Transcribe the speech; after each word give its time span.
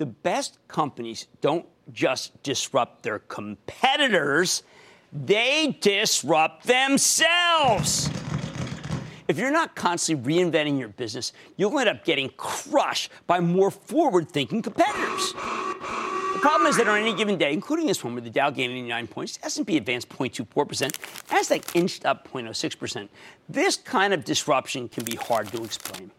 The 0.00 0.06
best 0.06 0.56
companies 0.66 1.26
don't 1.42 1.66
just 1.92 2.42
disrupt 2.42 3.02
their 3.02 3.18
competitors, 3.18 4.62
they 5.12 5.76
disrupt 5.78 6.66
themselves. 6.66 8.08
If 9.28 9.36
you're 9.36 9.50
not 9.50 9.76
constantly 9.76 10.32
reinventing 10.32 10.78
your 10.78 10.88
business, 10.88 11.34
you'll 11.58 11.78
end 11.78 11.90
up 11.90 12.02
getting 12.06 12.30
crushed 12.38 13.10
by 13.26 13.40
more 13.40 13.70
forward 13.70 14.30
thinking 14.30 14.62
competitors. 14.62 15.34
The 15.34 16.38
problem 16.40 16.70
is 16.70 16.78
that 16.78 16.88
on 16.88 16.98
any 16.98 17.14
given 17.14 17.36
day, 17.36 17.52
including 17.52 17.86
this 17.86 18.02
one 18.02 18.14
where 18.14 18.22
the 18.22 18.30
Dow 18.30 18.48
gained 18.48 18.72
89 18.72 19.06
points, 19.06 19.38
S&P 19.42 19.76
advanced 19.76 20.08
0.24%, 20.08 20.92
Nasdaq 21.28 21.76
inched 21.76 22.06
up 22.06 22.26
0.06%. 22.32 23.06
This 23.50 23.76
kind 23.76 24.14
of 24.14 24.24
disruption 24.24 24.88
can 24.88 25.04
be 25.04 25.16
hard 25.16 25.48
to 25.48 25.62
explain. 25.62 26.10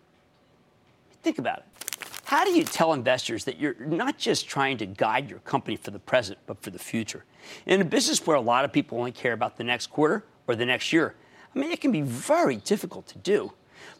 Think 1.23 1.39
about 1.39 1.57
it. 1.57 1.90
How 2.31 2.45
do 2.45 2.51
you 2.51 2.63
tell 2.63 2.93
investors 2.93 3.43
that 3.43 3.59
you're 3.59 3.75
not 3.77 4.17
just 4.17 4.47
trying 4.47 4.77
to 4.77 4.85
guide 4.85 5.29
your 5.29 5.39
company 5.39 5.75
for 5.75 5.91
the 5.91 5.99
present, 5.99 6.39
but 6.47 6.63
for 6.63 6.69
the 6.69 6.79
future? 6.79 7.25
In 7.65 7.81
a 7.81 7.83
business 7.83 8.25
where 8.25 8.37
a 8.37 8.41
lot 8.41 8.63
of 8.63 8.71
people 8.71 8.97
only 8.97 9.11
care 9.11 9.33
about 9.33 9.57
the 9.57 9.65
next 9.65 9.87
quarter 9.87 10.23
or 10.47 10.55
the 10.55 10.65
next 10.65 10.93
year, 10.93 11.13
I 11.53 11.59
mean, 11.59 11.71
it 11.71 11.81
can 11.81 11.91
be 11.91 11.99
very 11.99 12.55
difficult 12.55 13.05
to 13.07 13.17
do. 13.17 13.51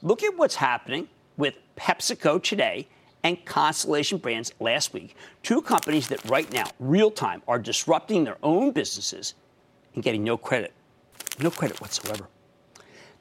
Look 0.01 0.23
at 0.23 0.37
what's 0.37 0.55
happening 0.55 1.09
with 1.35 1.57
PepsiCo 1.75 2.41
today 2.41 2.87
and 3.21 3.43
Constellation 3.43 4.17
Brands 4.17 4.53
last 4.61 4.93
week, 4.93 5.17
two 5.43 5.61
companies 5.61 6.07
that 6.07 6.23
right 6.29 6.49
now, 6.53 6.67
real 6.79 7.11
time, 7.11 7.41
are 7.49 7.59
disrupting 7.59 8.23
their 8.23 8.37
own 8.43 8.71
businesses 8.71 9.33
and 9.93 10.01
getting 10.01 10.23
no 10.23 10.37
credit, 10.37 10.71
no 11.41 11.51
credit 11.51 11.81
whatsoever. 11.81 12.29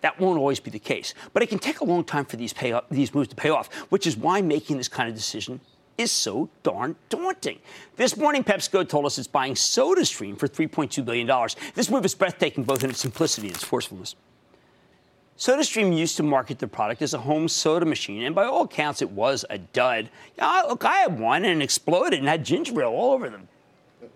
That 0.00 0.18
won't 0.18 0.38
always 0.38 0.60
be 0.60 0.70
the 0.70 0.78
case. 0.78 1.14
But 1.32 1.42
it 1.42 1.48
can 1.48 1.58
take 1.58 1.80
a 1.80 1.84
long 1.84 2.04
time 2.04 2.24
for 2.24 2.36
these, 2.36 2.52
pay, 2.52 2.78
these 2.90 3.14
moves 3.14 3.28
to 3.28 3.36
pay 3.36 3.50
off, 3.50 3.72
which 3.90 4.06
is 4.06 4.16
why 4.16 4.40
making 4.40 4.78
this 4.78 4.88
kind 4.88 5.08
of 5.08 5.14
decision 5.14 5.60
is 5.98 6.10
so 6.10 6.48
darn 6.62 6.96
daunting. 7.10 7.58
This 7.96 8.16
morning, 8.16 8.42
PepsiCo 8.42 8.88
told 8.88 9.04
us 9.04 9.18
it's 9.18 9.28
buying 9.28 9.54
SodaStream 9.54 10.38
for 10.38 10.48
$3.2 10.48 11.04
billion. 11.04 11.26
This 11.74 11.90
move 11.90 12.04
is 12.04 12.14
breathtaking 12.14 12.64
both 12.64 12.82
in 12.82 12.90
its 12.90 13.00
simplicity 13.00 13.48
and 13.48 13.56
its 13.56 13.64
forcefulness. 13.64 14.16
SodaStream 15.36 15.96
used 15.96 16.16
to 16.18 16.22
market 16.22 16.58
the 16.58 16.68
product 16.68 17.00
as 17.02 17.14
a 17.14 17.18
home 17.18 17.48
soda 17.48 17.86
machine, 17.86 18.22
and 18.24 18.34
by 18.34 18.44
all 18.44 18.64
accounts, 18.64 19.00
it 19.00 19.10
was 19.10 19.44
a 19.48 19.58
dud. 19.58 20.10
Yeah, 20.36 20.62
look, 20.68 20.84
I 20.84 20.98
had 20.98 21.18
one 21.18 21.44
and 21.44 21.62
it 21.62 21.64
exploded 21.64 22.18
and 22.18 22.28
had 22.28 22.44
ginger 22.44 22.80
ale 22.82 22.88
all 22.88 23.14
over 23.14 23.28
the 23.28 23.40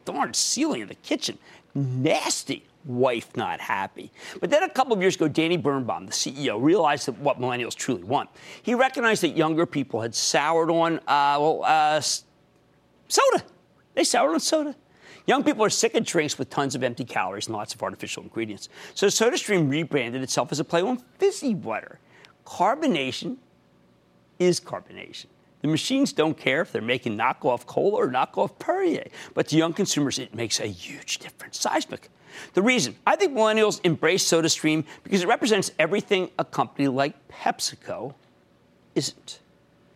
darn 0.05 0.35
ceiling 0.35 0.83
of 0.83 0.89
the 0.89 0.95
kitchen. 0.97 1.39
Nasty 1.75 2.65
wife 2.85 3.37
not 3.37 3.61
happy. 3.61 4.13
But 4.41 4.51
then 4.51 4.63
a 4.63 4.69
couple 4.69 4.93
of 4.93 5.01
years 5.01 5.17
ago, 5.17 5.29
Danny 5.29 5.57
Birnbaum, 5.57 6.07
the 6.07 6.13
CEO, 6.13 6.63
realized 6.63 7.07
that 7.07 7.19
what 7.19 7.41
millennials 7.41 7.75
truly 7.75 8.03
want. 8.03 8.31
He 8.63 8.75
recognized 8.75 9.23
that 9.23 9.37
younger 9.37 9.67
people 9.67 10.01
had 10.01 10.15
soured 10.15 10.71
on, 10.71 10.99
uh, 11.01 11.39
well, 11.39 11.63
uh, 11.65 12.01
soda. 12.01 13.45
They 13.95 14.05
soured 14.05 14.33
on 14.33 14.41
soda. 14.41 14.75
Young 15.27 15.43
people 15.43 15.65
are 15.65 15.71
sick 15.71 15.95
of 15.95 16.05
drinks 16.05 16.39
with 16.39 16.51
tons 16.51 16.75
of 16.75 16.83
empty 16.83 17.05
calories 17.05 17.47
and 17.47 17.57
lots 17.57 17.75
of 17.75 17.83
artificial 17.83 18.23
ingredients. 18.23 18.69
So 18.95 19.07
SodaStream 19.07 19.71
rebranded 19.71 20.23
itself 20.23 20.53
as 20.53 20.61
a 20.61 20.65
play 20.65 20.83
on 20.83 20.99
fizzy 21.19 21.55
water. 21.55 21.99
Carbonation 22.45 23.39
is 24.39 24.61
carbonation. 24.61 25.27
The 25.65 25.71
machines 25.71 26.13
don't 26.13 26.37
care 26.37 26.61
if 26.61 26.73
they're 26.73 26.83
making 26.83 27.17
knockoff 27.17 27.65
cola 27.65 27.97
or 27.97 28.07
knockoff 28.07 28.59
Perrier, 28.59 29.07
but 29.33 29.49
to 29.49 29.57
young 29.57 29.73
consumers, 29.73 30.19
it 30.19 30.35
makes 30.35 30.61
a 30.61 30.67
huge 30.67 31.21
difference. 31.21 31.59
Seismic. 31.59 32.11
The 32.53 32.61
reason 32.61 32.97
I 33.07 33.17
think 33.17 33.33
millennials 33.33 33.81
embrace 33.83 34.31
SodaStream 34.31 34.85
because 35.05 35.23
it 35.23 35.27
represents 35.27 35.71
everything 35.79 36.29
a 36.39 36.45
company 36.45 36.89
like 36.89 37.15
PepsiCo 37.29 38.13
isn't. 38.95 39.41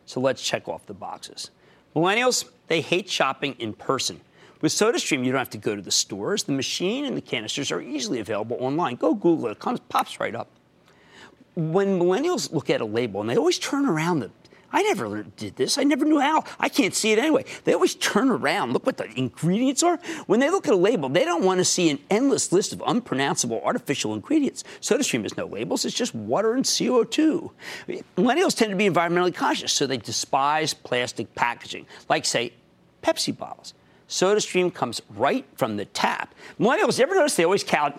So 0.06 0.20
let's 0.20 0.42
check 0.42 0.68
off 0.68 0.86
the 0.86 0.94
boxes. 0.94 1.50
Millennials, 1.94 2.46
they 2.68 2.80
hate 2.80 3.06
shopping 3.06 3.54
in 3.58 3.74
person. 3.74 4.22
With 4.62 4.72
SodaStream, 4.72 5.22
you 5.22 5.32
don't 5.32 5.38
have 5.38 5.50
to 5.50 5.58
go 5.58 5.76
to 5.76 5.82
the 5.82 5.90
stores. 5.90 6.44
The 6.44 6.52
machine 6.52 7.04
and 7.04 7.14
the 7.14 7.20
canisters 7.20 7.70
are 7.70 7.82
easily 7.82 8.20
available 8.20 8.56
online. 8.58 8.96
Go 8.96 9.12
Google 9.12 9.48
it, 9.48 9.50
it 9.50 9.58
comes, 9.58 9.80
pops 9.90 10.18
right 10.18 10.34
up. 10.34 10.48
When 11.56 11.98
millennials 11.98 12.54
look 12.54 12.70
at 12.70 12.80
a 12.80 12.86
label, 12.86 13.20
and 13.20 13.28
they 13.28 13.36
always 13.36 13.58
turn 13.58 13.84
around 13.84 14.20
the 14.20 14.30
I 14.70 14.82
never 14.82 15.22
did 15.22 15.56
this. 15.56 15.78
I 15.78 15.84
never 15.84 16.04
knew 16.04 16.20
how. 16.20 16.44
I 16.60 16.68
can't 16.68 16.94
see 16.94 17.12
it 17.12 17.18
anyway. 17.18 17.44
They 17.64 17.72
always 17.72 17.94
turn 17.94 18.28
around, 18.28 18.72
look 18.74 18.84
what 18.84 18.98
the 18.98 19.10
ingredients 19.18 19.82
are. 19.82 19.98
When 20.26 20.40
they 20.40 20.50
look 20.50 20.68
at 20.68 20.74
a 20.74 20.76
label, 20.76 21.08
they 21.08 21.24
don't 21.24 21.42
want 21.42 21.58
to 21.58 21.64
see 21.64 21.88
an 21.88 21.98
endless 22.10 22.52
list 22.52 22.72
of 22.74 22.82
unpronounceable 22.86 23.62
artificial 23.64 24.12
ingredients. 24.12 24.64
SodaStream 24.80 25.22
has 25.22 25.36
no 25.36 25.46
labels, 25.46 25.84
it's 25.84 25.94
just 25.94 26.14
water 26.14 26.52
and 26.52 26.64
CO2. 26.64 27.50
Millennials 28.16 28.56
tend 28.56 28.70
to 28.70 28.76
be 28.76 28.88
environmentally 28.88 29.34
conscious, 29.34 29.72
so 29.72 29.86
they 29.86 29.96
despise 29.96 30.74
plastic 30.74 31.34
packaging, 31.34 31.86
like, 32.08 32.24
say, 32.24 32.52
Pepsi 33.02 33.36
bottles. 33.36 33.74
SodaStream 34.08 34.72
comes 34.72 35.00
right 35.10 35.46
from 35.56 35.76
the 35.76 35.84
tap. 35.86 36.34
Millennials, 36.58 36.98
you 36.98 37.04
ever 37.04 37.14
notice 37.14 37.36
they 37.36 37.44
always 37.44 37.64
carry 37.64 37.92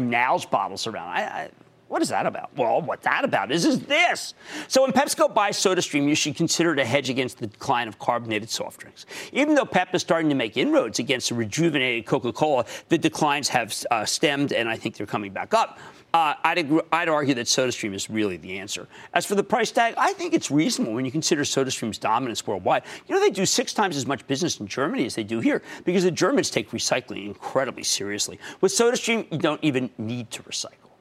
Nalgene 0.00 0.50
bottles 0.50 0.86
around? 0.86 1.08
I, 1.08 1.22
I, 1.22 1.50
what 1.92 2.00
is 2.00 2.08
that 2.08 2.24
about? 2.24 2.48
Well, 2.56 2.80
what 2.80 3.02
that 3.02 3.22
about 3.22 3.52
is, 3.52 3.66
is 3.66 3.80
this. 3.80 4.32
So 4.66 4.80
when 4.80 4.92
PepsiCo 4.92 5.34
buys 5.34 5.58
SodaStream, 5.58 6.08
you 6.08 6.14
should 6.14 6.34
consider 6.34 6.72
it 6.72 6.78
a 6.78 6.86
hedge 6.86 7.10
against 7.10 7.36
the 7.36 7.48
decline 7.48 7.86
of 7.86 7.98
carbonated 7.98 8.48
soft 8.48 8.80
drinks. 8.80 9.04
Even 9.30 9.54
though 9.54 9.66
Pep 9.66 9.94
is 9.94 10.00
starting 10.00 10.30
to 10.30 10.34
make 10.34 10.56
inroads 10.56 11.00
against 11.00 11.30
a 11.32 11.34
rejuvenated 11.34 12.06
Coca-Cola, 12.06 12.64
the 12.88 12.96
declines 12.96 13.46
have 13.48 13.74
uh, 13.90 14.06
stemmed, 14.06 14.54
and 14.54 14.70
I 14.70 14.76
think 14.76 14.96
they're 14.96 15.06
coming 15.06 15.34
back 15.34 15.52
up. 15.52 15.78
Uh, 16.14 16.32
I'd, 16.42 16.56
agree, 16.56 16.80
I'd, 16.92 17.10
argue 17.10 17.34
that 17.34 17.46
SodaStream 17.46 17.92
is 17.92 18.08
really 18.08 18.38
the 18.38 18.58
answer. 18.58 18.88
As 19.12 19.26
for 19.26 19.34
the 19.34 19.44
price 19.44 19.70
tag, 19.70 19.92
I 19.98 20.14
think 20.14 20.32
it's 20.32 20.50
reasonable 20.50 20.94
when 20.94 21.04
you 21.04 21.10
consider 21.10 21.42
SodaStream's 21.42 21.98
dominance 21.98 22.46
worldwide. 22.46 22.84
You 23.06 23.14
know, 23.14 23.20
they 23.20 23.28
do 23.28 23.44
six 23.44 23.74
times 23.74 23.98
as 23.98 24.06
much 24.06 24.26
business 24.26 24.60
in 24.60 24.66
Germany 24.66 25.04
as 25.04 25.14
they 25.14 25.24
do 25.24 25.40
here 25.40 25.60
because 25.84 26.04
the 26.04 26.10
Germans 26.10 26.48
take 26.48 26.70
recycling 26.70 27.26
incredibly 27.26 27.82
seriously. 27.82 28.38
With 28.62 28.72
SodaStream, 28.72 29.30
you 29.30 29.36
don't 29.36 29.62
even 29.62 29.90
need 29.98 30.30
to 30.30 30.42
recycle. 30.44 30.91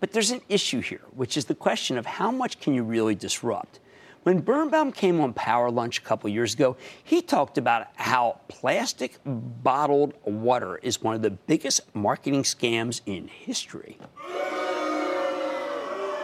But 0.00 0.12
there's 0.12 0.30
an 0.30 0.40
issue 0.48 0.80
here, 0.80 1.02
which 1.14 1.36
is 1.36 1.46
the 1.46 1.54
question 1.54 1.98
of 1.98 2.06
how 2.06 2.30
much 2.30 2.60
can 2.60 2.74
you 2.74 2.82
really 2.84 3.14
disrupt? 3.14 3.80
When 4.22 4.40
Birnbaum 4.40 4.92
came 4.92 5.20
on 5.20 5.32
Power 5.32 5.70
Lunch 5.70 5.98
a 5.98 6.02
couple 6.02 6.28
years 6.30 6.54
ago, 6.54 6.76
he 7.02 7.22
talked 7.22 7.56
about 7.56 7.88
how 7.96 8.40
plastic 8.48 9.18
bottled 9.24 10.14
water 10.24 10.76
is 10.78 11.00
one 11.00 11.14
of 11.14 11.22
the 11.22 11.30
biggest 11.30 11.80
marketing 11.94 12.42
scams 12.42 13.00
in 13.06 13.28
history. 13.28 13.96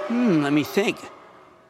Hmm, 0.09 0.43
let 0.43 0.53
me 0.53 0.65
think. 0.65 0.99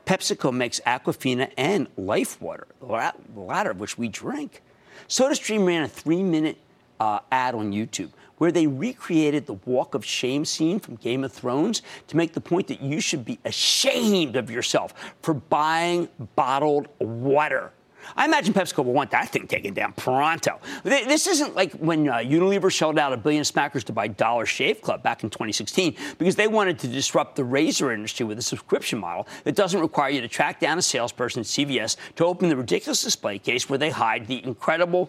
PepsiCo 0.06 0.52
makes 0.52 0.80
Aquafina 0.80 1.50
and 1.56 1.88
Life 1.96 2.40
Water, 2.42 2.66
the 2.80 3.12
latter 3.36 3.70
of 3.70 3.80
which 3.80 3.96
we 3.96 4.08
drink. 4.08 4.62
SodaStream 5.08 5.66
ran 5.66 5.82
a 5.82 5.88
three 5.88 6.22
minute 6.22 6.58
uh, 7.00 7.20
ad 7.30 7.54
on 7.54 7.72
YouTube 7.72 8.10
where 8.44 8.52
they 8.52 8.66
recreated 8.66 9.46
the 9.46 9.54
walk 9.64 9.94
of 9.94 10.04
shame 10.04 10.44
scene 10.44 10.78
from 10.78 10.96
Game 10.96 11.24
of 11.24 11.32
Thrones 11.32 11.80
to 12.08 12.14
make 12.18 12.34
the 12.34 12.42
point 12.42 12.66
that 12.66 12.82
you 12.82 13.00
should 13.00 13.24
be 13.24 13.38
ashamed 13.46 14.36
of 14.36 14.50
yourself 14.50 14.92
for 15.22 15.32
buying 15.32 16.10
bottled 16.36 16.88
water. 16.98 17.72
I 18.14 18.26
imagine 18.26 18.52
PepsiCo 18.52 18.84
will 18.84 18.92
want 18.92 19.10
that 19.12 19.30
thing 19.30 19.46
taken 19.46 19.72
down 19.72 19.94
pronto. 19.94 20.60
This 20.82 21.26
isn't 21.26 21.56
like 21.56 21.72
when 21.76 22.06
uh, 22.06 22.16
Unilever 22.16 22.70
shelled 22.70 22.98
out 22.98 23.14
a 23.14 23.16
billion 23.16 23.44
smackers 23.44 23.82
to 23.84 23.94
buy 23.94 24.08
Dollar 24.08 24.44
Shave 24.44 24.82
Club 24.82 25.02
back 25.02 25.24
in 25.24 25.30
2016 25.30 25.96
because 26.18 26.36
they 26.36 26.46
wanted 26.46 26.78
to 26.80 26.86
disrupt 26.86 27.36
the 27.36 27.44
razor 27.44 27.92
industry 27.92 28.26
with 28.26 28.38
a 28.38 28.42
subscription 28.42 28.98
model 28.98 29.26
that 29.44 29.54
doesn't 29.54 29.80
require 29.80 30.10
you 30.10 30.20
to 30.20 30.28
track 30.28 30.60
down 30.60 30.76
a 30.76 30.82
salesperson 30.82 31.40
at 31.40 31.46
CVS 31.46 31.96
to 32.16 32.26
open 32.26 32.50
the 32.50 32.56
ridiculous 32.58 33.02
display 33.02 33.38
case 33.38 33.70
where 33.70 33.78
they 33.78 33.88
hide 33.88 34.26
the 34.26 34.44
incredible 34.44 35.08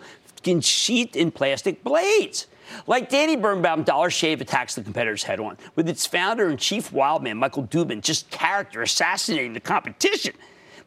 sheath 0.62 1.18
in 1.18 1.32
plastic 1.32 1.84
blades. 1.84 2.48
Like 2.88 3.10
Danny 3.10 3.36
Birnbaum, 3.36 3.84
Dollar 3.84 4.10
Shave 4.10 4.42
attacks 4.42 4.76
the 4.76 4.82
competitors 4.82 5.24
head 5.24 5.40
on, 5.40 5.58
with 5.76 5.90
its 5.90 6.06
founder 6.06 6.48
and 6.50 6.60
chief 6.60 6.92
wildman, 6.92 7.38
Michael 7.38 7.66
Dubin, 7.68 8.02
just 8.02 8.30
character 8.30 8.82
assassinating 8.82 9.54
the 9.54 9.60
competition. 9.60 10.34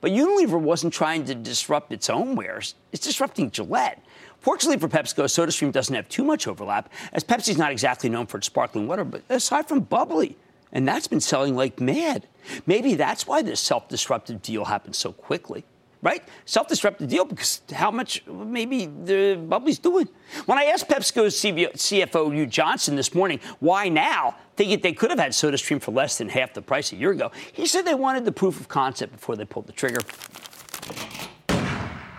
But 0.00 0.12
Unilever 0.12 0.60
wasn't 0.60 0.92
trying 0.92 1.24
to 1.24 1.34
disrupt 1.34 1.92
its 1.92 2.08
own 2.08 2.36
wares, 2.36 2.74
it's 2.92 3.06
disrupting 3.06 3.50
Gillette. 3.50 4.02
Fortunately 4.40 4.78
for 4.78 4.88
PepsiCo, 4.88 5.24
SodaStream 5.24 5.72
doesn't 5.72 5.94
have 5.94 6.08
too 6.08 6.22
much 6.22 6.46
overlap, 6.46 6.92
as 7.12 7.24
Pepsi's 7.24 7.58
not 7.58 7.72
exactly 7.72 8.08
known 8.08 8.26
for 8.26 8.38
its 8.38 8.46
sparkling 8.46 8.86
water, 8.86 9.04
but 9.04 9.22
aside 9.28 9.66
from 9.66 9.80
bubly. 9.80 10.36
And 10.72 10.86
that's 10.86 11.08
been 11.08 11.20
selling 11.20 11.56
like 11.56 11.80
mad. 11.80 12.26
Maybe 12.66 12.94
that's 12.94 13.26
why 13.26 13.42
this 13.42 13.58
self 13.58 13.88
disruptive 13.88 14.42
deal 14.42 14.66
happened 14.66 14.94
so 14.94 15.12
quickly 15.12 15.64
right? 16.02 16.22
Self-destructive 16.44 17.08
deal 17.08 17.24
because 17.24 17.62
how 17.72 17.90
much 17.90 18.24
maybe 18.26 18.86
the 18.86 19.36
bubly's 19.48 19.78
doing. 19.78 20.08
When 20.46 20.58
I 20.58 20.64
asked 20.64 20.88
PepsiCo's 20.88 21.34
CFO 21.34 22.34
Hugh 22.34 22.46
Johnston 22.46 22.96
this 22.96 23.14
morning 23.14 23.40
why 23.60 23.88
now, 23.88 24.36
thinking 24.56 24.80
they 24.80 24.92
could 24.92 25.10
have 25.10 25.18
had 25.18 25.32
SodaStream 25.32 25.80
for 25.80 25.92
less 25.92 26.18
than 26.18 26.28
half 26.28 26.54
the 26.54 26.62
price 26.62 26.92
a 26.92 26.96
year 26.96 27.10
ago, 27.10 27.30
he 27.52 27.66
said 27.66 27.84
they 27.84 27.94
wanted 27.94 28.24
the 28.24 28.32
proof 28.32 28.60
of 28.60 28.68
concept 28.68 29.12
before 29.12 29.36
they 29.36 29.44
pulled 29.44 29.66
the 29.66 29.72
trigger. 29.72 30.00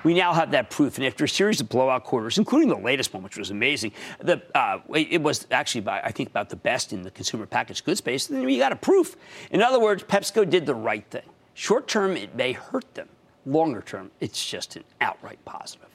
We 0.06 0.14
now 0.14 0.32
have 0.32 0.52
that 0.52 0.70
proof, 0.70 0.98
and 0.98 1.06
after 1.06 1.26
a 1.26 1.30
series 1.30 1.60
of 1.60 1.68
blowout 1.68 2.06
quarters, 2.06 2.38
including 2.38 2.70
the 2.70 2.78
latest 2.78 3.14
one, 3.14 3.22
which 3.22 3.38
was 3.38 3.52
amazing, 3.52 3.92
the, 4.20 4.42
uh, 4.56 4.80
it 4.96 5.22
was 5.22 5.46
actually, 5.52 5.86
I 5.90 6.12
think, 6.14 6.30
about 6.30 6.50
the 6.50 6.56
best 6.56 6.94
in 6.94 7.02
the 7.02 7.12
consumer 7.12 7.46
packaged 7.46 7.84
goods 7.84 7.98
space. 7.98 8.28
Then 8.28 8.46
we 8.46 8.58
got 8.58 8.72
a 8.72 8.78
proof. 8.78 9.18
In 9.52 9.62
other 9.62 9.78
words, 9.78 10.04
PepsiCo 10.04 10.50
did 10.50 10.66
the 10.66 10.74
right 10.74 11.06
thing. 11.12 11.24
Short 11.54 11.90
term, 11.90 12.16
it 12.16 12.34
may 12.34 12.54
hurt 12.54 12.94
them 12.94 13.10
Longer 13.50 13.82
term, 13.82 14.12
it's 14.20 14.48
just 14.48 14.76
an 14.76 14.84
outright 15.02 15.44
positive. 15.44 15.88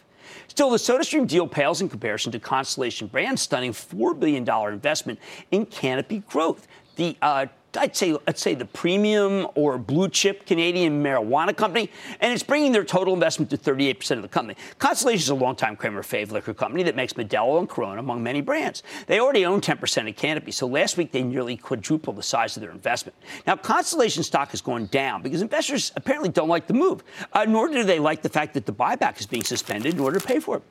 Still, 0.49 0.71
the 0.71 0.77
SodaStream 0.77 1.29
deal 1.29 1.47
pales 1.47 1.81
in 1.81 1.89
comparison 1.89 2.33
to 2.33 2.41
Constellation 2.41 3.07
Brands' 3.07 3.43
stunning 3.43 3.73
$4 3.73 4.19
billion 4.19 4.49
investment 4.73 5.21
in 5.53 5.65
Canopy 5.67 6.25
Growth. 6.29 6.67
The 6.97 7.17
uh, 7.23 7.47
I'd 7.77 7.97
say, 7.97 8.17
let's 8.27 8.41
say 8.41 8.55
the 8.55 8.65
premium 8.65 9.47
or 9.55 9.79
blue 9.79 10.09
chip 10.09 10.47
Canadian 10.47 11.03
marijuana 11.03 11.57
company, 11.57 11.91
and 12.21 12.33
it's 12.33 12.43
bringing 12.43 12.73
their 12.73 12.85
total 12.85 13.15
investment 13.15 13.51
to 13.51 13.59
38% 13.59 14.13
of 14.13 14.23
the 14.23 14.29
company. 14.29 14.59
Constellation 14.79 15.23
is 15.23 15.29
a 15.29 15.35
longtime 15.35 15.77
Cramer 15.77 16.03
Fave 16.03 16.31
liquor 16.31 16.55
company 16.55 16.83
that 16.85 16.97
makes 16.97 17.13
Modelo 17.15 17.59
and 17.59 17.69
Corona 17.69 18.01
among 18.01 18.23
many 18.23 18.41
brands. 18.41 18.83
They 19.07 19.21
already 19.21 19.45
own 19.45 19.61
10% 19.61 20.09
of 20.09 20.17
Canopy, 20.17 20.53
so 20.53 20.67
last 20.67 20.97
week 20.97 21.13
they 21.13 21.23
nearly 21.23 21.57
quadrupled 21.57 22.17
the 22.17 22.23
size 22.23 22.57
of 22.57 22.61
their 22.63 22.71
investment. 22.71 23.17
Now, 23.47 23.57
Constellation 23.57 24.23
stock 24.23 24.51
has 24.51 24.61
gone 24.61 24.87
down 24.87 25.23
because 25.23 25.43
investors 25.43 25.93
apparently 25.97 26.31
don't 26.31 26.49
like 26.49 26.67
the 26.67 26.75
move, 26.75 27.03
uh, 27.33 27.45
nor 27.47 27.69
do 27.69 27.85
they 27.85 27.99
like 27.99 28.23
the 28.23 28.29
fact 28.29 28.55
that 28.55 28.67
the 28.67 28.73
buyback 28.73 29.21
is 29.21 29.27
being 29.27 29.45
suspended 29.45 29.95
in 29.95 30.01
order 30.01 30.19
to 30.19 30.27
pay 30.27 30.41
for 30.41 30.59
it. 30.59 30.63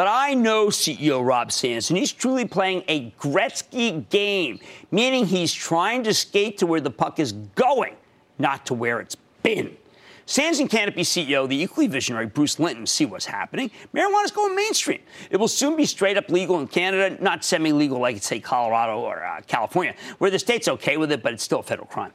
But 0.00 0.08
I 0.08 0.32
know 0.32 0.68
CEO 0.68 1.22
Rob 1.22 1.52
Sands, 1.52 1.90
and 1.90 1.98
he's 1.98 2.10
truly 2.10 2.46
playing 2.46 2.84
a 2.88 3.10
Gretzky 3.20 4.08
game, 4.08 4.58
meaning 4.90 5.26
he's 5.26 5.52
trying 5.52 6.04
to 6.04 6.14
skate 6.14 6.56
to 6.56 6.66
where 6.66 6.80
the 6.80 6.90
puck 6.90 7.18
is 7.18 7.32
going, 7.32 7.96
not 8.38 8.64
to 8.64 8.72
where 8.72 9.00
it's 9.00 9.18
been. 9.42 9.76
Sands 10.24 10.58
and 10.58 10.70
Canopy 10.70 11.02
CEO, 11.02 11.46
the 11.46 11.62
equally 11.62 11.86
visionary 11.86 12.24
Bruce 12.24 12.58
Linton, 12.58 12.86
see 12.86 13.04
what's 13.04 13.26
happening. 13.26 13.70
Marijuana 13.92 14.24
is 14.24 14.30
going 14.30 14.56
mainstream. 14.56 15.02
It 15.30 15.36
will 15.36 15.48
soon 15.48 15.76
be 15.76 15.84
straight 15.84 16.16
up 16.16 16.30
legal 16.30 16.58
in 16.60 16.66
Canada, 16.66 17.22
not 17.22 17.44
semi 17.44 17.70
legal 17.70 17.98
like, 17.98 18.22
say, 18.22 18.40
Colorado 18.40 19.00
or 19.00 19.22
uh, 19.22 19.42
California, 19.46 19.94
where 20.16 20.30
the 20.30 20.38
state's 20.38 20.66
okay 20.66 20.96
with 20.96 21.12
it, 21.12 21.22
but 21.22 21.34
it's 21.34 21.44
still 21.44 21.60
a 21.60 21.62
federal 21.62 21.88
crime. 21.88 22.12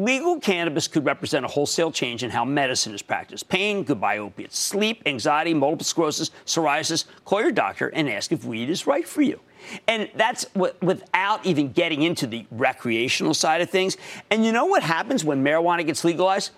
Legal 0.00 0.40
cannabis 0.40 0.88
could 0.88 1.04
represent 1.04 1.44
a 1.44 1.48
wholesale 1.48 1.92
change 1.92 2.22
in 2.22 2.30
how 2.30 2.42
medicine 2.42 2.94
is 2.94 3.02
practiced. 3.02 3.50
Pain, 3.50 3.84
goodbye 3.84 4.16
opiates. 4.16 4.58
Sleep, 4.58 5.02
anxiety, 5.04 5.52
multiple 5.52 5.84
sclerosis, 5.84 6.30
psoriasis. 6.46 7.04
Call 7.26 7.42
your 7.42 7.52
doctor 7.52 7.88
and 7.88 8.08
ask 8.08 8.32
if 8.32 8.42
weed 8.42 8.70
is 8.70 8.86
right 8.86 9.06
for 9.06 9.20
you. 9.20 9.38
And 9.86 10.08
that's 10.14 10.46
without 10.54 11.44
even 11.44 11.72
getting 11.72 12.00
into 12.00 12.26
the 12.26 12.46
recreational 12.50 13.34
side 13.34 13.60
of 13.60 13.68
things. 13.68 13.98
And 14.30 14.42
you 14.42 14.52
know 14.52 14.64
what 14.64 14.82
happens 14.82 15.22
when 15.22 15.44
marijuana 15.44 15.84
gets 15.84 16.02
legalized? 16.02 16.52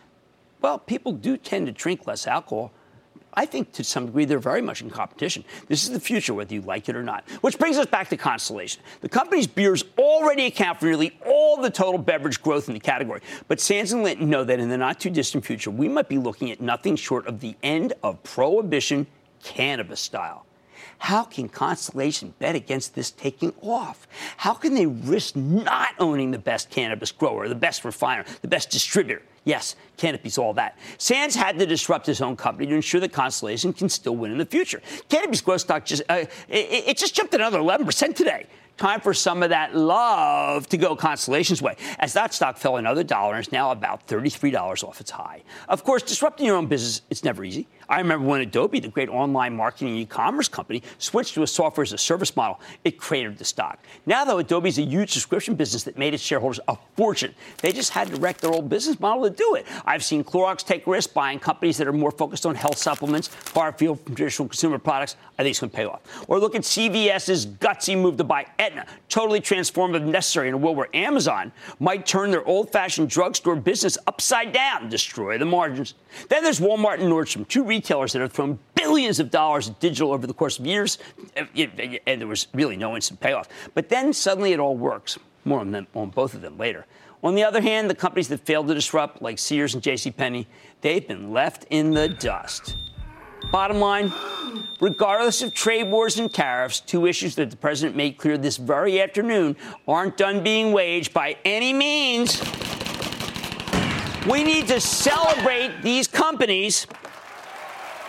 Well, 0.61 0.79
people 0.79 1.11
do 1.11 1.37
tend 1.37 1.67
to 1.67 1.73
drink 1.73 2.07
less 2.07 2.29
alcohol 2.29 2.71
I 3.35 3.47
think 3.47 3.73
to 3.73 3.85
some 3.85 4.07
degree 4.07 4.25
they're 4.25 4.39
very 4.39 4.63
much 4.63 4.83
in 4.83 4.91
competition. 4.91 5.45
This 5.69 5.85
is 5.85 5.91
the 5.91 6.01
future, 6.01 6.35
whether 6.35 6.53
you 6.55 6.61
like 6.63 6.89
it 6.89 6.97
or 6.97 7.03
not. 7.03 7.29
Which 7.41 7.59
brings 7.59 7.79
us 7.79 7.87
back 7.87 8.09
to 8.11 8.17
Constellation. 8.17 8.83
The 9.01 9.09
company's 9.09 9.47
beers 9.47 9.85
already 9.99 10.47
account 10.47 10.81
for 10.81 10.87
nearly 10.87 11.19
all 11.27 11.61
the 11.61 11.71
total 11.71 11.99
beverage 11.99 12.43
growth 12.43 12.69
in 12.69 12.75
the 12.75 12.81
category. 12.81 13.21
But 13.49 13.61
Sands 13.61 13.93
and 13.93 14.03
Linton 14.03 14.29
know 14.29 14.45
that 14.45 14.61
in 14.61 14.69
the 14.69 14.77
not 14.77 15.01
too 15.01 15.11
distant 15.11 15.45
future, 15.45 15.71
we 15.71 15.89
might 15.89 16.09
be 16.09 16.19
looking 16.19 16.51
at 16.51 16.61
nothing 16.61 16.97
short 16.97 17.27
of 17.27 17.41
the 17.41 17.57
end 17.63 17.95
of 18.03 18.23
prohibition 18.23 19.07
cannabis 19.43 20.01
style. 20.01 20.47
How 20.99 21.25
can 21.25 21.49
Constellation 21.49 22.33
bet 22.39 22.55
against 22.55 22.95
this 22.95 23.11
taking 23.11 23.53
off? 23.61 24.07
How 24.37 24.55
can 24.55 24.75
they 24.75 24.87
risk 24.87 25.35
not 25.35 25.91
owning 25.99 26.31
the 26.31 26.39
best 26.39 26.71
cannabis 26.71 27.11
grower, 27.11 27.49
the 27.49 27.57
best 27.57 27.85
refiner, 27.85 28.25
the 28.41 28.47
best 28.47 28.71
distributor? 28.71 29.23
Yes, 29.45 29.75
Canopy's 30.03 30.37
all 30.37 30.53
that. 30.55 30.77
Sands 30.99 31.37
had 31.37 31.61
to 31.61 31.65
disrupt 31.65 32.07
his 32.07 32.21
own 32.21 32.35
company 32.35 32.67
to 32.67 32.75
ensure 32.75 33.01
that 33.01 33.13
Constellation 33.13 33.73
can 33.73 33.89
still 33.89 34.17
win 34.17 34.33
in 34.33 34.39
the 34.39 34.45
future. 34.45 34.83
Canopy's 35.09 35.41
growth 35.41 35.61
stock 35.61 35.85
just 35.85 36.03
uh, 36.09 36.25
it, 36.49 36.89
it, 36.89 36.97
just 36.97 37.15
jumped 37.15 37.33
another 37.35 37.61
11% 37.61 38.17
today. 38.17 38.47
Time 38.79 39.01
for 39.01 39.15
some 39.15 39.45
of 39.45 39.51
that 39.51 39.77
love 39.77 40.67
to 40.71 40.77
go 40.77 40.97
Constellation's 40.97 41.63
way, 41.63 41.77
as 42.01 42.15
that 42.15 42.35
stock 42.35 42.57
fell 42.57 42.79
another 42.79 43.05
dollar 43.05 43.35
and 43.35 43.47
is 43.47 43.53
now 43.53 43.71
about 43.71 44.09
$33 44.09 44.83
off 44.83 45.01
its 45.01 45.11
high. 45.11 45.43
Of 45.69 45.85
course, 45.85 46.03
disrupting 46.03 46.47
your 46.47 46.57
own 46.57 46.67
business, 46.67 47.03
it's 47.09 47.23
never 47.23 47.45
easy. 47.45 47.69
I 47.89 47.99
remember 47.99 48.27
when 48.27 48.41
Adobe, 48.41 48.81
the 48.81 48.89
great 48.89 49.11
online 49.11 49.55
marketing 49.55 49.89
and 49.89 49.99
e-commerce 49.99 50.49
company, 50.49 50.83
switched 50.99 51.35
to 51.35 51.43
a 51.43 51.47
software 51.47 51.83
as 51.83 51.93
a 51.93 51.99
service 51.99 52.35
model, 52.35 52.59
it 52.85 52.99
cratered 52.99 53.37
the 53.39 53.45
stock. 53.45 53.79
Now, 54.07 54.25
though, 54.25 54.39
Adobe 54.39 54.71
is 54.71 54.79
a 54.79 54.83
huge 54.83 55.13
subscription 55.13 55.55
business 55.55 55.83
that 55.85 55.99
made 55.99 56.15
its 56.15 56.23
shareholders 56.23 56.59
a 56.69 56.77
fortune. 56.97 57.35
They 57.61 57.71
just 57.71 57.91
had 57.91 58.09
to 58.09 58.17
wreck 58.17 58.39
their 58.39 58.51
old 58.51 58.69
business 58.69 58.99
model 58.99 59.25
to 59.25 59.31
do 59.31 59.57
it. 59.57 59.67
I've 59.93 60.03
seen 60.03 60.25
Clorox 60.25 60.65
take 60.65 60.87
risks 60.87 61.13
buying 61.13 61.39
companies 61.39 61.77
that 61.77 61.87
are 61.87 61.93
more 61.93 62.11
focused 62.11 62.47
on 62.47 62.55
health 62.55 62.79
supplements, 62.79 63.29
far 63.29 63.69
afield 63.69 64.01
from 64.01 64.15
traditional 64.15 64.49
consumer 64.49 64.79
products. 64.79 65.17
I 65.39 65.43
think 65.43 65.51
it's 65.51 65.61
going 65.61 65.69
to 65.69 65.77
pay 65.77 65.85
off. 65.85 66.01
Or 66.29 66.39
look 66.39 66.55
at 66.55 66.63
CVS's 66.63 67.45
gutsy 67.47 68.01
move 68.01 68.17
to 68.17 68.25
buy 68.25 68.47
Aetna, 68.59 68.87
totally 69.11 69.39
transformative, 69.43 70.03
necessary 70.03 70.49
in 70.49 70.55
a 70.55 70.57
world 70.57 70.79
where 70.79 70.89
Amazon 70.97 71.53
might 71.79 72.07
turn 72.07 72.31
their 72.31 72.43
old-fashioned 72.49 73.11
drugstore 73.11 73.55
business 73.55 73.99
upside 74.07 74.53
down, 74.53 74.89
destroy 74.89 75.37
the 75.37 75.45
margins. 75.45 75.93
Then 76.31 76.43
there's 76.43 76.59
Walmart 76.59 77.01
and 77.01 77.13
Nordstrom, 77.13 77.47
two 77.47 77.63
retailers 77.63 78.15
that 78.15 78.21
have 78.21 78.33
thrown 78.33 78.59
billions 78.75 79.21
of 79.21 79.31
dollars 79.31 79.69
at 79.69 79.79
digital 79.79 80.15
over 80.15 80.27
the 80.27 80.33
course 80.33 80.59
of 80.59 80.65
years, 80.65 80.97
and 81.37 82.01
there 82.07 82.27
was 82.27 82.47
really 82.55 82.79
no 82.79 82.95
instant 82.95 83.21
payoff. 83.21 83.47
But 83.75 83.91
then 83.91 84.15
suddenly 84.15 84.55
it 84.55 84.59
all 84.59 84.75
works. 84.75 85.19
More 85.45 85.61
on 85.61 85.71
them, 85.71 85.87
on 85.95 86.09
both 86.09 86.33
of 86.33 86.41
them 86.41 86.57
later. 86.57 86.87
On 87.23 87.37
the 87.37 87.45
other 87.45 87.61
hand, 87.61 87.89
the 87.89 87.95
companies 87.95 88.29
that 88.29 88.41
failed 88.41 88.67
to 88.69 88.75
disrupt, 88.75 89.23
like 89.23 89.39
Sears 89.39 89.75
and 89.75 89.83
JCPenney, 89.83 90.47
they've 90.81 91.07
been 91.07 91.33
left 91.33 91.67
in 91.71 91.93
the 91.93 92.09
dust. 92.09 92.77
Bottom 93.53 93.79
line, 93.79 94.13
regardless 94.81 95.43
of 95.43 95.55
trade 95.55 95.91
wars 95.91 96.19
and 96.19 96.33
tariffs, 96.33 96.81
two 96.81 97.07
issues 97.07 97.37
that 97.37 97.51
the 97.51 97.57
president 97.57 97.97
made 97.97 98.17
clear 98.17 98.37
this 98.37 98.57
very 98.57 99.01
afternoon 99.01 99.57
aren't 99.87 100.17
done 100.17 100.43
being 100.43 100.73
waged 100.73 101.13
by 101.13 101.37
any 101.45 101.73
means. 101.73 102.41
We 104.29 104.43
need 104.43 104.69
to 104.69 104.81
celebrate 104.81 105.83
these 105.83 106.09
companies 106.09 106.87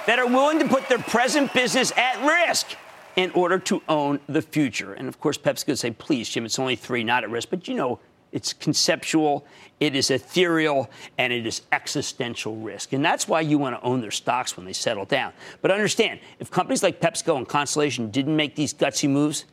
that 0.07 0.19
are 0.19 0.27
willing 0.27 0.59
to 0.59 0.67
put 0.67 0.87
their 0.89 0.99
present 0.99 1.53
business 1.53 1.91
at 1.97 2.23
risk 2.25 2.75
in 3.15 3.31
order 3.31 3.59
to 3.59 3.81
own 3.87 4.19
the 4.27 4.41
future. 4.41 4.93
And 4.93 5.07
of 5.07 5.19
course, 5.19 5.37
Pepsi 5.37 5.65
could 5.65 5.79
say, 5.79 5.91
please, 5.91 6.29
Jim, 6.29 6.45
it's 6.45 6.57
only 6.57 6.75
three, 6.75 7.03
not 7.03 7.23
at 7.23 7.29
risk. 7.29 7.49
But 7.49 7.67
you 7.67 7.75
know, 7.75 7.99
it's 8.33 8.51
conceptual, 8.51 9.45
it 9.79 9.95
is 9.95 10.11
ethereal, 10.11 10.89
and 11.17 11.31
it 11.31 11.47
is 11.47 11.61
existential 11.71 12.57
risk. 12.57 12.91
And 12.91 13.05
that's 13.05 13.27
why 13.27 13.39
you 13.41 13.57
want 13.57 13.79
to 13.79 13.81
own 13.81 14.01
their 14.01 14.11
stocks 14.11 14.57
when 14.57 14.65
they 14.65 14.73
settle 14.73 15.05
down. 15.05 15.31
But 15.61 15.71
understand, 15.71 16.19
if 16.39 16.51
companies 16.51 16.83
like 16.83 16.99
PepsiCo 16.99 17.37
and 17.37 17.47
Constellation 17.47 18.11
didn't 18.11 18.35
make 18.35 18.55
these 18.55 18.73
gutsy 18.73 19.09
moves, 19.09 19.45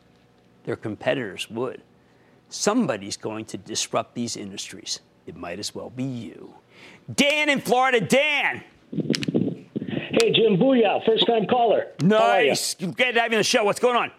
their 0.65 0.75
competitors 0.75 1.49
would. 1.49 1.81
Somebody's 2.49 3.15
going 3.15 3.45
to 3.45 3.57
disrupt 3.57 4.15
these 4.15 4.35
industries 4.35 4.99
it 5.27 5.35
might 5.35 5.59
as 5.59 5.73
well 5.73 5.89
be 5.89 6.03
you. 6.03 6.53
Dan 7.13 7.49
in 7.49 7.61
Florida. 7.61 8.01
Dan. 8.01 8.63
Hey, 8.91 10.31
Jim 10.33 10.57
Booyah, 10.57 11.05
first 11.05 11.25
time 11.25 11.45
caller. 11.45 11.87
Nice. 12.01 12.75
Glad 12.75 13.13
to 13.13 13.21
have 13.21 13.31
you 13.31 13.37
on 13.37 13.39
the 13.39 13.43
show. 13.43 13.63
What's 13.63 13.79
going 13.79 13.95
on? 13.95 14.11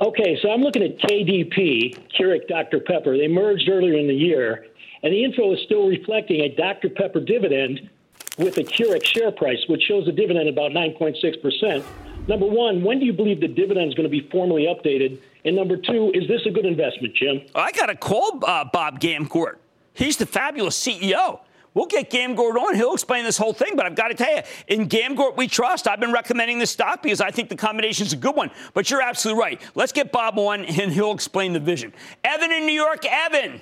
Okay, 0.00 0.38
so 0.40 0.50
I'm 0.50 0.60
looking 0.60 0.84
at 0.84 0.98
KDP, 0.98 1.98
Keurig 2.16 2.46
Dr. 2.46 2.78
Pepper. 2.78 3.18
They 3.18 3.26
merged 3.26 3.68
earlier 3.68 3.94
in 3.98 4.06
the 4.06 4.14
year, 4.14 4.66
and 5.02 5.12
the 5.12 5.24
info 5.24 5.52
is 5.54 5.58
still 5.64 5.88
reflecting 5.88 6.40
a 6.40 6.54
Dr. 6.54 6.88
Pepper 6.88 7.18
dividend 7.20 7.90
with 8.38 8.58
a 8.58 8.62
Keurig 8.62 9.04
share 9.04 9.32
price, 9.32 9.58
which 9.68 9.82
shows 9.82 10.06
a 10.06 10.12
dividend 10.12 10.48
about 10.48 10.70
9.6%. 10.70 11.84
Number 12.28 12.46
one, 12.46 12.84
when 12.84 13.00
do 13.00 13.06
you 13.06 13.12
believe 13.12 13.40
the 13.40 13.48
dividend 13.48 13.88
is 13.88 13.94
going 13.94 14.08
to 14.08 14.10
be 14.10 14.28
formally 14.30 14.66
updated? 14.66 15.18
And 15.44 15.56
number 15.56 15.76
two, 15.76 16.12
is 16.14 16.28
this 16.28 16.42
a 16.46 16.50
good 16.50 16.66
investment, 16.66 17.16
Jim? 17.16 17.40
I 17.56 17.72
got 17.72 17.86
to 17.86 17.96
call 17.96 18.38
uh, 18.44 18.66
Bob 18.72 19.00
Gamgort. 19.00 19.56
He's 19.94 20.16
the 20.16 20.26
fabulous 20.26 20.80
CEO. 20.80 21.40
We'll 21.78 21.86
get 21.86 22.10
Gamgort 22.10 22.56
on. 22.56 22.74
He'll 22.74 22.92
explain 22.92 23.22
this 23.22 23.38
whole 23.38 23.52
thing. 23.52 23.76
But 23.76 23.86
I've 23.86 23.94
got 23.94 24.08
to 24.08 24.14
tell 24.14 24.34
you, 24.34 24.42
in 24.66 24.88
Gamgort 24.88 25.36
we 25.36 25.46
trust. 25.46 25.86
I've 25.86 26.00
been 26.00 26.12
recommending 26.12 26.58
this 26.58 26.72
stock 26.72 27.04
because 27.04 27.20
I 27.20 27.30
think 27.30 27.50
the 27.50 27.54
combination 27.54 28.04
is 28.04 28.12
a 28.12 28.16
good 28.16 28.34
one. 28.34 28.50
But 28.74 28.90
you're 28.90 29.00
absolutely 29.00 29.40
right. 29.40 29.62
Let's 29.76 29.92
get 29.92 30.10
Bob 30.10 30.40
on, 30.40 30.64
and 30.64 30.90
he'll 30.90 31.12
explain 31.12 31.52
the 31.52 31.60
vision. 31.60 31.94
Evan 32.24 32.50
in 32.50 32.66
New 32.66 32.72
York. 32.72 33.06
Evan. 33.06 33.60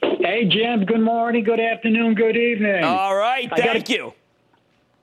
Hey, 0.00 0.44
Jim. 0.44 0.84
Good 0.84 1.00
morning, 1.00 1.42
good 1.42 1.58
afternoon, 1.58 2.14
good 2.14 2.36
evening. 2.36 2.84
All 2.84 3.16
right. 3.16 3.50
Thank 3.50 3.88
you. 3.88 4.12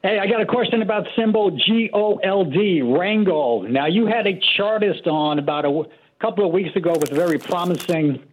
Hey, 0.02 0.18
I 0.18 0.28
got 0.28 0.40
a 0.40 0.46
question 0.46 0.82
about 0.82 1.08
symbol 1.18 1.52
G 1.52 1.90
O 1.92 2.16
L 2.24 2.46
D, 2.46 2.80
Randgold. 2.82 3.70
Now, 3.70 3.88
you 3.88 4.06
had 4.06 4.26
a 4.26 4.40
chartist 4.56 5.06
on 5.06 5.38
about 5.38 5.66
a 5.66 5.84
couple 6.22 6.46
of 6.46 6.54
weeks 6.54 6.78
ago 6.78 6.94
with 6.94 7.12
a 7.12 7.16
very 7.16 7.40
promising 7.40 8.24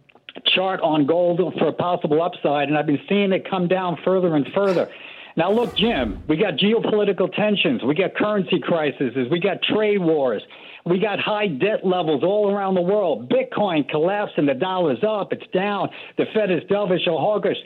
chart 0.45 0.81
on 0.81 1.05
gold 1.05 1.39
for 1.59 1.67
a 1.67 1.73
possible 1.73 2.21
upside, 2.21 2.67
and 2.67 2.77
I've 2.77 2.87
been 2.87 3.01
seeing 3.07 3.31
it 3.31 3.49
come 3.49 3.67
down 3.67 3.97
further 4.03 4.35
and 4.35 4.47
further. 4.53 4.89
Now, 5.35 5.51
look, 5.51 5.75
Jim, 5.75 6.23
we 6.27 6.37
got 6.37 6.55
geopolitical 6.55 7.33
tensions, 7.33 7.83
we 7.83 7.95
got 7.95 8.15
currency 8.15 8.59
crises, 8.59 9.15
we 9.31 9.39
got 9.39 9.63
trade 9.63 9.99
wars, 9.99 10.43
we 10.85 10.99
got 10.99 11.19
high 11.19 11.47
debt 11.47 11.85
levels 11.85 12.23
all 12.23 12.51
around 12.51 12.75
the 12.75 12.81
world. 12.81 13.29
Bitcoin 13.29 13.87
collapsing, 13.89 14.45
the 14.45 14.53
dollar's 14.53 15.03
up, 15.03 15.33
it's 15.33 15.47
down, 15.51 15.89
the 16.17 16.25
Fed 16.33 16.51
is 16.51 16.61
dovish 16.69 17.07
or 17.07 17.19
hawkish. 17.19 17.57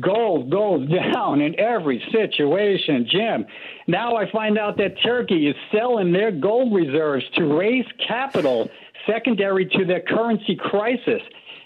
Gold 0.00 0.50
goes 0.50 0.88
down 1.12 1.40
in 1.40 1.58
every 1.58 2.02
situation, 2.12 3.06
Jim. 3.10 3.44
Now 3.86 4.16
I 4.16 4.30
find 4.30 4.56
out 4.56 4.76
that 4.78 4.94
Turkey 5.02 5.48
is 5.48 5.56
selling 5.72 6.12
their 6.12 6.30
gold 6.30 6.72
reserves 6.72 7.24
to 7.34 7.44
raise 7.44 7.86
capital 8.06 8.70
secondary 9.06 9.66
to 9.66 9.84
their 9.84 10.00
currency 10.00 10.56
crisis. 10.56 11.20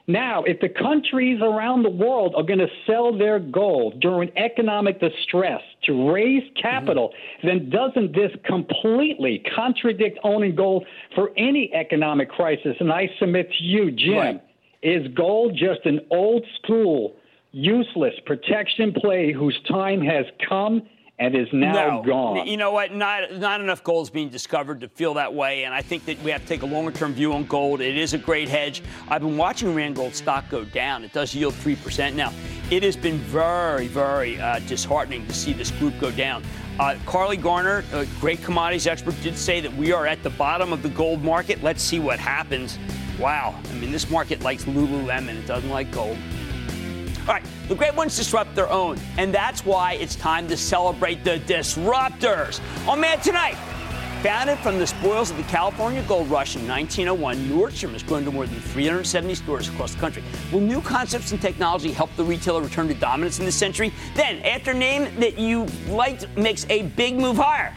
Now, 0.06 0.42
if 0.44 0.60
the 0.60 0.68
countries 0.68 1.40
around 1.40 1.82
the 1.82 1.90
world 1.90 2.34
are 2.36 2.42
going 2.42 2.58
to 2.58 2.68
sell 2.86 3.16
their 3.16 3.38
gold 3.38 4.00
during 4.00 4.30
economic 4.36 5.00
distress 5.00 5.62
to 5.84 6.12
raise 6.12 6.42
capital, 6.60 7.08
mm-hmm. 7.08 7.46
then 7.46 7.70
doesn't 7.70 8.14
this 8.14 8.30
completely 8.44 9.42
contradict 9.56 10.18
owning 10.22 10.54
gold 10.54 10.84
for 11.14 11.30
any 11.38 11.72
economic 11.72 12.28
crisis? 12.28 12.76
And 12.80 12.92
I 12.92 13.08
submit 13.18 13.50
to 13.58 13.64
you, 13.64 13.90
Jim, 13.90 14.14
right. 14.14 14.44
is 14.82 15.08
gold 15.14 15.56
just 15.56 15.86
an 15.86 16.00
old 16.10 16.44
school, 16.62 17.16
useless 17.52 18.14
protection 18.26 18.92
play 18.92 19.32
whose 19.32 19.58
time 19.66 20.02
has 20.02 20.26
come 20.46 20.82
and 21.18 21.34
is 21.36 21.48
now 21.52 21.72
no. 21.72 22.02
gone. 22.02 22.46
You 22.46 22.56
know 22.56 22.72
what? 22.72 22.92
Not 22.92 23.32
not 23.34 23.60
enough 23.60 23.84
gold 23.84 24.06
is 24.06 24.10
being 24.10 24.28
discovered 24.28 24.80
to 24.80 24.88
feel 24.88 25.14
that 25.14 25.32
way, 25.32 25.64
and 25.64 25.72
I 25.72 25.80
think 25.80 26.04
that 26.06 26.20
we 26.22 26.30
have 26.30 26.42
to 26.42 26.46
take 26.46 26.62
a 26.62 26.66
longer 26.66 26.90
term 26.90 27.14
view 27.14 27.32
on 27.32 27.44
gold. 27.44 27.80
It 27.80 27.96
is 27.96 28.14
a 28.14 28.18
great 28.18 28.48
hedge. 28.48 28.82
I've 29.08 29.22
been 29.22 29.36
watching 29.36 29.74
Randgold 29.74 30.14
stock 30.14 30.48
go 30.48 30.64
down. 30.64 31.04
It 31.04 31.12
does 31.12 31.34
yield 31.34 31.54
three 31.54 31.76
percent 31.76 32.16
now. 32.16 32.32
It 32.70 32.82
has 32.82 32.96
been 32.96 33.18
very, 33.18 33.86
very 33.86 34.40
uh, 34.40 34.58
disheartening 34.60 35.26
to 35.26 35.34
see 35.34 35.52
this 35.52 35.70
group 35.72 35.98
go 36.00 36.10
down. 36.10 36.42
Uh, 36.80 36.96
Carley 37.06 37.36
Garner, 37.36 37.84
a 37.92 38.04
great 38.18 38.42
commodities 38.42 38.88
expert, 38.88 39.14
did 39.22 39.38
say 39.38 39.60
that 39.60 39.72
we 39.76 39.92
are 39.92 40.06
at 40.06 40.22
the 40.24 40.30
bottom 40.30 40.72
of 40.72 40.82
the 40.82 40.88
gold 40.88 41.22
market. 41.22 41.62
Let's 41.62 41.82
see 41.82 42.00
what 42.00 42.18
happens. 42.18 42.78
Wow. 43.20 43.54
I 43.70 43.74
mean, 43.74 43.92
this 43.92 44.10
market 44.10 44.42
likes 44.42 44.64
Lululemon. 44.64 45.36
It 45.36 45.46
doesn't 45.46 45.70
like 45.70 45.92
gold. 45.92 46.18
All 47.26 47.32
right, 47.32 47.44
the 47.68 47.74
great 47.74 47.94
ones 47.94 48.16
disrupt 48.16 48.54
their 48.54 48.70
own, 48.70 48.98
and 49.16 49.32
that's 49.32 49.64
why 49.64 49.94
it's 49.94 50.14
time 50.14 50.46
to 50.48 50.58
celebrate 50.58 51.24
the 51.24 51.38
disruptors. 51.40 52.60
On 52.86 53.00
Man 53.00 53.18
Tonight, 53.20 53.56
Founded 54.24 54.58
from 54.60 54.78
the 54.78 54.86
spoils 54.86 55.30
of 55.30 55.36
the 55.36 55.42
California 55.42 56.02
gold 56.08 56.30
rush 56.30 56.56
in 56.56 56.66
1901, 56.66 57.36
Nordstrom 57.46 57.92
has 57.92 58.02
grown 58.02 58.24
to 58.24 58.30
more 58.30 58.46
than 58.46 58.58
370 58.58 59.34
stores 59.34 59.68
across 59.68 59.92
the 59.92 60.00
country. 60.00 60.24
Will 60.50 60.60
new 60.60 60.80
concepts 60.80 61.32
and 61.32 61.42
technology 61.42 61.92
help 61.92 62.08
the 62.16 62.24
retailer 62.24 62.62
return 62.62 62.88
to 62.88 62.94
dominance 62.94 63.38
in 63.38 63.44
this 63.44 63.54
century? 63.54 63.92
Then, 64.14 64.40
after 64.40 64.72
name 64.72 65.14
that 65.20 65.38
you 65.38 65.66
liked 65.88 66.26
makes 66.38 66.64
a 66.70 66.84
big 66.96 67.18
move 67.18 67.36
higher, 67.36 67.74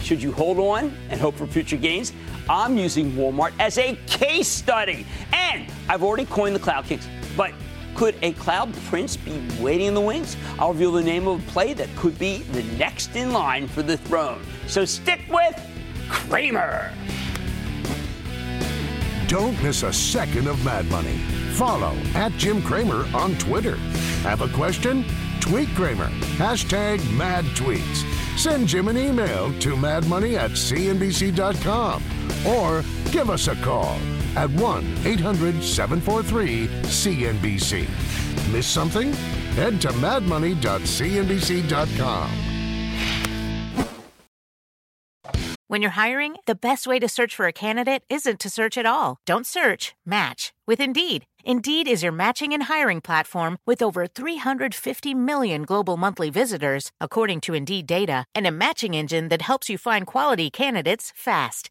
should 0.00 0.22
you 0.22 0.30
hold 0.30 0.60
on 0.60 0.96
and 1.10 1.20
hope 1.20 1.34
for 1.34 1.48
future 1.48 1.76
gains? 1.76 2.12
I'm 2.48 2.78
using 2.78 3.10
Walmart 3.14 3.52
as 3.58 3.76
a 3.76 3.96
case 4.06 4.46
study. 4.46 5.04
And 5.32 5.72
I've 5.88 6.04
already 6.04 6.24
coined 6.24 6.54
the 6.54 6.60
Cloud 6.60 6.84
Kings. 6.84 7.08
But 7.36 7.52
could 7.94 8.16
a 8.22 8.32
cloud 8.32 8.72
prince 8.88 9.16
be 9.16 9.42
waiting 9.60 9.86
in 9.86 9.94
the 9.94 10.00
wings? 10.00 10.36
I'll 10.58 10.72
reveal 10.72 10.92
the 10.92 11.02
name 11.02 11.26
of 11.28 11.46
a 11.46 11.50
play 11.50 11.74
that 11.74 11.88
could 11.96 12.18
be 12.18 12.38
the 12.38 12.62
next 12.78 13.16
in 13.16 13.32
line 13.32 13.68
for 13.68 13.82
the 13.82 13.96
throne. 13.96 14.42
So 14.66 14.84
stick 14.84 15.20
with 15.28 15.60
Cramer. 16.08 16.92
Don't 19.26 19.60
miss 19.62 19.82
a 19.84 19.92
second 19.92 20.48
of 20.48 20.64
Mad 20.64 20.86
Money. 20.86 21.18
Follow 21.54 21.94
at 22.14 22.32
Jim 22.32 22.62
Cramer 22.62 23.06
on 23.14 23.36
Twitter. 23.36 23.76
Have 24.22 24.40
a 24.40 24.48
question? 24.48 25.04
Tweet 25.40 25.68
Cramer. 25.70 26.08
Hashtag 26.36 26.98
mad 27.16 27.44
tweets. 27.56 28.04
Send 28.38 28.66
Jim 28.66 28.88
an 28.88 28.96
email 28.96 29.52
to 29.60 29.76
madmoney 29.76 30.36
at 30.36 30.52
cnbc.com 30.52 32.02
or 32.46 32.82
give 33.12 33.30
us 33.30 33.48
a 33.48 33.54
call 33.56 33.98
at 34.36 34.50
1 34.50 34.84
800 35.04 35.62
743 35.62 36.66
CNBC. 36.82 37.86
Miss 38.52 38.66
something? 38.66 39.12
Head 39.54 39.80
to 39.82 39.88
madmoney.cnbc.com. 39.88 42.50
When 45.70 45.82
you're 45.82 45.92
hiring, 45.92 46.34
the 46.46 46.56
best 46.56 46.88
way 46.88 46.98
to 46.98 47.08
search 47.08 47.36
for 47.36 47.46
a 47.46 47.52
candidate 47.52 48.02
isn't 48.10 48.40
to 48.40 48.50
search 48.50 48.76
at 48.76 48.86
all. 48.86 49.18
Don't 49.24 49.46
search, 49.46 49.94
match 50.04 50.52
with 50.66 50.80
Indeed. 50.80 51.26
Indeed 51.44 51.88
is 51.88 52.02
your 52.02 52.12
matching 52.12 52.52
and 52.52 52.64
hiring 52.64 53.00
platform 53.00 53.58
with 53.66 53.82
over 53.82 54.06
350 54.06 55.14
million 55.14 55.62
global 55.62 55.96
monthly 55.96 56.30
visitors, 56.30 56.90
according 57.00 57.40
to 57.42 57.54
Indeed 57.54 57.86
data, 57.86 58.24
and 58.34 58.46
a 58.46 58.50
matching 58.50 58.94
engine 58.94 59.28
that 59.28 59.42
helps 59.42 59.68
you 59.68 59.78
find 59.78 60.06
quality 60.06 60.50
candidates 60.50 61.12
fast. 61.14 61.70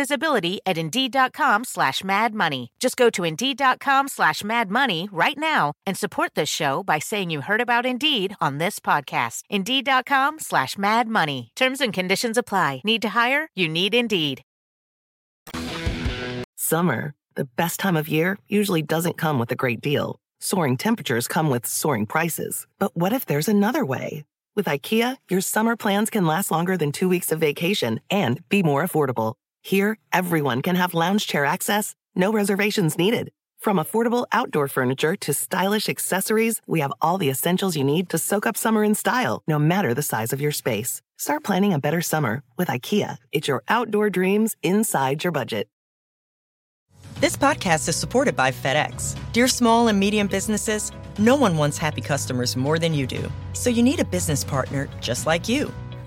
visibility 0.00 0.60
at 0.64 0.78
Indeed.com 0.78 1.64
slash 1.64 2.02
Mad 2.02 2.34
Money. 2.34 2.72
Just 2.80 2.96
go 2.96 3.10
to 3.10 3.24
Indeed.com 3.24 4.08
slash 4.08 4.42
Mad 4.42 4.70
Money 4.70 5.08
right 5.12 5.36
now 5.36 5.74
and 5.86 5.96
support 5.96 6.30
this 6.34 6.48
show 6.48 6.82
by 6.82 6.98
saying 6.98 7.30
you 7.30 7.42
heard 7.42 7.60
about 7.60 7.84
Indeed 7.84 8.34
on 8.40 8.58
this 8.58 8.78
podcast. 8.78 9.42
Indeed.com 9.50 10.40
slash 10.40 10.78
Mad 10.78 11.06
Money. 11.08 11.50
Terms 11.54 11.80
and 11.80 11.92
conditions 11.92 12.38
apply. 12.38 12.80
Need 12.84 13.02
to 13.02 13.10
hire? 13.10 13.48
You 13.54 13.68
need 13.68 13.94
Indeed. 13.94 14.42
Summer 16.56 17.14
the 17.34 17.48
best 17.56 17.80
time 17.80 17.96
of 17.96 18.08
year 18.08 18.38
usually 18.48 18.82
doesn't 18.82 19.16
come 19.16 19.38
with 19.38 19.52
a 19.52 19.56
great 19.62 19.80
deal. 19.80 20.18
Soaring 20.40 20.76
temperatures 20.76 21.28
come 21.28 21.48
with 21.48 21.66
soaring 21.66 22.06
prices. 22.06 22.66
But 22.78 22.96
what 22.96 23.12
if 23.12 23.24
there's 23.26 23.48
another 23.48 23.84
way? 23.84 24.24
With 24.56 24.66
IKEA, 24.66 25.16
your 25.30 25.40
summer 25.40 25.76
plans 25.76 26.10
can 26.10 26.26
last 26.26 26.50
longer 26.50 26.76
than 26.76 26.92
two 26.92 27.08
weeks 27.08 27.32
of 27.32 27.40
vacation 27.40 28.00
and 28.10 28.46
be 28.48 28.62
more 28.62 28.82
affordable. 28.82 29.34
Here, 29.62 29.98
everyone 30.12 30.62
can 30.62 30.76
have 30.76 30.94
lounge 30.94 31.26
chair 31.26 31.44
access, 31.44 31.94
no 32.14 32.32
reservations 32.32 32.98
needed. 32.98 33.30
From 33.58 33.76
affordable 33.76 34.26
outdoor 34.32 34.68
furniture 34.68 35.16
to 35.16 35.34
stylish 35.34 35.88
accessories, 35.88 36.62
we 36.66 36.80
have 36.80 36.92
all 37.02 37.18
the 37.18 37.28
essentials 37.28 37.76
you 37.76 37.84
need 37.84 38.08
to 38.08 38.18
soak 38.18 38.46
up 38.46 38.56
summer 38.56 38.82
in 38.82 38.94
style, 38.94 39.42
no 39.46 39.58
matter 39.58 39.92
the 39.92 40.02
size 40.02 40.32
of 40.32 40.40
your 40.40 40.52
space. 40.52 41.02
Start 41.18 41.44
planning 41.44 41.74
a 41.74 41.78
better 41.78 42.00
summer 42.00 42.42
with 42.56 42.68
IKEA. 42.68 43.18
It's 43.32 43.48
your 43.48 43.62
outdoor 43.68 44.08
dreams 44.08 44.56
inside 44.62 45.24
your 45.24 45.32
budget. 45.32 45.68
This 47.16 47.36
podcast 47.36 47.86
is 47.86 47.96
supported 47.96 48.34
by 48.34 48.50
FedEx. 48.50 49.14
Dear 49.34 49.46
small 49.46 49.88
and 49.88 50.00
medium 50.00 50.26
businesses, 50.26 50.90
no 51.18 51.36
one 51.36 51.58
wants 51.58 51.76
happy 51.76 52.00
customers 52.00 52.56
more 52.56 52.78
than 52.78 52.94
you 52.94 53.06
do. 53.06 53.30
So 53.52 53.68
you 53.68 53.82
need 53.82 54.00
a 54.00 54.06
business 54.06 54.42
partner 54.42 54.88
just 55.02 55.26
like 55.26 55.46
you. 55.46 55.70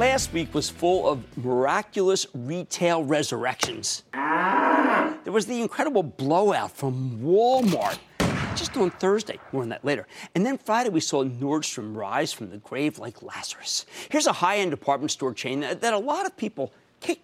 Last 0.00 0.32
week 0.32 0.54
was 0.54 0.70
full 0.70 1.06
of 1.06 1.36
miraculous 1.36 2.26
retail 2.32 3.04
resurrections. 3.04 4.02
There 4.14 5.30
was 5.30 5.44
the 5.44 5.60
incredible 5.60 6.02
blowout 6.02 6.70
from 6.70 7.20
Walmart 7.20 7.98
just 8.56 8.74
on 8.78 8.92
Thursday. 8.92 9.38
More 9.52 9.62
on 9.62 9.68
that 9.68 9.84
later. 9.84 10.06
And 10.34 10.46
then 10.46 10.56
Friday, 10.56 10.88
we 10.88 11.00
saw 11.00 11.22
Nordstrom 11.22 11.94
rise 11.94 12.32
from 12.32 12.48
the 12.48 12.56
grave 12.56 12.98
like 12.98 13.22
Lazarus. 13.22 13.84
Here's 14.08 14.26
a 14.26 14.32
high 14.32 14.56
end 14.56 14.70
department 14.70 15.10
store 15.10 15.34
chain 15.34 15.60
that, 15.60 15.82
that 15.82 15.92
a 15.92 15.98
lot 15.98 16.24
of 16.24 16.34
people 16.34 16.72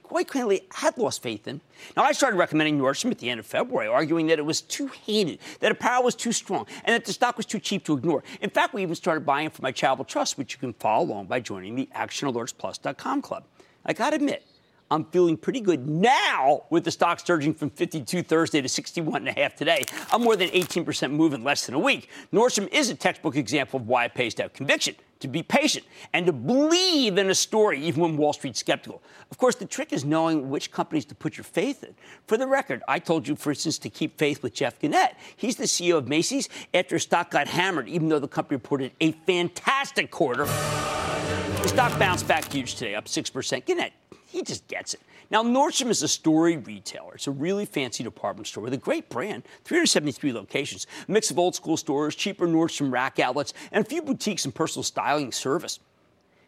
quite 0.02 0.28
clearly 0.28 0.66
had 0.72 0.96
lost 0.96 1.22
faith 1.22 1.46
in. 1.46 1.60
Now, 1.96 2.04
I 2.04 2.12
started 2.12 2.36
recommending 2.36 2.78
Nordstrom 2.78 3.10
at 3.10 3.18
the 3.18 3.28
end 3.28 3.40
of 3.40 3.46
February, 3.46 3.88
arguing 3.88 4.26
that 4.28 4.38
it 4.38 4.44
was 4.44 4.60
too 4.60 4.88
hated, 4.88 5.38
that 5.60 5.72
apparel 5.72 6.02
was 6.02 6.14
too 6.14 6.32
strong, 6.32 6.66
and 6.84 6.94
that 6.94 7.04
the 7.04 7.12
stock 7.12 7.36
was 7.36 7.46
too 7.46 7.58
cheap 7.58 7.84
to 7.84 7.94
ignore. 7.94 8.22
In 8.40 8.50
fact, 8.50 8.74
we 8.74 8.82
even 8.82 8.94
started 8.94 9.26
buying 9.26 9.46
it 9.46 9.52
for 9.52 9.62
my 9.62 9.72
charitable 9.72 10.04
trust, 10.04 10.38
which 10.38 10.54
you 10.54 10.58
can 10.58 10.72
follow 10.74 11.04
along 11.04 11.26
by 11.26 11.40
joining 11.40 11.74
the 11.74 11.88
ActionAlertsPlus.com 11.94 13.22
club. 13.22 13.44
I 13.84 13.92
gotta 13.92 14.16
admit, 14.16 14.44
I'm 14.90 15.04
feeling 15.06 15.36
pretty 15.36 15.60
good 15.60 15.88
now 15.88 16.62
with 16.70 16.84
the 16.84 16.92
stock 16.92 17.18
surging 17.18 17.54
from 17.54 17.70
52 17.70 18.22
Thursday 18.22 18.60
to 18.60 18.68
61 18.68 19.26
and 19.26 19.36
a 19.36 19.40
half 19.40 19.56
today. 19.56 19.82
I'm 20.12 20.22
more 20.22 20.36
than 20.36 20.48
18% 20.50 21.10
move 21.10 21.34
in 21.34 21.42
less 21.42 21.66
than 21.66 21.74
a 21.74 21.78
week. 21.78 22.08
Nordstrom 22.32 22.72
is 22.72 22.88
a 22.88 22.94
textbook 22.94 23.34
example 23.34 23.80
of 23.80 23.88
why 23.88 24.04
it 24.04 24.14
pays 24.14 24.34
to 24.34 24.42
have 24.42 24.52
conviction, 24.52 24.94
to 25.18 25.26
be 25.26 25.42
patient, 25.42 25.86
and 26.12 26.24
to 26.26 26.32
believe 26.32 27.18
in 27.18 27.28
a 27.30 27.34
story 27.34 27.80
even 27.82 28.00
when 28.00 28.16
Wall 28.16 28.32
Street's 28.32 28.60
skeptical. 28.60 29.02
Of 29.32 29.38
course, 29.38 29.56
the 29.56 29.64
trick 29.64 29.92
is 29.92 30.04
knowing 30.04 30.50
which 30.50 30.70
companies 30.70 31.04
to 31.06 31.16
put 31.16 31.36
your 31.36 31.44
faith 31.44 31.82
in. 31.82 31.96
For 32.28 32.36
the 32.36 32.46
record, 32.46 32.84
I 32.86 33.00
told 33.00 33.26
you, 33.26 33.34
for 33.34 33.50
instance, 33.50 33.78
to 33.78 33.90
keep 33.90 34.16
faith 34.16 34.40
with 34.44 34.54
Jeff 34.54 34.78
Gennette. 34.78 35.18
He's 35.34 35.56
the 35.56 35.64
CEO 35.64 35.96
of 35.96 36.06
Macy's 36.06 36.48
after 36.72 37.00
stock 37.00 37.32
got 37.32 37.48
hammered, 37.48 37.88
even 37.88 38.08
though 38.08 38.20
the 38.20 38.28
company 38.28 38.54
reported 38.54 38.92
a 39.00 39.10
fantastic 39.26 40.12
quarter. 40.12 40.44
The 40.44 41.68
stock 41.68 41.98
bounced 41.98 42.28
back 42.28 42.52
huge 42.52 42.76
today, 42.76 42.94
up 42.94 43.06
6%. 43.06 43.66
Gennette 43.66 43.92
he 44.26 44.42
just 44.42 44.66
gets 44.68 44.94
it. 44.94 45.00
Now, 45.30 45.42
Nordstrom 45.42 45.88
is 45.88 46.02
a 46.02 46.08
story 46.08 46.56
retailer. 46.56 47.14
It's 47.14 47.26
a 47.26 47.32
really 47.32 47.64
fancy 47.64 48.04
department 48.04 48.46
store 48.46 48.62
with 48.62 48.74
a 48.74 48.78
great 48.78 49.08
brand, 49.08 49.42
373 49.64 50.32
locations, 50.32 50.86
a 51.08 51.10
mix 51.10 51.30
of 51.30 51.38
old 51.38 51.54
school 51.54 51.76
stores, 51.76 52.14
cheaper 52.14 52.46
Nordstrom 52.46 52.92
rack 52.92 53.18
outlets, 53.18 53.52
and 53.72 53.84
a 53.84 53.88
few 53.88 54.02
boutiques 54.02 54.44
and 54.44 54.54
personal 54.54 54.84
styling 54.84 55.32
service. 55.32 55.80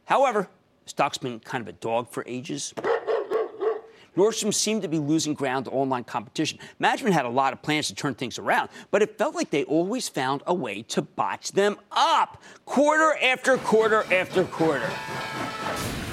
However, 0.04 0.48
the 0.84 0.90
stock's 0.90 1.18
been 1.18 1.40
kind 1.40 1.62
of 1.62 1.68
a 1.68 1.72
dog 1.72 2.08
for 2.08 2.22
ages. 2.26 2.72
Nordstrom 4.16 4.52
seemed 4.52 4.82
to 4.82 4.88
be 4.88 4.98
losing 4.98 5.34
ground 5.34 5.66
to 5.66 5.70
online 5.70 6.02
competition. 6.02 6.58
Management 6.78 7.14
had 7.14 7.24
a 7.24 7.28
lot 7.28 7.52
of 7.52 7.62
plans 7.62 7.86
to 7.88 7.94
turn 7.94 8.14
things 8.14 8.38
around, 8.38 8.68
but 8.90 9.00
it 9.00 9.16
felt 9.16 9.34
like 9.34 9.50
they 9.50 9.64
always 9.64 10.08
found 10.08 10.42
a 10.46 10.54
way 10.54 10.82
to 10.82 11.02
botch 11.02 11.52
them 11.52 11.78
up, 11.92 12.42
quarter 12.64 13.16
after 13.22 13.56
quarter 13.58 14.04
after 14.12 14.44
quarter. 14.44 14.90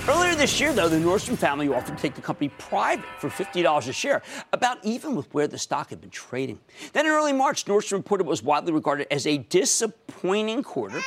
Earlier 0.07 0.35
this 0.35 0.59
year, 0.59 0.71
though, 0.71 0.87
the 0.87 0.97
Nordstrom 0.97 1.35
family 1.35 1.67
offered 1.67 1.97
to 1.97 2.01
take 2.01 2.13
the 2.13 2.21
company 2.21 2.49
private 2.59 3.05
for 3.17 3.27
$50 3.27 3.87
a 3.87 3.91
share, 3.91 4.21
about 4.53 4.77
even 4.83 5.15
with 5.15 5.33
where 5.33 5.47
the 5.47 5.57
stock 5.57 5.89
had 5.89 5.99
been 5.99 6.11
trading. 6.11 6.59
Then 6.93 7.07
in 7.07 7.11
early 7.11 7.33
March, 7.33 7.65
Nordstrom 7.65 7.93
reported 7.93 8.25
what 8.25 8.29
was 8.29 8.43
widely 8.43 8.71
regarded 8.71 9.07
as 9.09 9.25
a 9.25 9.39
disappointing 9.39 10.61
quarter. 10.61 11.01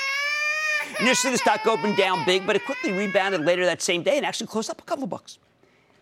Initially, 0.98 1.30
the 1.30 1.38
stock 1.38 1.64
opened 1.64 1.96
down 1.96 2.24
big, 2.24 2.44
but 2.44 2.56
it 2.56 2.64
quickly 2.64 2.90
rebounded 2.90 3.42
later 3.42 3.64
that 3.66 3.80
same 3.82 4.02
day 4.02 4.16
and 4.16 4.26
actually 4.26 4.48
closed 4.48 4.68
up 4.68 4.80
a 4.80 4.84
couple 4.84 5.06
bucks. 5.06 5.38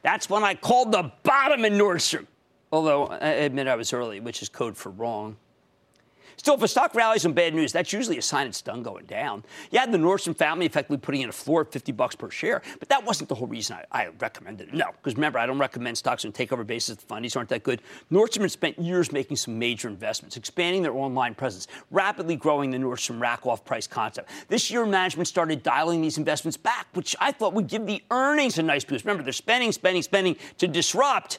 That's 0.01 0.31
when 0.31 0.43
I 0.43 0.55
called 0.55 0.91
the 0.91 1.13
bottom 1.23 1.67
in 1.67 1.75
Nordstrom. 1.75 2.27
Although 2.73 3.09
I 3.09 3.29
admit 3.29 3.69
I 3.69 3.77
was 3.77 3.93
early, 3.93 4.21
which 4.21 4.41
is 4.41 4.49
code 4.49 4.75
for 4.75 4.89
wrong. 4.89 5.37
Still, 6.37 6.55
if 6.55 6.63
a 6.63 6.69
stock 6.69 6.95
rallies 6.95 7.25
on 7.25 7.33
bad 7.33 7.55
news, 7.55 7.73
that's 7.73 7.93
usually 7.93 8.19
a 8.19 8.23
sign 8.23 8.47
it's 8.47 8.61
done 8.61 8.83
going 8.83 9.07
down. 9.07 9.43
You 9.71 9.79
had 9.79 9.91
the 9.91 9.99
Nordstrom 9.99 10.37
family 10.37 10.67
effectively 10.67 10.99
putting 10.99 11.23
in 11.23 11.29
a 11.29 11.33
floor 11.33 11.63
of 11.63 11.71
50 11.71 11.93
bucks 11.93 12.15
per 12.15 12.31
share, 12.31 12.63
but 12.79 12.89
that 12.89 13.05
wasn't 13.05 13.29
the 13.29 13.35
whole 13.35 13.47
reason 13.47 13.77
I, 13.91 14.05
I 14.05 14.09
recommended 14.21 14.69
it. 14.69 14.75
No, 14.75 14.91
because 14.93 15.15
remember, 15.15 15.39
I 15.39 15.47
don't 15.47 15.59
recommend 15.59 15.97
stocks 15.97 16.25
on 16.25 16.33
takeover 16.33 16.67
basis. 16.67 16.97
The 16.97 17.07
fundies 17.07 17.37
aren't 17.37 17.49
that 17.49 17.63
good. 17.63 17.81
Nordstrom 18.13 18.51
spent 18.51 18.79
years 18.79 19.13
making 19.13 19.39
some 19.39 19.59
major 19.59 19.89
investments, 19.89 20.37
expanding 20.37 20.83
their 20.83 20.95
online 20.95 21.35
presence, 21.35 21.69
rapidly 21.91 22.37
growing 22.37 22.71
the 22.71 22.79
Nordstrom 22.79 23.21
rack 23.21 23.47
off 23.47 23.65
price 23.65 23.87
concept. 23.87 24.31
This 24.49 24.71
year, 24.71 24.85
management 24.85 25.29
started 25.29 25.63
dialing 25.63 26.03
these 26.03 26.19
investments 26.19 26.57
back, 26.57 26.87
which 26.93 27.17
I 27.19 27.33
thought 27.33 27.55
would 27.55 27.67
give 27.67 27.87
the 27.87 28.03
earnings 28.11 28.59
a 28.59 28.63
nice 28.63 28.85
boost. 28.85 29.05
Remember, 29.05 29.23
they're 29.23 29.33
spending, 29.33 29.73
spending, 29.73 30.03
spending 30.03 30.37
to 30.59 30.69
disrupt 30.69 31.39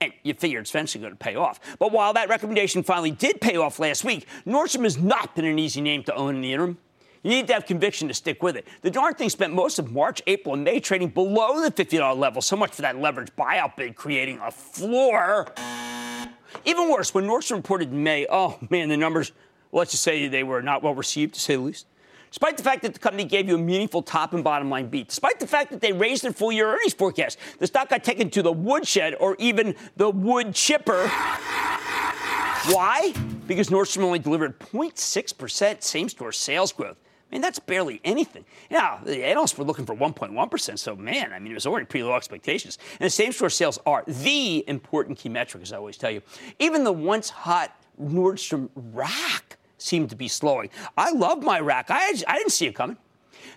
and 0.00 0.12
you 0.22 0.34
figure 0.34 0.60
it's 0.60 0.70
eventually 0.70 1.02
going 1.02 1.12
to 1.12 1.18
pay 1.18 1.36
off. 1.36 1.60
But 1.78 1.92
while 1.92 2.12
that 2.14 2.28
recommendation 2.28 2.82
finally 2.82 3.10
did 3.10 3.40
pay 3.40 3.56
off 3.56 3.78
last 3.78 4.04
week, 4.04 4.26
Nordstrom 4.46 4.84
has 4.84 4.98
not 4.98 5.34
been 5.34 5.44
an 5.44 5.58
easy 5.58 5.80
name 5.80 6.02
to 6.04 6.14
own 6.14 6.36
in 6.36 6.40
the 6.40 6.52
interim. 6.52 6.78
You 7.22 7.30
need 7.30 7.48
to 7.48 7.52
have 7.52 7.66
conviction 7.66 8.08
to 8.08 8.14
stick 8.14 8.42
with 8.42 8.56
it. 8.56 8.66
The 8.80 8.90
darn 8.90 9.14
thing 9.14 9.28
spent 9.28 9.52
most 9.52 9.78
of 9.78 9.92
March, 9.92 10.22
April, 10.26 10.54
and 10.54 10.64
May 10.64 10.80
trading 10.80 11.08
below 11.08 11.60
the 11.60 11.70
$50 11.70 12.16
level. 12.16 12.40
So 12.40 12.56
much 12.56 12.72
for 12.72 12.82
that 12.82 12.98
leverage 12.98 13.28
buyout 13.36 13.76
bid 13.76 13.94
creating 13.94 14.38
a 14.42 14.50
floor. 14.50 15.48
Even 16.64 16.90
worse, 16.90 17.12
when 17.12 17.26
Nordstrom 17.26 17.56
reported 17.56 17.92
in 17.92 18.02
May, 18.02 18.26
oh 18.30 18.58
man, 18.70 18.88
the 18.88 18.96
numbers, 18.96 19.32
let's 19.70 19.90
just 19.90 20.02
say 20.02 20.28
they 20.28 20.42
were 20.42 20.62
not 20.62 20.82
well 20.82 20.94
received, 20.94 21.34
to 21.34 21.40
say 21.40 21.56
the 21.56 21.60
least. 21.60 21.86
Despite 22.30 22.56
the 22.56 22.62
fact 22.62 22.82
that 22.82 22.92
the 22.94 22.98
company 23.00 23.24
gave 23.24 23.48
you 23.48 23.56
a 23.56 23.58
meaningful 23.58 24.02
top 24.02 24.34
and 24.34 24.44
bottom 24.44 24.70
line 24.70 24.88
beat, 24.88 25.08
despite 25.08 25.40
the 25.40 25.46
fact 25.46 25.70
that 25.70 25.80
they 25.80 25.92
raised 25.92 26.22
their 26.22 26.32
full 26.32 26.52
year 26.52 26.72
earnings 26.72 26.94
forecast, 26.94 27.38
the 27.58 27.66
stock 27.66 27.88
got 27.88 28.04
taken 28.04 28.30
to 28.30 28.42
the 28.42 28.52
woodshed 28.52 29.16
or 29.18 29.36
even 29.38 29.74
the 29.96 30.10
wood 30.10 30.54
chipper. 30.54 31.08
Why? 32.68 33.12
Because 33.48 33.68
Nordstrom 33.68 34.04
only 34.04 34.20
delivered 34.20 34.58
0.6% 34.60 35.82
same 35.82 36.08
store 36.08 36.30
sales 36.30 36.72
growth. 36.72 36.98
I 37.30 37.34
mean, 37.34 37.42
that's 37.42 37.58
barely 37.58 38.00
anything. 38.04 38.44
Now, 38.70 39.00
the 39.04 39.24
analysts 39.24 39.56
were 39.56 39.64
looking 39.64 39.86
for 39.86 39.94
1.1%, 39.94 40.78
so 40.78 40.96
man, 40.96 41.32
I 41.32 41.38
mean, 41.38 41.52
it 41.52 41.54
was 41.54 41.66
already 41.66 41.86
pretty 41.86 42.04
low 42.04 42.14
expectations. 42.14 42.78
And 42.98 43.06
the 43.06 43.10
same 43.10 43.32
store 43.32 43.50
sales 43.50 43.78
are 43.86 44.02
the 44.06 44.68
important 44.68 45.18
key 45.18 45.28
metric, 45.28 45.62
as 45.62 45.72
I 45.72 45.76
always 45.76 45.96
tell 45.96 46.10
you. 46.10 46.22
Even 46.58 46.82
the 46.84 46.92
once 46.92 47.30
hot 47.30 47.80
Nordstrom 48.00 48.68
rack 48.74 49.58
seemed 49.82 50.10
to 50.10 50.16
be 50.16 50.28
slowing. 50.28 50.70
I 50.96 51.10
love 51.10 51.42
my 51.42 51.60
rack. 51.60 51.86
I, 51.88 52.14
I 52.26 52.36
didn't 52.36 52.52
see 52.52 52.66
it 52.66 52.74
coming. 52.74 52.96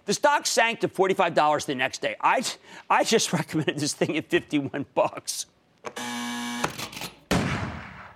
The 0.06 0.14
stock 0.14 0.46
sank 0.46 0.82
to 0.82 0.88
$45 0.88 1.66
the 1.66 1.76
next 1.76 2.02
day. 2.02 2.16
I, 2.22 2.44
I 2.90 3.04
just 3.04 3.32
recommended 3.40 3.80
this 3.80 3.94
thing 3.94 4.18
at 4.18 4.30
51 4.30 4.86
bucks. 4.94 5.46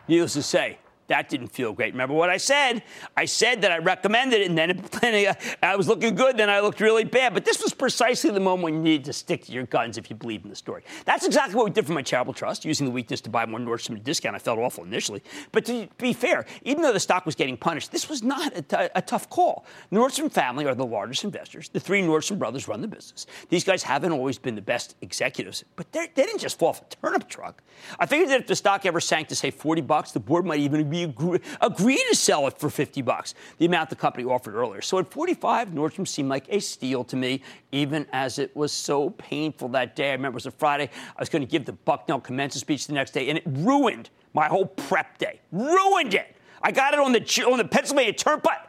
Needless 0.08 0.34
to 0.34 0.44
say, 0.44 0.78
that 1.08 1.30
didn't 1.30 1.48
feel 1.48 1.74
great. 1.74 1.94
Remember 1.94 2.14
what 2.14 2.30
I 2.30 2.38
said? 2.38 2.84
I 3.16 3.26
said 3.26 3.62
that 3.62 3.72
I 3.72 3.78
recommended 3.78 4.42
it, 4.42 4.50
and 4.50 4.58
then 4.58 4.82
it, 5.04 5.58
I 5.64 5.76
was 5.76 5.88
looking 5.88 6.16
good, 6.16 6.38
then 6.38 6.50
I 6.50 6.60
looked 6.60 6.82
really 6.82 7.06
bad. 7.06 7.34
But 7.34 7.46
this 7.46 7.62
was 7.64 7.74
precisely 7.74 8.30
the 8.32 8.40
moment 8.40 8.64
when 8.64 8.74
you 8.76 8.82
needed 8.82 9.06
to 9.06 9.14
stick 9.14 9.46
to 9.46 9.52
your 9.52 9.66
guns 9.66 9.98
if 9.98 10.10
you 10.10 10.16
believe 10.16 10.44
in 10.44 10.50
the 10.50 10.56
story. 10.56 10.84
That's 11.06 11.26
exactly 11.26 11.56
what 11.56 11.66
we 11.66 11.72
did 11.72 11.86
for 11.86 11.94
my 11.94 12.02
charitable 12.02 12.34
trust, 12.34 12.66
using 12.66 12.86
the 12.86 12.92
weakness 12.92 13.22
to 13.22 13.30
buy 13.30 13.46
more 13.46 13.60
Nordstrom 13.60 13.92
at 13.92 13.98
a 13.98 14.04
discount. 14.04 14.36
I 14.36 14.40
felt 14.40 14.60
awful 14.60 14.84
initially. 14.84 15.24
But 15.52 15.66
to 15.66 15.88
be 15.98 16.14
fair, 16.14 16.46
even 16.64 16.84
though 16.84 16.94
the 16.94 17.00
stock 17.00 17.26
was 17.26 17.36
getting 17.36 17.58
punished, 17.58 17.92
this 17.92 18.10
was 18.10 18.22
not 18.22 18.58
a, 18.58 18.62
t- 18.62 18.90
a 18.94 19.02
tough 19.02 19.30
call. 19.30 19.66
Nordstrom 19.92 20.32
family 20.32 20.66
are 20.66 20.76
the 20.76 20.86
largest 20.86 21.24
investors. 21.24 21.70
The 21.70 21.80
three 21.80 22.02
Nordstrom 22.02 22.38
brothers 22.38 22.68
run 22.68 22.82
the 22.82 22.88
business. 22.88 23.26
These 23.50 23.64
guys 23.64 23.84
haven't 23.84 24.12
always 24.12 24.38
been 24.38 24.56
the 24.56 24.62
best 24.62 24.96
executives, 25.02 25.64
but 25.76 25.92
they 25.92 26.08
didn't 26.16 26.40
just 26.40 26.60
fall 26.60 26.70
off 26.70 26.82
a 26.82 26.96
turnip 26.96 27.30
truck. 27.30 27.64
I 28.00 28.06
figured 28.06 28.30
that 28.30 28.42
if 28.42 28.48
the 28.48 28.56
stock 28.56 28.86
ever 28.86 29.00
sank 29.00 29.30
to, 29.30 29.36
say, 29.36 29.52
40 29.52 29.82
bucks, 29.82 30.12
the 30.12 30.20
board 30.20 30.46
might 30.46 30.60
even 30.60 30.90
be 30.90 30.97
agree, 31.04 31.40
agree 31.62 32.04
to 32.10 32.16
sell 32.16 32.48
it 32.48 32.58
for 32.58 32.70
50 32.70 33.02
bucks, 33.02 33.34
the 33.58 33.66
amount 33.66 33.90
the 33.90 33.96
company 33.96 34.24
offered 34.26 34.56
earlier. 34.56 34.82
So 34.82 35.00
at 35.00 35.12
45, 35.12 35.70
Nordstrom 35.70 36.08
seemed 36.08 36.30
like 36.30 36.46
a 36.50 36.60
steal 36.60 37.04
to 37.06 37.16
me, 37.16 37.42
even 37.72 38.06
as 38.14 38.40
it 38.40 38.56
was 38.56 38.72
so 38.72 39.12
painful 39.12 39.70
that 39.70 39.96
day. 39.96 40.10
I 40.10 40.14
remember 40.14 40.36
it 40.36 40.44
was 40.44 40.46
a 40.46 40.52
Friday. 40.52 40.90
I 41.16 41.22
was 41.22 41.30
going 41.30 41.42
to 41.42 41.50
give 41.50 41.66
the 41.66 41.74
Bucknell 41.74 42.20
commencement 42.20 42.62
speech 42.62 42.88
the 42.88 42.94
next 42.94 43.12
day, 43.12 43.30
and 43.30 43.38
it 43.38 43.44
ruined 43.48 44.10
my 44.34 44.48
whole 44.48 44.66
prep 44.66 45.18
day. 45.18 45.40
Ruined 45.52 46.14
it. 46.14 46.36
I 46.62 46.72
got 46.72 46.94
it 46.94 47.00
on 47.00 47.12
the 47.12 47.46
on 47.50 47.58
the 47.58 47.66
Pennsylvania 47.66 48.14
Turnpike. 48.14 48.68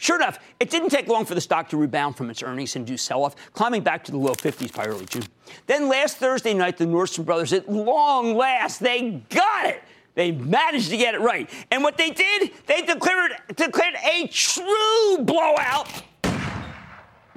Sure 0.00 0.16
enough, 0.16 0.38
it 0.58 0.70
didn't 0.70 0.88
take 0.88 1.08
long 1.08 1.26
for 1.26 1.34
the 1.34 1.42
stock 1.42 1.68
to 1.68 1.76
rebound 1.76 2.16
from 2.16 2.30
its 2.30 2.42
earnings 2.42 2.74
and 2.74 2.86
do 2.86 2.96
sell 2.96 3.22
off, 3.22 3.36
climbing 3.52 3.82
back 3.82 4.02
to 4.04 4.10
the 4.10 4.16
low 4.16 4.32
50s 4.32 4.74
by 4.74 4.86
early 4.86 5.04
June. 5.04 5.24
Then 5.66 5.90
last 5.90 6.16
Thursday 6.16 6.54
night, 6.54 6.78
the 6.78 6.86
Nordstrom 6.86 7.26
brothers, 7.26 7.52
at 7.52 7.70
long 7.70 8.34
last, 8.34 8.80
they 8.80 9.22
got 9.28 9.66
it. 9.66 9.82
They 10.14 10.32
managed 10.32 10.90
to 10.90 10.96
get 10.96 11.14
it 11.14 11.20
right. 11.20 11.48
And 11.70 11.82
what 11.82 11.96
they 11.96 12.10
did, 12.10 12.52
they 12.66 12.82
declared, 12.82 13.32
declared 13.56 13.94
a 14.04 14.26
true 14.28 15.18
blowout 15.20 16.02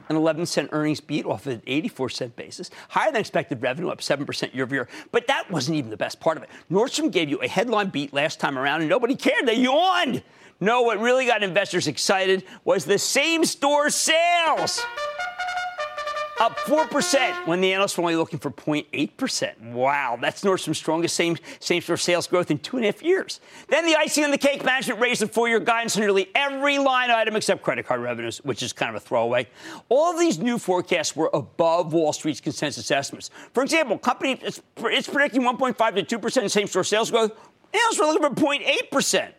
an 0.10 0.16
11 0.16 0.46
cent 0.46 0.70
earnings 0.72 1.00
beat 1.00 1.26
off 1.26 1.48
an 1.48 1.62
84 1.66 2.10
cent 2.10 2.36
basis, 2.36 2.70
higher 2.90 3.12
than 3.12 3.22
expected 3.22 3.62
revenue, 3.62 3.90
up 3.90 4.00
7% 4.00 4.54
year 4.54 4.64
over 4.64 4.76
year. 4.76 4.88
But 5.12 5.28
that 5.28 5.50
wasn't 5.50 5.78
even 5.78 5.90
the 5.90 5.98
best 5.98 6.20
part 6.20 6.38
of 6.38 6.44
it. 6.44 6.50
Nordstrom 6.72 7.12
gave 7.12 7.30
you 7.30 7.42
a 7.42 7.48
headline 7.48 7.90
beat 7.90 8.14
last 8.14 8.40
time 8.40 8.58
around, 8.58 8.82
and 8.82 8.90
nobody 8.90 9.16
cared. 9.16 9.46
They 9.46 9.56
yawned. 9.56 10.24
No, 10.60 10.84
what 10.84 11.00
really 11.00 11.26
got 11.26 11.44
investors 11.44 11.88
excited 11.88 12.44
was 12.64 12.86
the 12.86 12.98
same 12.98 13.44
store 13.44 13.90
sales 13.90 14.82
up 16.39 16.58
4% 16.60 17.48
when 17.48 17.62
the 17.62 17.74
analysts 17.74 17.98
were 17.98 18.04
only 18.04 18.15
looking 18.15 18.39
for 18.39 18.52
0.8%. 18.52 19.72
Wow, 19.72 20.17
that's 20.19 20.43
Nordstrom's 20.43 20.78
strongest 20.78 21.15
same, 21.15 21.38
same 21.60 21.82
store 21.82 21.98
sales 21.98 22.28
growth 22.28 22.50
in 22.50 22.60
two 22.60 22.78
and 22.78 22.86
a 22.86 22.89
half 22.89 23.04
years. 23.04 23.39
Then 23.67 23.86
the 23.86 23.96
icing 23.96 24.24
on 24.24 24.32
the 24.32 24.38
cake 24.38 24.63
management 24.63 25.00
raised 25.00 25.22
the 25.22 25.28
full 25.28 25.48
year 25.48 25.60
guidance 25.60 25.96
on 25.96 26.02
nearly 26.02 26.30
every 26.36 26.80
line 26.80 27.12
item 27.12 27.36
except 27.36 27.62
credit 27.62 27.86
card 27.86 28.02
revenues, 28.02 28.39
which 28.39 28.63
is 28.63 28.74
kind 28.74 28.89
of 28.89 28.96
a 28.96 29.06
throwaway. 29.06 29.48
All 29.89 30.17
these 30.17 30.39
new 30.39 30.58
forecasts 30.58 31.15
were 31.15 31.30
above 31.34 31.93
Wall 31.93 32.13
Street's 32.13 32.41
consensus 32.41 32.89
estimates. 32.89 33.30
For 33.54 33.63
example, 33.63 33.98
company 33.98 34.39
it's, 34.41 34.62
it's 34.78 35.10
predicting 35.10 35.43
1.5 35.43 36.08
to 36.08 36.19
2% 36.19 36.52
same 36.52 36.67
store 36.67 36.84
sales 36.84 37.12
growth. 37.12 37.32
Analysts 37.74 38.00
were 38.00 38.06
looking 38.06 38.36
for 38.36 38.58
0.8%. 38.58 39.32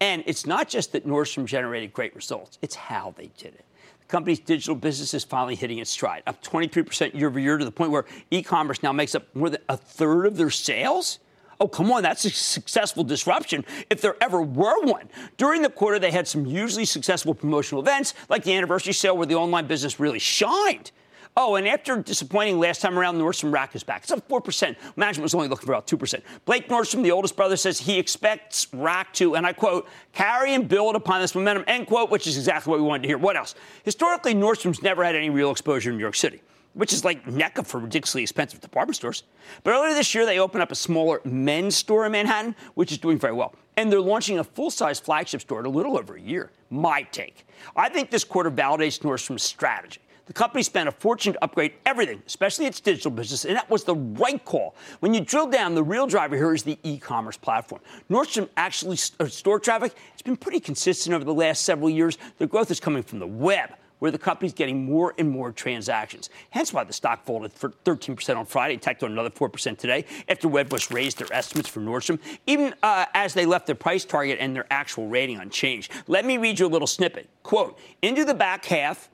And 0.00 0.22
it's 0.26 0.44
not 0.44 0.68
just 0.68 0.92
that 0.92 1.06
Nordstrom 1.06 1.46
generated 1.46 1.92
great 1.92 2.14
results, 2.14 2.58
it's 2.60 2.74
how 2.74 3.14
they 3.16 3.30
did 3.38 3.54
it 3.54 3.65
company's 4.08 4.40
digital 4.40 4.74
business 4.74 5.14
is 5.14 5.24
finally 5.24 5.54
hitting 5.54 5.78
its 5.78 5.90
stride, 5.90 6.22
up 6.26 6.42
23% 6.42 7.14
year 7.14 7.28
over 7.28 7.38
year 7.38 7.58
to 7.58 7.64
the 7.64 7.72
point 7.72 7.90
where 7.90 8.04
e 8.30 8.42
commerce 8.42 8.82
now 8.82 8.92
makes 8.92 9.14
up 9.14 9.34
more 9.34 9.50
than 9.50 9.60
a 9.68 9.76
third 9.76 10.26
of 10.26 10.36
their 10.36 10.50
sales. 10.50 11.18
Oh, 11.58 11.68
come 11.68 11.90
on, 11.90 12.02
that's 12.02 12.24
a 12.24 12.30
successful 12.30 13.02
disruption 13.02 13.64
if 13.88 14.00
there 14.00 14.16
ever 14.20 14.42
were 14.42 14.82
one. 14.84 15.08
During 15.38 15.62
the 15.62 15.70
quarter, 15.70 15.98
they 15.98 16.10
had 16.10 16.28
some 16.28 16.44
hugely 16.44 16.84
successful 16.84 17.34
promotional 17.34 17.80
events, 17.80 18.14
like 18.28 18.44
the 18.44 18.54
anniversary 18.54 18.92
sale 18.92 19.16
where 19.16 19.26
the 19.26 19.36
online 19.36 19.66
business 19.66 19.98
really 19.98 20.18
shined. 20.18 20.90
Oh, 21.38 21.56
and 21.56 21.68
after 21.68 22.00
disappointing 22.00 22.58
last 22.58 22.80
time 22.80 22.98
around, 22.98 23.18
Nordstrom 23.18 23.52
Rack 23.52 23.76
is 23.76 23.82
back. 23.84 24.04
It's 24.04 24.10
up 24.10 24.26
4%. 24.26 24.74
Management 24.96 25.22
was 25.22 25.34
only 25.34 25.48
looking 25.48 25.66
for 25.66 25.72
about 25.72 25.86
2%. 25.86 26.22
Blake 26.46 26.68
Nordstrom, 26.70 27.02
the 27.02 27.10
oldest 27.10 27.36
brother, 27.36 27.56
says 27.56 27.78
he 27.78 27.98
expects 27.98 28.68
Rack 28.72 29.12
to, 29.14 29.36
and 29.36 29.46
I 29.46 29.52
quote, 29.52 29.86
carry 30.14 30.54
and 30.54 30.66
build 30.66 30.96
upon 30.96 31.20
this 31.20 31.34
momentum, 31.34 31.64
end 31.66 31.88
quote, 31.88 32.10
which 32.10 32.26
is 32.26 32.38
exactly 32.38 32.70
what 32.70 32.80
we 32.80 32.86
wanted 32.86 33.02
to 33.02 33.08
hear. 33.08 33.18
What 33.18 33.36
else? 33.36 33.54
Historically, 33.84 34.34
Nordstrom's 34.34 34.82
never 34.82 35.04
had 35.04 35.14
any 35.14 35.28
real 35.28 35.50
exposure 35.50 35.90
in 35.90 35.96
New 35.96 36.02
York 36.02 36.16
City 36.16 36.40
which 36.76 36.92
is 36.92 37.06
like 37.06 37.26
Mecca 37.26 37.64
for 37.64 37.80
ridiculously 37.80 38.20
expensive 38.20 38.60
department 38.60 38.96
stores. 38.96 39.22
But 39.64 39.72
earlier 39.72 39.94
this 39.94 40.14
year, 40.14 40.26
they 40.26 40.38
opened 40.38 40.62
up 40.62 40.70
a 40.70 40.74
smaller 40.74 41.22
men's 41.24 41.74
store 41.74 42.04
in 42.04 42.12
Manhattan, 42.12 42.54
which 42.74 42.92
is 42.92 42.98
doing 42.98 43.18
very 43.18 43.32
well. 43.32 43.54
And 43.78 43.90
they're 43.90 43.98
launching 43.98 44.40
a 44.40 44.44
full 44.44 44.70
size 44.70 45.00
flagship 45.00 45.40
store 45.40 45.60
in 45.60 45.64
a 45.64 45.70
little 45.70 45.96
over 45.96 46.16
a 46.16 46.20
year. 46.20 46.52
My 46.68 47.00
take. 47.04 47.46
I 47.74 47.88
think 47.88 48.10
this 48.10 48.24
quarter 48.24 48.50
validates 48.50 49.00
Nordstrom's 49.00 49.42
strategy. 49.42 50.00
The 50.26 50.32
company 50.32 50.64
spent 50.64 50.88
a 50.88 50.92
fortune 50.92 51.34
to 51.34 51.44
upgrade 51.44 51.74
everything, 51.86 52.20
especially 52.26 52.66
its 52.66 52.80
digital 52.80 53.12
business, 53.12 53.44
and 53.44 53.56
that 53.56 53.70
was 53.70 53.84
the 53.84 53.94
right 53.94 54.44
call. 54.44 54.74
When 54.98 55.14
you 55.14 55.20
drill 55.20 55.46
down, 55.46 55.74
the 55.74 55.84
real 55.84 56.08
driver 56.08 56.36
here 56.36 56.52
is 56.52 56.64
the 56.64 56.78
e-commerce 56.82 57.36
platform. 57.36 57.80
Nordstrom 58.10 58.48
actually 58.56 58.96
store 58.96 59.60
traffic, 59.60 59.94
it's 60.12 60.22
been 60.22 60.36
pretty 60.36 60.58
consistent 60.58 61.14
over 61.14 61.24
the 61.24 61.34
last 61.34 61.62
several 61.62 61.88
years. 61.88 62.18
The 62.38 62.46
growth 62.46 62.72
is 62.72 62.80
coming 62.80 63.04
from 63.04 63.20
the 63.20 63.26
web 63.26 63.70
where 63.98 64.10
the 64.10 64.18
company's 64.18 64.52
getting 64.52 64.84
more 64.84 65.14
and 65.18 65.30
more 65.30 65.52
transactions. 65.52 66.28
Hence 66.50 66.72
why 66.72 66.84
the 66.84 66.92
stock 66.92 67.24
folded 67.24 67.52
for 67.52 67.70
13% 67.84 68.36
on 68.36 68.44
Friday 68.44 68.74
and 68.74 68.82
tacked 68.82 69.02
on 69.02 69.12
another 69.12 69.30
4% 69.30 69.78
today 69.78 70.04
after 70.28 70.48
Wedbush 70.48 70.92
raised 70.92 71.18
their 71.18 71.32
estimates 71.32 71.68
for 71.68 71.80
Nordstrom, 71.80 72.18
even 72.46 72.74
uh, 72.82 73.06
as 73.14 73.32
they 73.32 73.46
left 73.46 73.66
their 73.66 73.74
price 73.74 74.04
target 74.04 74.38
and 74.40 74.54
their 74.54 74.66
actual 74.70 75.08
rating 75.08 75.38
unchanged. 75.38 75.92
Let 76.08 76.24
me 76.24 76.36
read 76.36 76.58
you 76.58 76.66
a 76.66 76.68
little 76.68 76.86
snippet. 76.86 77.28
Quote, 77.42 77.78
into 78.02 78.24
the 78.24 78.34
back 78.34 78.64
half, 78.66 79.08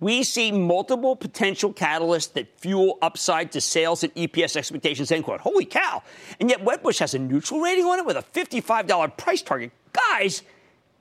we 0.00 0.22
see 0.22 0.52
multiple 0.52 1.16
potential 1.16 1.72
catalysts 1.72 2.32
that 2.34 2.48
fuel 2.60 2.98
upside 3.00 3.52
to 3.52 3.60
sales 3.60 4.02
and 4.02 4.14
EPS 4.14 4.56
expectations, 4.56 5.10
end 5.10 5.24
quote. 5.24 5.40
Holy 5.40 5.64
cow. 5.64 6.02
And 6.38 6.50
yet 6.50 6.64
Wedbush 6.64 6.98
has 6.98 7.14
a 7.14 7.18
neutral 7.18 7.60
rating 7.60 7.84
on 7.84 7.98
it 7.98 8.06
with 8.06 8.16
a 8.16 8.22
$55 8.22 9.16
price 9.16 9.42
target. 9.42 9.72
Guys, 9.92 10.42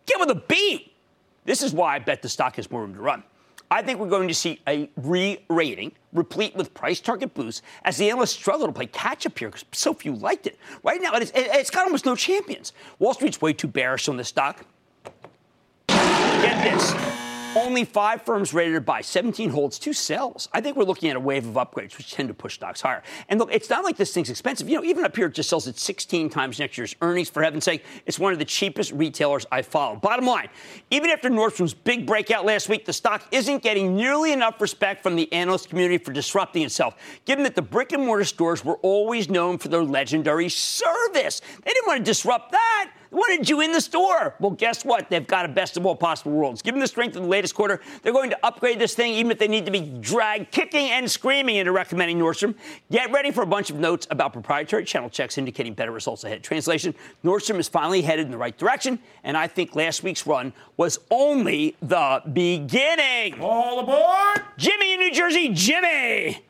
get 0.06 0.20
with 0.20 0.30
a 0.30 0.36
beat. 0.36 0.94
This 1.44 1.62
is 1.62 1.74
why 1.74 1.96
I 1.96 2.00
bet 2.00 2.22
the 2.22 2.30
stock 2.30 2.56
has 2.56 2.72
more 2.72 2.82
room 2.82 2.96
to 2.96 3.02
run. 3.02 3.24
I 3.70 3.82
think 3.82 4.00
we're 4.00 4.10
going 4.10 4.28
to 4.28 4.34
see 4.34 4.62
a 4.68 4.90
re 4.96 5.44
rating 5.50 5.92
replete 6.14 6.56
with 6.56 6.74
price 6.74 7.02
target 7.02 7.34
boosts 7.34 7.62
as 7.84 7.98
the 7.98 8.10
analysts 8.10 8.32
struggle 8.32 8.68
to 8.68 8.74
play 8.74 8.86
catch 8.86 9.26
up 9.26 9.38
here 9.38 9.50
because 9.50 9.66
so 9.72 9.94
few 9.94 10.16
liked 10.16 10.48
it. 10.48 10.58
Right 10.84 11.02
now, 11.02 11.14
it's, 11.16 11.32
it's 11.36 11.72
got 11.72 11.86
almost 11.86 12.06
no 12.06 12.16
champions. 12.16 12.74
Wall 13.00 13.14
Street's 13.14 13.42
way 13.42 13.54
too 13.54 13.68
bearish 13.68 14.08
on 14.08 14.18
this 14.18 14.28
stock. 14.28 14.66
Get 15.88 16.64
this. 16.64 17.15
Only 17.56 17.86
five 17.86 18.24
firms 18.24 18.54
rated 18.54 18.74
to 18.74 18.82
buy, 18.82 19.00
17 19.00 19.50
holds, 19.50 19.80
two 19.80 19.94
sells. 19.94 20.50
I 20.52 20.60
think 20.60 20.76
we're 20.76 20.84
looking 20.84 21.10
at 21.10 21.16
a 21.16 21.20
wave 21.22 21.48
of 21.48 21.54
upgrades, 21.54 21.98
which 21.98 22.12
tend 22.12 22.28
to 22.28 22.34
push 22.34 22.56
stocks 22.56 22.82
higher. 22.82 23.02
And 23.30 23.40
look, 23.40 23.50
it's 23.50 23.70
not 23.70 23.86
like 23.86 23.96
this 23.96 24.14
thing's 24.14 24.30
expensive. 24.30 24.68
You 24.68 24.76
know, 24.76 24.84
even 24.84 25.06
up 25.06 25.16
here, 25.16 25.28
it 25.28 25.36
just 25.36 25.48
sells 25.48 25.66
at 25.66 25.78
16 25.78 26.30
times 26.30 26.60
next 26.60 26.78
year's 26.78 26.94
earnings. 27.02 27.30
For 27.30 27.42
heaven's 27.42 27.64
sake, 27.64 27.86
it's 28.06 28.20
one 28.20 28.34
of 28.34 28.40
the 28.40 28.46
cheapest 28.46 28.92
retailers 28.92 29.46
I 29.54 29.62
follow. 29.62 29.96
Bottom 29.96 30.26
line, 30.26 30.50
even 30.92 31.10
after 31.10 31.30
Nordstrom's 31.30 31.74
big 31.74 32.06
breakout 32.06 32.46
last 32.46 32.68
week, 32.68 32.84
the 32.84 32.92
stock 32.92 33.24
isn't 33.32 33.64
getting 33.64 33.96
nearly 33.96 34.34
enough 34.34 34.60
respect 34.60 35.02
from 35.02 35.16
the 35.16 35.32
analyst 35.32 35.70
community 35.70 36.04
for 36.04 36.12
disrupting 36.12 36.64
itself, 36.64 36.96
given 37.24 37.46
that 37.46 37.56
the 37.56 37.62
brick 37.62 37.94
and 37.94 38.06
mortar 38.06 38.26
stores 38.26 38.66
were 38.66 38.78
always 38.82 39.30
known 39.30 39.58
for 39.58 39.70
their 39.70 39.84
legendary 39.84 40.50
service. 40.50 41.40
They 41.64 41.72
didn't 41.72 41.88
want 41.88 42.00
to 42.00 42.04
disrupt 42.04 42.52
that 42.52 42.92
wanted 43.16 43.50
you 43.50 43.62
in 43.62 43.72
the 43.72 43.82
store. 43.82 44.36
Well, 44.40 44.52
guess 44.52 44.84
what? 44.84 45.10
They've 45.10 45.26
got 45.26 45.46
a 45.46 45.48
best 45.48 45.78
of 45.78 45.86
all 45.86 45.96
possible 45.96 46.34
worlds. 46.34 46.62
Given 46.62 46.80
the 46.80 46.88
strength 46.88 47.16
of 47.16 47.24
the 47.24 47.28
latest 47.28 47.56
quarter, 47.56 47.82
they're 48.02 48.14
going 48.14 48.30
to 48.30 48.46
upgrade 48.46 48.78
this 48.78 48.94
thing, 48.94 49.14
even 49.14 49.32
if 49.32 49.40
they 49.40 49.48
need 49.48 49.66
to 49.66 49.72
be 49.72 49.82
dragged 50.02 50.52
kicking 50.52 50.90
and 50.92 51.10
screaming 51.10 51.56
into 51.56 51.72
recommending 51.72 52.20
Nordstrom. 52.20 52.56
Get 52.92 53.12
ready 53.12 53.32
for 53.32 53.42
a 53.42 53.48
bunch 53.48 53.70
of 53.70 53.78
notes 53.78 54.06
about 54.12 54.34
proprietary 54.34 54.84
channel 54.86 55.10
checks 55.10 55.38
indicating 55.38 55.74
better 55.74 55.92
results 55.92 56.24
ahead. 56.24 56.44
Translation 56.44 56.94
Nordstrom 57.24 57.58
is 57.58 57.68
finally 57.68 58.02
headed 58.02 58.26
in 58.26 58.32
the 58.32 58.38
right 58.38 58.58
direction, 58.58 59.00
and 59.24 59.38
I 59.38 59.48
think 59.48 59.76
last 59.76 60.04
week's 60.04 60.28
run 60.28 60.54
was 60.78 61.00
only 61.10 61.76
the 61.82 62.22
beginning. 62.34 63.40
All 63.40 63.80
aboard! 63.80 64.46
Jimmy 64.58 64.94
in 64.94 65.00
New 65.00 65.12
Jersey, 65.12 65.50
Jimmy! 65.54 66.44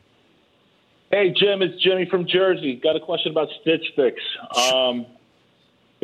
Hey, 1.10 1.30
Jim, 1.30 1.62
it's 1.62 1.80
Jimmy 1.80 2.04
from 2.10 2.26
Jersey. 2.26 2.80
Got 2.82 2.96
a 2.96 3.00
question 3.00 3.30
about 3.30 3.48
Stitch 3.60 3.92
Fix. 3.94 4.20
Um, 4.72 5.06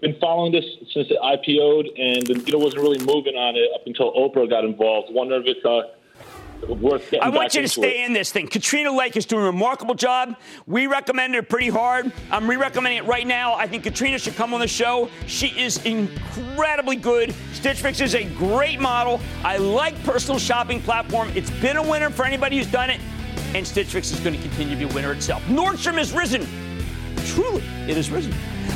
been 0.03 0.17
following 0.21 0.53
this 0.53 0.65
since 0.93 1.09
it 1.11 1.19
IPO'd, 1.23 1.89
and 1.97 2.27
the 2.27 2.35
needle 2.35 2.61
wasn't 2.61 2.83
really 2.83 2.99
moving 2.99 3.37
on 3.37 3.55
it 3.57 3.71
up 3.73 3.87
until 3.87 4.13
Oprah 4.13 4.51
got 4.51 4.65
involved. 4.65 5.15
Wonder 5.15 5.37
if 5.37 5.47
it's 5.47 5.65
uh, 5.65 6.75
worth 6.75 7.09
getting 7.09 7.23
I 7.23 7.29
want 7.29 7.55
you 7.55 7.63
to 7.63 7.69
stay 7.69 8.03
it. 8.03 8.07
in 8.07 8.13
this 8.13 8.33
thing. 8.33 8.49
Katrina 8.49 8.91
Lake 8.91 9.17
is 9.17 9.25
doing 9.25 9.45
a 9.45 9.47
remarkable 9.47 9.95
job. 9.95 10.37
We 10.67 10.89
recommend 10.89 11.37
her 11.37 11.43
pretty 11.43 11.69
hard. 11.69 12.13
I'm 12.33 12.51
re-recommending 12.51 12.99
it 12.99 13.07
right 13.07 13.27
now. 13.27 13.55
I 13.55 13.69
think 13.69 13.85
Katrina 13.85 14.19
should 14.19 14.35
come 14.35 14.53
on 14.53 14.59
the 14.59 14.67
show. 14.67 15.09
She 15.27 15.49
is 15.59 15.83
incredibly 15.85 16.97
good. 16.97 17.33
Stitch 17.53 17.81
Fix 17.81 18.01
is 18.01 18.17
a 18.17 18.25
great 18.25 18.81
model. 18.81 19.21
I 19.45 19.57
like 19.59 20.03
personal 20.03 20.41
shopping 20.41 20.83
platform. 20.83 21.31
It's 21.37 21.51
been 21.51 21.77
a 21.77 21.83
winner 21.83 22.11
for 22.11 22.25
anybody 22.25 22.59
who's 22.59 22.71
done 22.71 22.91
it, 22.91 23.01
and 23.55 23.65
Stitch 23.65 23.93
Fix 23.93 24.11
is 24.11 24.19
going 24.19 24.35
to 24.35 24.43
continue 24.43 24.75
to 24.77 24.85
be 24.85 24.91
a 24.91 24.95
winner 24.95 25.13
itself. 25.13 25.45
Nordstrom 25.45 25.95
has 25.95 26.13
risen. 26.13 26.45
Truly, 27.25 27.63
it 27.89 27.97
has 27.97 28.11
risen. 28.11 28.35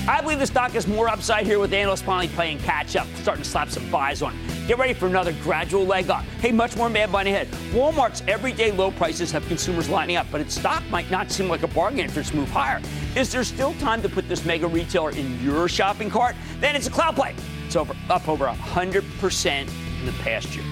I 0.08 0.20
believe 0.20 0.38
the 0.38 0.46
stock 0.46 0.70
has 0.70 0.86
more 0.86 1.08
upside 1.08 1.46
here 1.46 1.58
with 1.58 1.72
analysts 1.72 2.02
finally 2.02 2.28
playing 2.28 2.60
catch 2.60 2.94
up, 2.94 3.08
starting 3.16 3.42
to 3.42 3.50
slap 3.50 3.70
some 3.70 3.90
buys 3.90 4.22
on. 4.22 4.38
Get 4.68 4.78
ready 4.78 4.94
for 4.94 5.08
another 5.08 5.32
gradual 5.42 5.84
leg 5.84 6.08
up. 6.10 6.22
Hey, 6.40 6.52
much 6.52 6.76
more 6.76 6.88
Mad 6.88 7.10
Money 7.10 7.32
ahead. 7.32 7.48
Walmart's 7.72 8.22
everyday 8.28 8.70
low 8.70 8.92
prices 8.92 9.32
have 9.32 9.44
consumers 9.48 9.88
lining 9.88 10.14
up, 10.14 10.28
but 10.30 10.40
its 10.40 10.54
stock 10.54 10.84
might 10.90 11.10
not 11.10 11.32
seem 11.32 11.48
like 11.48 11.64
a 11.64 11.66
bargain 11.66 12.06
after 12.06 12.20
its 12.20 12.32
move 12.32 12.48
higher. 12.50 12.80
Is 13.16 13.32
there 13.32 13.42
still 13.42 13.74
time 13.74 14.00
to 14.02 14.08
put 14.08 14.28
this 14.28 14.44
mega 14.44 14.68
retailer 14.68 15.10
in 15.10 15.42
your 15.42 15.68
shopping 15.68 16.08
cart? 16.08 16.36
Then 16.60 16.76
it's 16.76 16.86
a 16.86 16.90
cloud 16.90 17.16
play. 17.16 17.34
It's 17.66 17.74
over, 17.74 17.96
up 18.08 18.28
over 18.28 18.46
100% 18.46 19.60
in 19.60 20.06
the 20.06 20.12
past 20.22 20.54
year. 20.54 20.64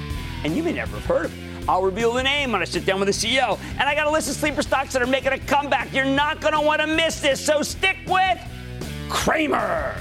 And 0.45 0.57
you 0.57 0.63
may 0.63 0.75
never 0.75 0.95
have 0.95 1.07
heard 1.07 1.25
of 1.25 1.37
it. 1.37 1.69
I'll 1.69 1.83
reveal 1.83 2.13
the 2.13 2.23
name 2.23 2.53
when 2.53 2.63
I 2.63 2.67
sit 2.67 2.87
down 2.87 3.01
with 3.01 3.09
the 3.09 3.13
CEO. 3.13 3.59
And 3.81 3.83
I 3.83 3.97
got 3.97 4.07
a 4.07 4.11
list 4.11 4.29
of 4.29 4.37
sleeper 4.37 4.63
stocks 4.63 4.93
that 4.93 5.03
are 5.03 5.07
making 5.07 5.33
a 5.33 5.39
comeback. 5.39 5.93
You're 5.93 6.05
not 6.05 6.41
going 6.41 6.55
to 6.55 6.61
want 6.61 6.83
to 6.83 6.87
miss 6.87 7.19
this, 7.21 7.45
so 7.45 7.63
stick 7.63 7.97
with 8.07 8.39
Cramer. 9.15 9.95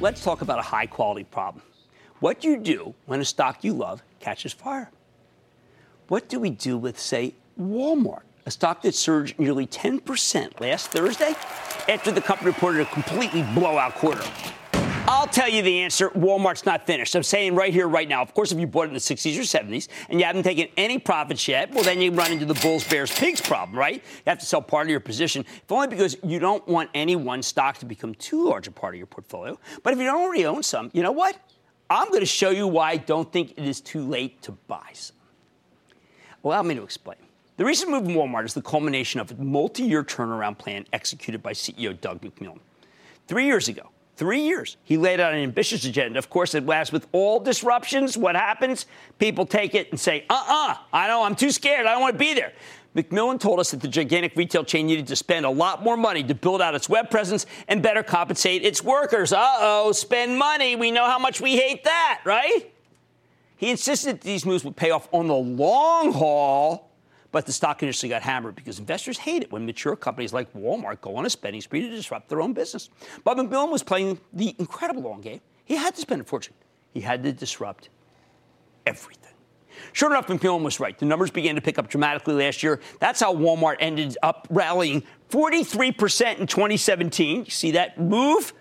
Let's 0.00 0.22
talk 0.22 0.42
about 0.42 0.58
a 0.58 0.62
high 0.62 0.86
quality 0.86 1.24
problem. 1.24 1.62
What 2.18 2.40
do 2.40 2.48
you 2.48 2.58
do 2.58 2.94
when 3.06 3.20
a 3.20 3.24
stock 3.24 3.62
you 3.62 3.72
love 3.72 4.02
catches 4.18 4.52
fire? 4.52 4.90
What 6.08 6.28
do 6.28 6.40
we 6.40 6.50
do 6.50 6.76
with, 6.76 6.98
say, 6.98 7.34
Walmart, 7.58 8.22
a 8.46 8.50
stock 8.50 8.82
that 8.82 8.96
surged 8.96 9.38
nearly 9.38 9.66
10% 9.66 10.60
last 10.60 10.88
Thursday 10.88 11.34
after 11.88 12.10
the 12.10 12.20
company 12.20 12.50
reported 12.50 12.82
a 12.82 12.86
completely 12.86 13.42
blowout 13.54 13.94
quarter? 13.94 14.24
I'll 15.12 15.26
tell 15.26 15.48
you 15.48 15.60
the 15.62 15.80
answer. 15.80 16.10
Walmart's 16.10 16.64
not 16.64 16.86
finished. 16.86 17.16
I'm 17.16 17.24
saying 17.24 17.56
right 17.56 17.72
here, 17.72 17.88
right 17.88 18.08
now. 18.08 18.22
Of 18.22 18.32
course, 18.32 18.52
if 18.52 18.60
you 18.60 18.68
bought 18.68 18.84
it 18.84 18.88
in 18.88 18.94
the 18.94 19.00
60s 19.00 19.36
or 19.36 19.42
70s 19.42 19.88
and 20.08 20.20
you 20.20 20.24
haven't 20.24 20.44
taken 20.44 20.68
any 20.76 21.00
profits 21.00 21.48
yet, 21.48 21.74
well, 21.74 21.82
then 21.82 22.00
you 22.00 22.12
run 22.12 22.30
into 22.30 22.44
the 22.44 22.54
bulls, 22.54 22.84
bears, 22.84 23.10
pigs 23.10 23.40
problem, 23.40 23.76
right? 23.76 23.96
You 23.96 24.22
have 24.28 24.38
to 24.38 24.46
sell 24.46 24.62
part 24.62 24.86
of 24.86 24.90
your 24.90 25.00
position, 25.00 25.44
if 25.50 25.72
only 25.72 25.88
because 25.88 26.16
you 26.22 26.38
don't 26.38 26.64
want 26.68 26.90
any 26.94 27.16
one 27.16 27.42
stock 27.42 27.78
to 27.78 27.86
become 27.86 28.14
too 28.14 28.48
large 28.48 28.68
a 28.68 28.70
part 28.70 28.94
of 28.94 28.98
your 28.98 29.08
portfolio. 29.08 29.58
But 29.82 29.94
if 29.94 29.98
you 29.98 30.04
don't 30.04 30.22
already 30.22 30.46
own 30.46 30.62
some, 30.62 30.92
you 30.94 31.02
know 31.02 31.10
what? 31.10 31.36
I'm 31.90 32.06
going 32.10 32.20
to 32.20 32.26
show 32.26 32.50
you 32.50 32.68
why 32.68 32.90
I 32.92 32.96
don't 32.98 33.32
think 33.32 33.54
it 33.56 33.66
is 33.66 33.80
too 33.80 34.06
late 34.06 34.40
to 34.42 34.52
buy 34.52 34.90
some. 34.92 35.16
Allow 36.44 36.62
me 36.62 36.76
to 36.76 36.84
explain. 36.84 37.18
The 37.56 37.64
recent 37.64 37.90
move 37.90 38.08
in 38.08 38.14
Walmart 38.14 38.44
is 38.44 38.54
the 38.54 38.62
culmination 38.62 39.20
of 39.20 39.32
a 39.32 39.42
multi 39.42 39.82
year 39.82 40.04
turnaround 40.04 40.58
plan 40.58 40.86
executed 40.92 41.42
by 41.42 41.52
CEO 41.52 42.00
Doug 42.00 42.20
McMillon. 42.20 42.60
Three 43.26 43.46
years 43.46 43.66
ago, 43.66 43.90
three 44.20 44.42
years, 44.42 44.76
he 44.84 44.98
laid 44.98 45.18
out 45.18 45.32
an 45.32 45.38
ambitious 45.38 45.86
agenda. 45.86 46.18
Of 46.18 46.28
course, 46.28 46.54
it 46.54 46.66
lasts 46.66 46.92
with 46.92 47.06
all 47.12 47.40
disruptions. 47.40 48.18
What 48.18 48.36
happens? 48.36 48.84
People 49.18 49.46
take 49.46 49.74
it 49.74 49.90
and 49.90 49.98
say, 49.98 50.26
uh 50.28 50.34
uh-uh, 50.34 50.72
uh, 50.72 50.76
I 50.92 51.08
know, 51.08 51.22
I'm 51.22 51.34
too 51.34 51.50
scared. 51.50 51.86
I 51.86 51.92
don't 51.92 52.02
want 52.02 52.16
to 52.16 52.18
be 52.18 52.34
there. 52.34 52.52
McMillon 52.94 53.40
told 53.40 53.60
us 53.60 53.70
that 53.70 53.80
the 53.80 53.88
gigantic 53.88 54.36
retail 54.36 54.62
chain 54.62 54.86
needed 54.86 55.06
to 55.06 55.16
spend 55.16 55.46
a 55.46 55.50
lot 55.50 55.82
more 55.82 55.96
money 55.96 56.22
to 56.24 56.34
build 56.34 56.60
out 56.60 56.74
its 56.74 56.86
web 56.86 57.08
presence 57.08 57.46
and 57.66 57.82
better 57.82 58.02
compensate 58.02 58.62
its 58.62 58.84
workers. 58.84 59.32
Uh 59.32 59.56
oh, 59.58 59.92
spend 59.92 60.38
money. 60.38 60.76
We 60.76 60.90
know 60.90 61.06
how 61.06 61.18
much 61.18 61.40
we 61.40 61.56
hate 61.56 61.84
that, 61.84 62.20
right? 62.26 62.70
He 63.56 63.70
insisted 63.70 64.16
that 64.16 64.20
these 64.20 64.44
moves 64.44 64.64
would 64.64 64.76
pay 64.76 64.90
off 64.90 65.08
on 65.12 65.28
the 65.28 65.34
long 65.34 66.12
haul 66.12 66.89
but 67.32 67.46
the 67.46 67.52
stock 67.52 67.82
initially 67.82 68.08
got 68.08 68.22
hammered 68.22 68.54
because 68.54 68.78
investors 68.78 69.18
hate 69.18 69.42
it 69.42 69.52
when 69.52 69.66
mature 69.66 69.96
companies 69.96 70.32
like 70.32 70.52
Walmart 70.52 71.00
go 71.00 71.16
on 71.16 71.26
a 71.26 71.30
spending 71.30 71.60
spree 71.60 71.82
to 71.82 71.90
disrupt 71.90 72.28
their 72.28 72.40
own 72.40 72.52
business. 72.52 72.90
Bob 73.24 73.38
McMillon 73.38 73.70
was 73.70 73.82
playing 73.82 74.20
the 74.32 74.54
incredible 74.58 75.02
long 75.02 75.20
game. 75.20 75.40
He 75.64 75.76
had 75.76 75.94
to 75.94 76.00
spend 76.00 76.20
a 76.20 76.24
fortune. 76.24 76.54
He 76.92 77.00
had 77.00 77.22
to 77.22 77.32
disrupt 77.32 77.88
everything. 78.86 79.30
Sure 79.92 80.10
enough, 80.10 80.26
McMillon 80.26 80.62
was 80.62 80.80
right. 80.80 80.98
The 80.98 81.06
numbers 81.06 81.30
began 81.30 81.54
to 81.54 81.60
pick 81.60 81.78
up 81.78 81.88
dramatically 81.88 82.34
last 82.34 82.62
year. 82.62 82.80
That's 82.98 83.20
how 83.20 83.34
Walmart 83.34 83.76
ended 83.80 84.16
up 84.22 84.46
rallying 84.50 85.04
43% 85.30 86.38
in 86.38 86.46
2017. 86.46 87.44
You 87.44 87.50
see 87.50 87.70
that 87.72 87.98
move? 88.00 88.52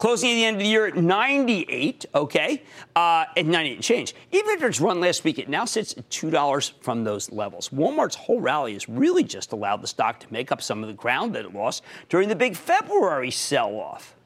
Closing 0.00 0.30
at 0.30 0.34
the 0.34 0.44
end 0.44 0.56
of 0.56 0.62
the 0.62 0.68
year 0.68 0.86
at 0.86 0.96
98, 0.96 2.06
okay, 2.14 2.62
uh, 2.96 3.26
at 3.36 3.46
98 3.46 3.80
change. 3.82 4.14
Even 4.32 4.50
if 4.56 4.62
its 4.62 4.80
run 4.80 4.98
last 4.98 5.22
week, 5.22 5.38
it 5.38 5.48
now 5.48 5.66
sits 5.66 5.92
at 5.96 6.08
$2 6.10 6.72
from 6.80 7.04
those 7.04 7.30
levels. 7.30 7.68
Walmart's 7.68 8.16
whole 8.16 8.40
rally 8.40 8.72
has 8.72 8.88
really 8.88 9.22
just 9.22 9.52
allowed 9.52 9.82
the 9.82 9.86
stock 9.86 10.18
to 10.20 10.26
make 10.32 10.50
up 10.50 10.62
some 10.62 10.82
of 10.82 10.88
the 10.88 10.94
ground 10.94 11.34
that 11.34 11.44
it 11.44 11.54
lost 11.54 11.84
during 12.08 12.28
the 12.28 12.34
big 12.34 12.56
February 12.56 13.30
sell 13.30 13.76
off. 13.76 14.16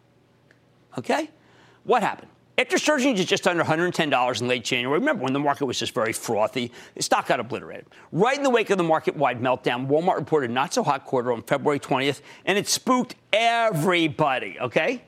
Okay? 0.96 1.28
What 1.82 2.02
happened? 2.02 2.30
After 2.56 2.78
surging 2.78 3.16
to 3.16 3.24
just 3.24 3.48
under 3.48 3.64
$110 3.64 4.40
in 4.40 4.46
late 4.46 4.62
January, 4.62 5.00
remember 5.00 5.24
when 5.24 5.32
the 5.32 5.40
market 5.40 5.66
was 5.66 5.76
just 5.76 5.92
very 5.92 6.12
frothy, 6.12 6.70
the 6.94 7.02
stock 7.02 7.26
got 7.26 7.40
obliterated. 7.40 7.86
Right 8.12 8.36
in 8.36 8.44
the 8.44 8.50
wake 8.50 8.70
of 8.70 8.78
the 8.78 8.84
market 8.84 9.16
wide 9.16 9.40
meltdown, 9.40 9.88
Walmart 9.88 10.18
reported 10.18 10.52
not 10.52 10.72
so 10.72 10.84
hot 10.84 11.04
quarter 11.04 11.32
on 11.32 11.42
February 11.42 11.80
20th, 11.80 12.20
and 12.46 12.56
it 12.56 12.68
spooked 12.68 13.16
everybody, 13.32 14.56
okay? 14.60 15.02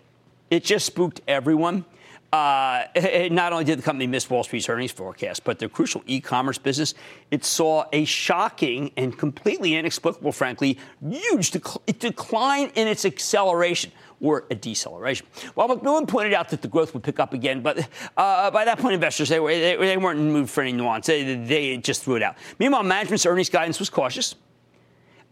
It 0.50 0.64
just 0.64 0.86
spooked 0.86 1.20
everyone. 1.26 1.84
Uh, 2.32 2.84
not 3.30 3.52
only 3.52 3.64
did 3.64 3.78
the 3.78 3.82
company 3.82 4.06
miss 4.06 4.28
Wall 4.28 4.44
Street's 4.44 4.68
earnings 4.68 4.92
forecast, 4.92 5.44
but 5.44 5.58
their 5.58 5.68
crucial 5.68 6.02
e-commerce 6.06 6.58
business, 6.58 6.94
it 7.30 7.44
saw 7.44 7.84
a 7.92 8.04
shocking 8.04 8.90
and 8.96 9.16
completely 9.16 9.74
inexplicable, 9.74 10.32
frankly, 10.32 10.78
huge 11.00 11.52
dec- 11.52 11.98
decline 11.98 12.70
in 12.74 12.88
its 12.88 13.04
acceleration 13.04 13.92
or 14.20 14.44
a 14.50 14.54
deceleration. 14.54 15.26
While 15.54 15.68
McMillon 15.68 16.08
pointed 16.08 16.32
out 16.32 16.48
that 16.50 16.62
the 16.62 16.68
growth 16.68 16.94
would 16.94 17.02
pick 17.02 17.20
up 17.20 17.32
again, 17.32 17.60
but 17.60 17.88
uh, 18.16 18.50
by 18.50 18.64
that 18.64 18.78
point, 18.78 18.94
investors 18.94 19.28
they, 19.28 19.40
were, 19.40 19.50
they, 19.50 19.76
they 19.76 19.96
weren't 19.96 20.20
mood 20.20 20.48
for 20.48 20.62
any 20.62 20.72
nuance. 20.72 21.06
They, 21.06 21.36
they 21.36 21.76
just 21.76 22.02
threw 22.02 22.16
it 22.16 22.22
out. 22.22 22.36
Meanwhile, 22.58 22.82
management's 22.82 23.26
earnings 23.26 23.50
guidance 23.50 23.78
was 23.78 23.90
cautious. 23.90 24.34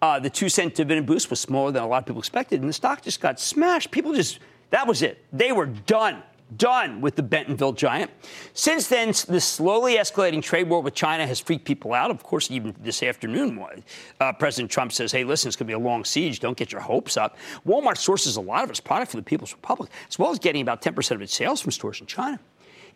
Uh, 0.02 0.18
the 0.18 0.28
two 0.28 0.50
cent 0.50 0.74
dividend 0.74 1.06
boost 1.06 1.30
was 1.30 1.40
smaller 1.40 1.72
than 1.72 1.82
a 1.82 1.86
lot 1.86 1.98
of 1.98 2.06
people 2.06 2.20
expected, 2.20 2.60
and 2.60 2.68
the 2.68 2.74
stock 2.74 3.02
just 3.02 3.20
got 3.20 3.40
smashed. 3.40 3.90
People 3.90 4.12
just 4.12 4.38
that 4.74 4.88
was 4.88 5.02
it. 5.02 5.24
They 5.32 5.52
were 5.52 5.66
done. 5.66 6.20
Done 6.56 7.00
with 7.00 7.14
the 7.14 7.22
Bentonville 7.22 7.74
giant. 7.74 8.10
Since 8.54 8.88
then, 8.88 9.08
the 9.28 9.40
slowly 9.40 9.98
escalating 9.98 10.42
trade 10.42 10.68
war 10.68 10.82
with 10.82 10.94
China 10.94 11.24
has 11.28 11.38
freaked 11.38 11.64
people 11.64 11.92
out. 11.92 12.10
Of 12.10 12.24
course, 12.24 12.50
even 12.50 12.74
this 12.80 13.04
afternoon, 13.04 13.64
uh, 14.18 14.32
President 14.32 14.72
Trump 14.72 14.90
says, 14.90 15.12
hey, 15.12 15.22
listen, 15.22 15.46
it's 15.46 15.54
going 15.54 15.68
to 15.68 15.70
be 15.70 15.74
a 15.74 15.78
long 15.78 16.04
siege. 16.04 16.40
Don't 16.40 16.56
get 16.56 16.72
your 16.72 16.80
hopes 16.80 17.16
up. 17.16 17.38
Walmart 17.64 17.98
sources 17.98 18.34
a 18.34 18.40
lot 18.40 18.64
of 18.64 18.70
its 18.70 18.80
product 18.80 19.12
from 19.12 19.20
the 19.20 19.24
People's 19.24 19.52
Republic, 19.52 19.90
as 20.08 20.18
well 20.18 20.32
as 20.32 20.40
getting 20.40 20.60
about 20.62 20.82
10% 20.82 21.08
of 21.12 21.22
its 21.22 21.32
sales 21.32 21.60
from 21.60 21.70
stores 21.70 22.00
in 22.00 22.06
China. 22.08 22.40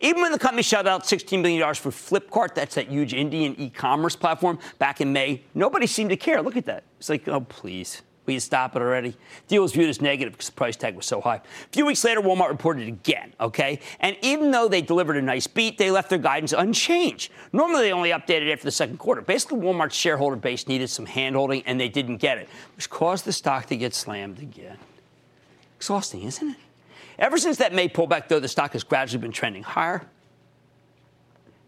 Even 0.00 0.20
when 0.20 0.32
the 0.32 0.38
company 0.38 0.62
shut 0.62 0.88
out 0.88 1.04
$16 1.04 1.42
billion 1.42 1.62
for 1.76 1.90
Flipkart, 1.90 2.56
that's 2.56 2.74
that 2.74 2.88
huge 2.88 3.14
Indian 3.14 3.54
e 3.56 3.70
commerce 3.70 4.16
platform, 4.16 4.58
back 4.80 5.00
in 5.00 5.12
May, 5.12 5.42
nobody 5.54 5.86
seemed 5.86 6.10
to 6.10 6.16
care. 6.16 6.42
Look 6.42 6.56
at 6.56 6.66
that. 6.66 6.82
It's 6.98 7.08
like, 7.08 7.28
oh, 7.28 7.42
please. 7.42 8.02
Will 8.28 8.34
you 8.34 8.40
stop 8.40 8.76
it 8.76 8.82
already? 8.82 9.16
Deal 9.46 9.62
was 9.62 9.72
viewed 9.72 9.88
as 9.88 10.02
negative 10.02 10.34
because 10.34 10.50
the 10.50 10.52
price 10.52 10.76
tag 10.76 10.94
was 10.94 11.06
so 11.06 11.18
high. 11.18 11.36
A 11.36 11.68
few 11.72 11.86
weeks 11.86 12.04
later, 12.04 12.20
Walmart 12.20 12.50
reported 12.50 12.86
again, 12.86 13.32
okay? 13.40 13.80
And 14.00 14.18
even 14.20 14.50
though 14.50 14.68
they 14.68 14.82
delivered 14.82 15.16
a 15.16 15.22
nice 15.22 15.46
beat, 15.46 15.78
they 15.78 15.90
left 15.90 16.10
their 16.10 16.18
guidance 16.18 16.52
unchanged. 16.52 17.32
Normally, 17.54 17.84
they 17.84 17.92
only 17.92 18.10
updated 18.10 18.52
after 18.52 18.66
the 18.66 18.70
second 18.70 18.98
quarter. 18.98 19.22
Basically, 19.22 19.58
Walmart's 19.58 19.96
shareholder 19.96 20.36
base 20.36 20.68
needed 20.68 20.90
some 20.90 21.06
handholding, 21.06 21.62
and 21.64 21.80
they 21.80 21.88
didn't 21.88 22.18
get 22.18 22.36
it, 22.36 22.50
which 22.76 22.90
caused 22.90 23.24
the 23.24 23.32
stock 23.32 23.64
to 23.64 23.78
get 23.78 23.94
slammed 23.94 24.40
again. 24.40 24.76
Exhausting, 25.78 26.24
isn't 26.24 26.50
it? 26.50 26.56
Ever 27.18 27.38
since 27.38 27.56
that 27.56 27.72
May 27.72 27.88
pullback, 27.88 28.28
though, 28.28 28.40
the 28.40 28.46
stock 28.46 28.74
has 28.74 28.84
gradually 28.84 29.22
been 29.22 29.32
trending 29.32 29.62
higher 29.62 30.02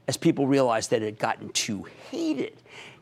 as 0.06 0.18
people 0.18 0.46
realized 0.46 0.90
that 0.90 1.00
it 1.00 1.06
had 1.06 1.18
gotten 1.18 1.48
too 1.48 1.86
heated. 2.10 2.52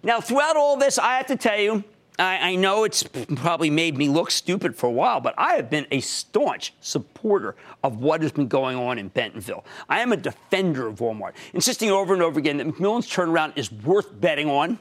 Now, 0.05 0.21
throughout 0.21 0.57
all 0.57 0.77
this, 0.77 0.97
I 0.97 1.17
have 1.17 1.27
to 1.27 1.37
tell 1.37 1.59
you, 1.59 1.83
I, 2.19 2.51
I, 2.51 2.55
know 2.57 2.85
it's 2.85 3.05
probably 3.37 3.71
made 3.71 3.97
me 3.97 4.09
look 4.09 4.31
stupid 4.31 4.75
for 4.75 4.87
a 4.87 4.93
while, 4.93 5.21
but 5.21 5.35
I 5.39 5.55
have 5.55 5.71
been 5.71 5.87
a 5.91 6.01
staunch 6.01 6.75
supporter 6.81 7.55
of 7.85 7.99
what 7.99 8.23
has 8.23 8.33
been 8.33 8.49
going 8.49 8.77
on 8.77 8.99
in 8.99 9.09
Bentonville. 9.09 9.65
I 9.89 10.01
am 10.01 10.13
a 10.13 10.17
defender 10.17 10.89
of 10.89 10.97
Walmart, 10.97 11.33
insisting 11.55 11.91
over 11.91 12.15
and 12.15 12.23
over 12.23 12.39
again 12.39 12.57
that 12.57 12.67
McMillon's 12.67 13.09
turnaround 13.09 13.53
is 13.57 13.71
worth 13.71 14.21
betting 14.21 14.51
on. 14.51 14.79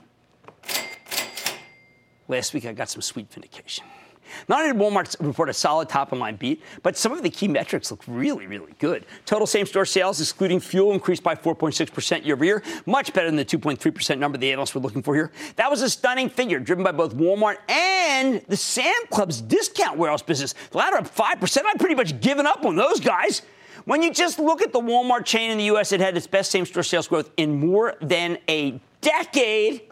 Last 2.28 2.54
week, 2.54 2.66
I 2.66 2.74
got 2.74 2.90
some 2.90 3.02
sweet 3.02 3.32
vindication. 3.32 3.86
Not 4.48 4.62
only 4.62 4.74
did 4.74 4.82
Walmart 4.82 5.16
report 5.20 5.50
a 5.50 5.54
solid 5.54 5.90
top 5.90 6.12
line 6.12 6.36
beat, 6.36 6.62
but 6.84 6.98
some 6.98 7.12
of 7.12 7.24
the 7.24 7.30
key 7.30 7.48
metrics 7.48 7.92
look 7.92 8.04
really, 8.08 8.48
really 8.48 8.74
good. 8.80 9.06
Total 9.26 9.46
same 9.46 9.66
store 9.66 9.86
sales, 9.86 10.20
excluding 10.20 10.60
fuel, 10.60 10.94
increased 10.94 11.24
by 11.24 11.36
4.6% 11.36 12.26
year 12.26 12.36
over 12.36 12.46
year, 12.46 12.64
much 12.86 13.14
better 13.14 13.28
than 13.28 13.36
the 13.36 13.46
2.3% 13.46 14.20
number 14.20 14.38
the 14.38 14.52
analysts 14.52 14.74
were 14.74 14.82
looking 14.82 15.02
for 15.02 15.16
here. 15.16 15.32
That 15.56 15.70
was 15.70 15.82
a 15.82 15.90
stunning 15.90 16.30
figure, 16.30 16.60
driven 16.60 16.84
by 16.84 16.92
both 16.92 17.16
Walmart 17.16 17.58
and 17.70 18.42
the 18.48 18.58
Sam 18.58 18.94
Club's 19.10 19.42
discount 19.42 19.98
warehouse 19.98 20.22
business. 20.22 20.54
The 20.72 20.78
latter 20.78 20.98
up 20.98 21.14
5%. 21.14 21.66
I've 21.66 21.80
pretty 21.80 21.96
much 21.96 22.20
given 22.22 22.46
up 22.46 22.66
on 22.66 22.76
those 22.76 23.00
guys. 23.00 23.42
When 23.86 24.04
you 24.04 24.14
just 24.14 24.40
look 24.40 24.62
at 24.62 24.74
the 24.74 24.82
Walmart 24.82 25.26
chain 25.26 25.50
in 25.50 25.58
the 25.58 25.66
U.S., 25.66 25.92
it 25.92 26.02
had 26.02 26.18
its 26.18 26.28
best 26.28 26.52
same 26.52 26.66
store 26.66 26.84
sales 26.84 27.08
growth 27.08 27.30
in 27.38 27.60
more 27.60 27.96
than 28.02 28.38
a 28.50 28.82
decade 29.02 29.84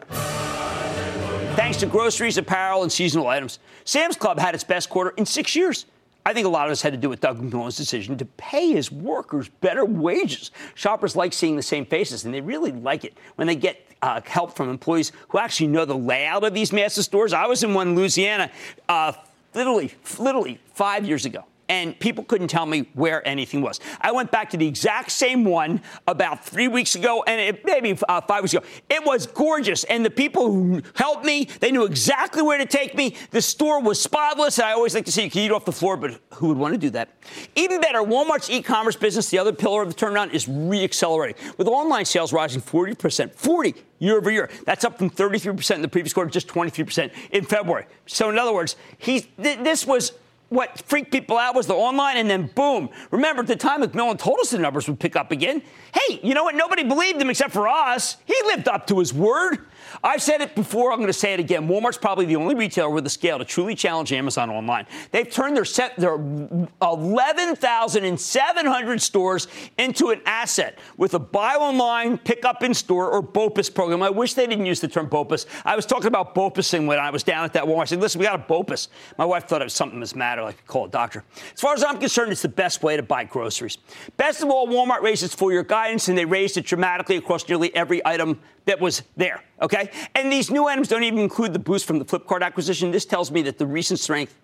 thanks 1.56 1.78
to 1.78 1.86
groceries, 1.86 2.36
apparel, 2.36 2.82
and 2.82 2.92
seasonal 2.92 3.26
items. 3.26 3.58
Sam's 3.84 4.14
Club 4.14 4.38
had 4.38 4.54
its 4.54 4.62
best 4.62 4.90
quarter 4.90 5.10
in 5.16 5.24
six 5.24 5.56
years. 5.56 5.86
I 6.26 6.34
think 6.34 6.46
a 6.46 6.50
lot 6.50 6.66
of 6.66 6.70
this 6.70 6.82
had 6.82 6.92
to 6.92 6.98
do 6.98 7.08
with 7.08 7.20
Doug 7.20 7.40
McMillon's 7.40 7.78
decision 7.78 8.18
to 8.18 8.26
pay 8.26 8.72
his 8.72 8.92
workers 8.92 9.48
better 9.48 9.84
wages. 9.84 10.50
Shoppers 10.74 11.16
like 11.16 11.32
seeing 11.32 11.56
the 11.56 11.62
same 11.62 11.86
faces, 11.86 12.26
and 12.26 12.34
they 12.34 12.42
really 12.42 12.72
like 12.72 13.04
it 13.04 13.16
when 13.36 13.46
they 13.46 13.56
get 13.56 13.80
uh, 14.02 14.20
help 14.26 14.54
from 14.54 14.68
employees 14.68 15.12
who 15.28 15.38
actually 15.38 15.68
know 15.68 15.86
the 15.86 15.96
layout 15.96 16.44
of 16.44 16.52
these 16.52 16.72
massive 16.72 17.04
stores. 17.04 17.32
I 17.32 17.46
was 17.46 17.62
in 17.62 17.72
one 17.72 17.88
in 17.88 17.96
Louisiana, 17.96 18.50
uh, 18.88 19.12
literally, 19.54 19.94
literally 20.18 20.60
five 20.74 21.06
years 21.06 21.24
ago 21.24 21.44
and 21.68 21.98
people 21.98 22.24
couldn't 22.24 22.48
tell 22.48 22.66
me 22.66 22.88
where 22.94 23.26
anything 23.26 23.60
was. 23.60 23.80
I 24.00 24.12
went 24.12 24.30
back 24.30 24.50
to 24.50 24.56
the 24.56 24.66
exact 24.66 25.10
same 25.10 25.44
one 25.44 25.80
about 26.06 26.44
three 26.44 26.68
weeks 26.68 26.94
ago, 26.94 27.24
and 27.26 27.40
it, 27.40 27.64
maybe 27.64 27.98
uh, 28.08 28.20
five 28.20 28.42
weeks 28.42 28.54
ago. 28.54 28.64
It 28.88 29.04
was 29.04 29.26
gorgeous, 29.26 29.84
and 29.84 30.04
the 30.04 30.10
people 30.10 30.52
who 30.52 30.82
helped 30.94 31.24
me, 31.24 31.48
they 31.60 31.70
knew 31.70 31.84
exactly 31.84 32.42
where 32.42 32.58
to 32.58 32.66
take 32.66 32.94
me. 32.94 33.16
The 33.30 33.42
store 33.42 33.80
was 33.82 34.00
spotless, 34.00 34.58
and 34.58 34.66
I 34.66 34.72
always 34.72 34.94
like 34.94 35.04
to 35.06 35.12
see 35.12 35.24
you 35.24 35.30
can 35.30 35.42
eat 35.42 35.50
off 35.50 35.64
the 35.64 35.72
floor, 35.72 35.96
but 35.96 36.20
who 36.34 36.48
would 36.48 36.58
want 36.58 36.74
to 36.74 36.78
do 36.78 36.90
that? 36.90 37.10
Even 37.54 37.80
better, 37.80 38.00
Walmart's 38.00 38.50
e-commerce 38.50 38.96
business, 38.96 39.30
the 39.30 39.38
other 39.38 39.52
pillar 39.52 39.82
of 39.82 39.88
the 39.88 39.94
turnaround, 39.94 40.32
is 40.32 40.48
re-accelerating, 40.48 41.36
with 41.58 41.68
online 41.68 42.04
sales 42.04 42.32
rising 42.32 42.60
40%, 42.60 43.34
40 43.34 43.74
year 43.98 44.18
over 44.18 44.30
year. 44.30 44.50
That's 44.64 44.84
up 44.84 44.98
from 44.98 45.10
33% 45.10 45.74
in 45.74 45.82
the 45.82 45.88
previous 45.88 46.12
quarter, 46.12 46.30
just 46.30 46.48
23% 46.48 47.10
in 47.30 47.44
February. 47.44 47.86
So, 48.06 48.28
in 48.28 48.38
other 48.38 48.52
words, 48.52 48.76
he's, 48.98 49.26
th- 49.42 49.58
this 49.60 49.86
was 49.86 50.12
what 50.56 50.80
freaked 50.86 51.12
people 51.12 51.36
out 51.36 51.54
was 51.54 51.66
the 51.66 51.74
online, 51.74 52.16
and 52.16 52.28
then 52.28 52.50
boom. 52.54 52.88
Remember, 53.10 53.42
at 53.42 53.46
the 53.46 53.56
time 53.56 53.82
McMillon 53.82 54.18
told 54.18 54.38
us 54.40 54.50
the 54.50 54.58
numbers 54.58 54.88
would 54.88 54.98
pick 54.98 55.14
up 55.14 55.30
again. 55.30 55.62
Hey, 55.92 56.18
you 56.22 56.34
know 56.34 56.44
what? 56.44 56.54
Nobody 56.54 56.82
believed 56.82 57.20
him 57.20 57.30
except 57.30 57.52
for 57.52 57.68
us. 57.68 58.16
He 58.24 58.34
lived 58.46 58.66
up 58.66 58.86
to 58.88 58.98
his 58.98 59.12
word. 59.12 59.66
I've 60.06 60.22
said 60.22 60.40
it 60.40 60.54
before. 60.54 60.92
I'm 60.92 60.98
going 60.98 61.08
to 61.08 61.12
say 61.12 61.34
it 61.34 61.40
again. 61.40 61.66
Walmart's 61.66 61.98
probably 61.98 62.26
the 62.26 62.36
only 62.36 62.54
retailer 62.54 62.88
with 62.88 63.02
the 63.02 63.10
scale 63.10 63.40
to 63.40 63.44
truly 63.44 63.74
challenge 63.74 64.12
Amazon 64.12 64.50
online. 64.50 64.86
They've 65.10 65.28
turned 65.28 65.56
their 65.56 65.64
set, 65.64 65.96
their 65.96 66.14
11,700 66.14 69.02
stores 69.02 69.48
into 69.78 70.10
an 70.10 70.20
asset 70.24 70.78
with 70.96 71.14
a 71.14 71.18
buy 71.18 71.56
online, 71.56 72.18
pick 72.18 72.44
up 72.44 72.62
in 72.62 72.72
store, 72.72 73.10
or 73.10 73.20
BOPUS 73.20 73.74
program. 73.74 74.00
I 74.00 74.10
wish 74.10 74.34
they 74.34 74.46
didn't 74.46 74.66
use 74.66 74.78
the 74.78 74.86
term 74.86 75.08
BOPUS. 75.08 75.46
I 75.64 75.74
was 75.74 75.84
talking 75.84 76.06
about 76.06 76.36
BOPUSing 76.36 76.86
when 76.86 77.00
I 77.00 77.10
was 77.10 77.24
down 77.24 77.44
at 77.44 77.52
that 77.54 77.64
Walmart. 77.64 77.82
I 77.82 77.86
said, 77.86 78.00
listen, 78.00 78.20
we 78.20 78.26
got 78.26 78.38
a 78.38 78.44
BOPUS. 78.44 78.86
My 79.18 79.24
wife 79.24 79.48
thought 79.48 79.60
it 79.60 79.64
was 79.64 79.74
something 79.74 79.98
that's 79.98 80.14
matter, 80.14 80.44
like 80.44 80.64
call 80.68 80.84
a 80.84 80.88
doctor. 80.88 81.24
As 81.52 81.60
far 81.60 81.74
as 81.74 81.82
I'm 81.82 81.98
concerned, 81.98 82.30
it's 82.30 82.42
the 82.42 82.48
best 82.48 82.84
way 82.84 82.96
to 82.96 83.02
buy 83.02 83.24
groceries. 83.24 83.78
Best 84.16 84.40
of 84.40 84.50
all, 84.50 84.68
Walmart 84.68 85.02
raised 85.02 85.24
its 85.24 85.34
full 85.34 85.50
year 85.50 85.64
guidance, 85.64 86.06
and 86.06 86.16
they 86.16 86.24
raised 86.24 86.56
it 86.56 86.64
dramatically 86.64 87.16
across 87.16 87.48
nearly 87.48 87.74
every 87.74 88.06
item 88.06 88.38
that 88.66 88.80
was 88.80 89.02
there. 89.16 89.42
Okay? 89.62 89.90
And 90.14 90.30
these 90.30 90.50
new 90.50 90.66
items 90.66 90.88
don't 90.88 91.02
even 91.02 91.18
include 91.18 91.52
the 91.52 91.58
boost 91.58 91.86
from 91.86 91.98
the 91.98 92.04
Flipkart 92.04 92.42
acquisition. 92.42 92.90
This 92.90 93.06
tells 93.06 93.30
me 93.30 93.42
that 93.42 93.58
the 93.58 93.66
recent 93.66 93.98
strength, 93.98 94.34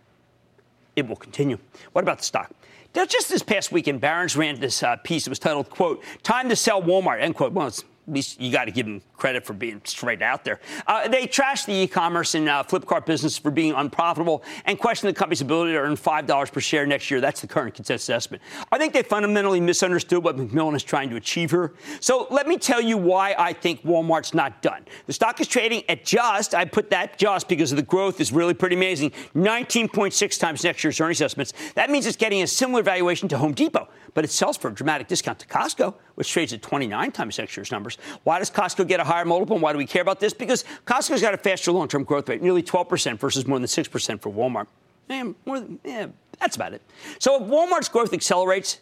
it 0.96 1.06
will 1.06 1.16
continue. 1.16 1.58
What 1.92 2.02
about 2.02 2.18
the 2.18 2.24
stock? 2.24 2.50
Now, 2.94 3.06
just 3.06 3.28
this 3.28 3.42
past 3.42 3.72
weekend, 3.72 4.00
Barron's 4.00 4.37
ran 4.37 4.61
this 4.61 4.82
uh, 4.82 4.96
piece. 4.96 5.26
It 5.26 5.30
was 5.30 5.38
titled, 5.38 5.70
quote, 5.70 6.02
Time 6.22 6.48
to 6.48 6.56
Sell 6.56 6.82
Walmart, 6.82 7.20
end 7.20 7.37
quote. 7.37 7.52
Well, 7.52 7.66
it's 7.66 7.85
least 8.12 8.40
you 8.40 8.53
got 8.53 8.66
to 8.66 8.70
give 8.70 8.87
them 8.87 9.03
credit 9.16 9.44
for 9.44 9.53
being 9.53 9.81
straight 9.85 10.22
out 10.22 10.44
there. 10.44 10.61
Uh, 10.87 11.09
they 11.09 11.27
trashed 11.27 11.66
the 11.66 11.72
e-commerce 11.72 12.35
and 12.35 12.48
uh, 12.48 12.62
Flipkart 12.62 13.07
business 13.07 13.38
for 13.38 13.51
being 13.51 13.72
unprofitable 13.72 14.42
and 14.64 14.79
questioned 14.79 15.14
the 15.14 15.18
company's 15.18 15.40
ability 15.40 15.72
to 15.72 15.79
earn 15.79 15.96
five 15.96 16.27
dollars 16.27 16.51
per 16.51 16.61
share 16.61 16.87
next 16.87 17.11
year. 17.11 17.20
That's 17.20 17.40
the 17.40 17.46
current 17.46 17.75
consensus 17.75 18.11
estimate. 18.11 18.42
I 18.70 18.79
think 18.79 18.92
they 18.92 19.03
fundamentally 19.03 19.61
misunderstood 19.61 20.22
what 20.22 20.37
McMillon 20.37 20.75
is 20.75 20.83
trying 20.83 21.11
to 21.11 21.16
achieve 21.16 21.51
here. 21.51 21.75
So 22.01 22.27
let 22.31 22.46
me 22.46 22.57
tell 22.57 22.81
you 22.81 22.98
why 22.98 23.35
I 23.38 23.53
think 23.53 23.83
Walmart's 23.83 24.35
not 24.35 24.62
done. 24.62 24.85
The 25.07 25.12
stock 25.12 25.40
is 25.40 25.48
trading 25.48 25.83
at 25.88 26.05
just, 26.05 26.55
I 26.55 26.64
put 26.64 26.90
that 26.90 27.18
just 27.18 27.48
because 27.48 27.72
of 27.72 27.77
the 27.77 27.83
growth 27.83 28.20
is 28.20 28.33
really 28.33 28.55
pretty 28.55 28.77
amazing, 28.77 29.12
19.6 29.35 30.38
times 30.38 30.64
next 30.64 30.85
year's 30.85 31.01
earnings 31.01 31.22
estimates. 31.22 31.53
That 31.75 31.90
means 31.90 32.07
it's 32.07 32.16
getting 32.16 32.42
a 32.42 32.46
similar 32.46 32.83
valuation 32.83 33.29
to 33.29 33.38
Home 33.38 33.53
Depot 33.53 33.88
but 34.14 34.25
it 34.25 34.31
sells 34.31 34.57
for 34.57 34.68
a 34.68 34.75
dramatic 34.75 35.09
discount 35.09 35.38
to 35.38 35.46
Costco, 35.46 35.94
which 36.14 36.31
trades 36.31 36.53
at 36.53 36.62
29 36.62 37.12
times 37.12 37.38
next 37.38 37.57
year's 37.57 37.70
numbers. 37.70 37.98
Why 38.25 38.38
does 38.38 38.51
Costco 38.51 38.87
get 38.87 39.01
a 39.01 39.05
higher 39.05 39.25
multiple, 39.25 39.57
and 39.57 39.62
why 39.62 39.72
do 39.72 39.79
we 39.79 39.87
care 39.87 40.03
about 40.03 40.20
this? 40.20 40.33
Because 40.33 40.64
Costco's 40.87 41.22
got 41.22 41.35
a 41.35 41.38
faster 41.38 41.72
long-term 41.72 42.05
growth 42.05 42.29
rate, 42.29 42.42
nearly 42.42 42.62
12% 42.62 43.18
versus 43.18 43.46
more 43.46 43.59
than 43.59 43.66
6% 43.66 44.20
for 44.20 44.31
Walmart. 44.31 44.66
Man, 45.09 45.35
more 45.46 45.61
than, 45.61 45.79
yeah, 45.85 46.07
that's 46.38 46.57
about 46.57 46.72
it. 46.72 46.83
So 47.18 47.42
if 47.42 47.48
Walmart's 47.48 47.88
growth 47.88 48.12
accelerates, 48.12 48.81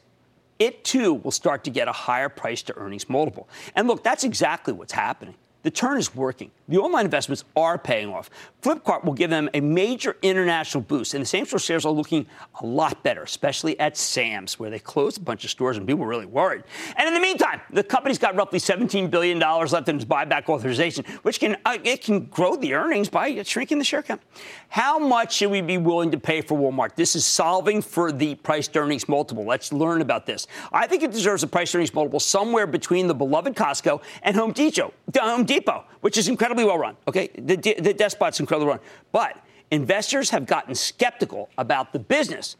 it 0.59 0.85
too 0.85 1.15
will 1.15 1.31
start 1.31 1.65
to 1.65 1.71
get 1.71 1.89
a 1.89 1.93
higher 1.93 2.29
price 2.29 2.63
to 2.63 2.77
earnings 2.77 3.09
multiple. 3.09 3.49
And 3.75 3.89
look, 3.89 4.05
that's 4.05 4.25
exactly 4.25 4.73
what's 4.73 4.93
happening. 4.93 5.35
The 5.63 5.71
turn 5.71 5.99
is 5.99 6.15
working. 6.15 6.51
The 6.69 6.79
online 6.79 7.05
investments 7.05 7.45
are 7.57 7.77
paying 7.77 8.09
off. 8.09 8.31
Flipkart 8.63 9.05
will 9.05 9.13
give 9.13 9.31
them 9.31 9.49
a 9.55 9.61
major 9.61 10.17
international 10.23 10.83
boost, 10.83 11.15
and 11.15 11.23
the 11.23 11.27
same 11.27 11.45
store 11.45 11.59
shares 11.59 11.85
are 11.85 11.93
looking 11.93 12.27
a 12.63 12.67
lot 12.67 13.03
better, 13.03 13.23
especially 13.23 13.79
at 13.81 13.97
Sam's, 13.97 14.59
where 14.59 14.71
they 14.71 14.79
closed 14.79 15.19
a 15.19 15.21
bunch 15.21 15.45
of 15.45 15.51
stores 15.51 15.77
and 15.77 15.87
people 15.87 16.01
were 16.01 16.09
really 16.09 16.27
worried. 16.27 16.63
And 16.97 17.09
in 17.09 17.15
the 17.15 17.21
meantime, 17.21 17.61
the 17.71 17.83
company's 17.83 18.19
got 18.19 18.37
roughly 18.37 18.59
$17 18.59 19.11
billion 19.11 19.39
left 19.39 19.89
in 19.89 19.97
its 19.97 20.05
buyback 20.05 20.49
authorization, 20.49 21.05
which 21.23 21.41
can 21.41 21.57
uh, 21.65 21.79
it 21.85 22.03
can 22.03 22.27
grow 22.27 22.57
the 22.57 22.75
earnings 22.75 23.09
by 23.09 23.43
shrinking 23.43 23.79
the 23.79 23.85
share 23.85 24.03
count. 24.03 24.21
How 24.69 24.99
much 24.99 25.35
should 25.35 25.51
we 25.51 25.61
be 25.61 25.79
willing 25.79 26.11
to 26.13 26.19
pay 26.19 26.41
for 26.41 26.57
Walmart? 26.57 26.95
This 26.95 27.17
is 27.17 27.25
solving 27.27 27.83
for 27.83 28.13
the 28.13 28.37
price 28.37 28.69
earnings 28.75 29.09
multiple. 29.09 29.45
Let's 29.45 29.73
learn 29.73 30.01
about 30.01 30.27
this. 30.27 30.47
I 30.73 30.87
think 30.87 31.03
it 31.03 31.11
deserves 31.11 31.43
a 31.43 31.47
price 31.47 31.75
earnings 31.75 31.93
multiple 31.93 32.21
somewhere 32.21 32.67
between 32.67 33.09
the 33.09 33.15
beloved 33.15 33.55
Costco 33.57 34.03
and 34.23 34.37
Home 34.37 34.53
Depot. 34.53 34.93
Home 35.17 35.45
Depot, 35.51 35.85
which 36.01 36.17
is 36.17 36.29
incredibly 36.29 36.65
well 36.65 36.79
run. 36.79 36.97
Okay, 37.09 37.29
the, 37.35 37.57
the 37.57 37.93
Despot's 37.93 38.39
incredibly 38.39 38.69
well 38.69 38.77
run, 38.77 38.85
but 39.11 39.37
investors 39.73 40.31
have 40.31 40.47
gotten 40.47 40.77
skeptical 40.77 41.51
about 41.59 41.93
the 41.93 41.99
business 41.99 42.57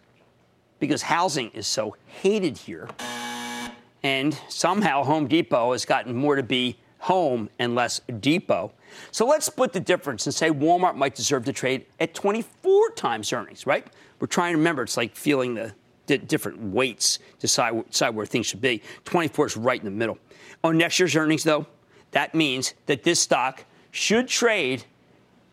because 0.81 1.03
housing 1.03 1.51
is 1.51 1.69
so 1.69 1.95
hated 2.07 2.59
here, 2.59 2.89
and 4.03 4.37
somehow 4.49 5.05
Home 5.05 5.29
Depot 5.29 5.71
has 5.71 5.85
gotten 5.85 6.17
more 6.17 6.35
to 6.35 6.43
be 6.43 6.79
home 6.99 7.49
and 7.61 7.77
less 7.77 8.01
depot. 8.19 8.73
So 9.13 9.25
let's 9.25 9.47
split 9.47 9.73
the 9.73 9.79
difference 9.79 10.27
and 10.27 10.35
say 10.35 10.51
Walmart 10.51 10.97
might 10.97 11.15
deserve 11.15 11.45
to 11.45 11.53
trade 11.53 11.87
at 12.01 12.13
24 12.13 12.91
times 12.97 13.33
earnings, 13.33 13.69
right? 13.69 13.87
We're 14.19 14.27
trying 14.27 14.55
to 14.55 14.59
remember 14.59 14.83
it's 14.83 14.97
like 14.97 15.15
feeling 15.15 15.55
the 15.55 15.73
different 16.19 16.61
weights 16.61 17.21
decide, 17.39 17.89
decide 17.89 18.17
where 18.17 18.27
things 18.27 18.47
should 18.47 18.61
be. 18.61 18.83
24 19.05 19.47
is 19.47 19.57
right 19.57 19.79
in 19.79 19.85
the 19.85 19.93
middle. 19.93 20.19
On 20.65 20.77
next 20.77 20.99
year's 20.99 21.15
earnings, 21.15 21.45
though, 21.45 21.67
that 22.13 22.35
means 22.35 22.75
that 22.87 23.03
this 23.03 23.21
stock 23.21 23.65
should 23.91 24.29
trade 24.29 24.85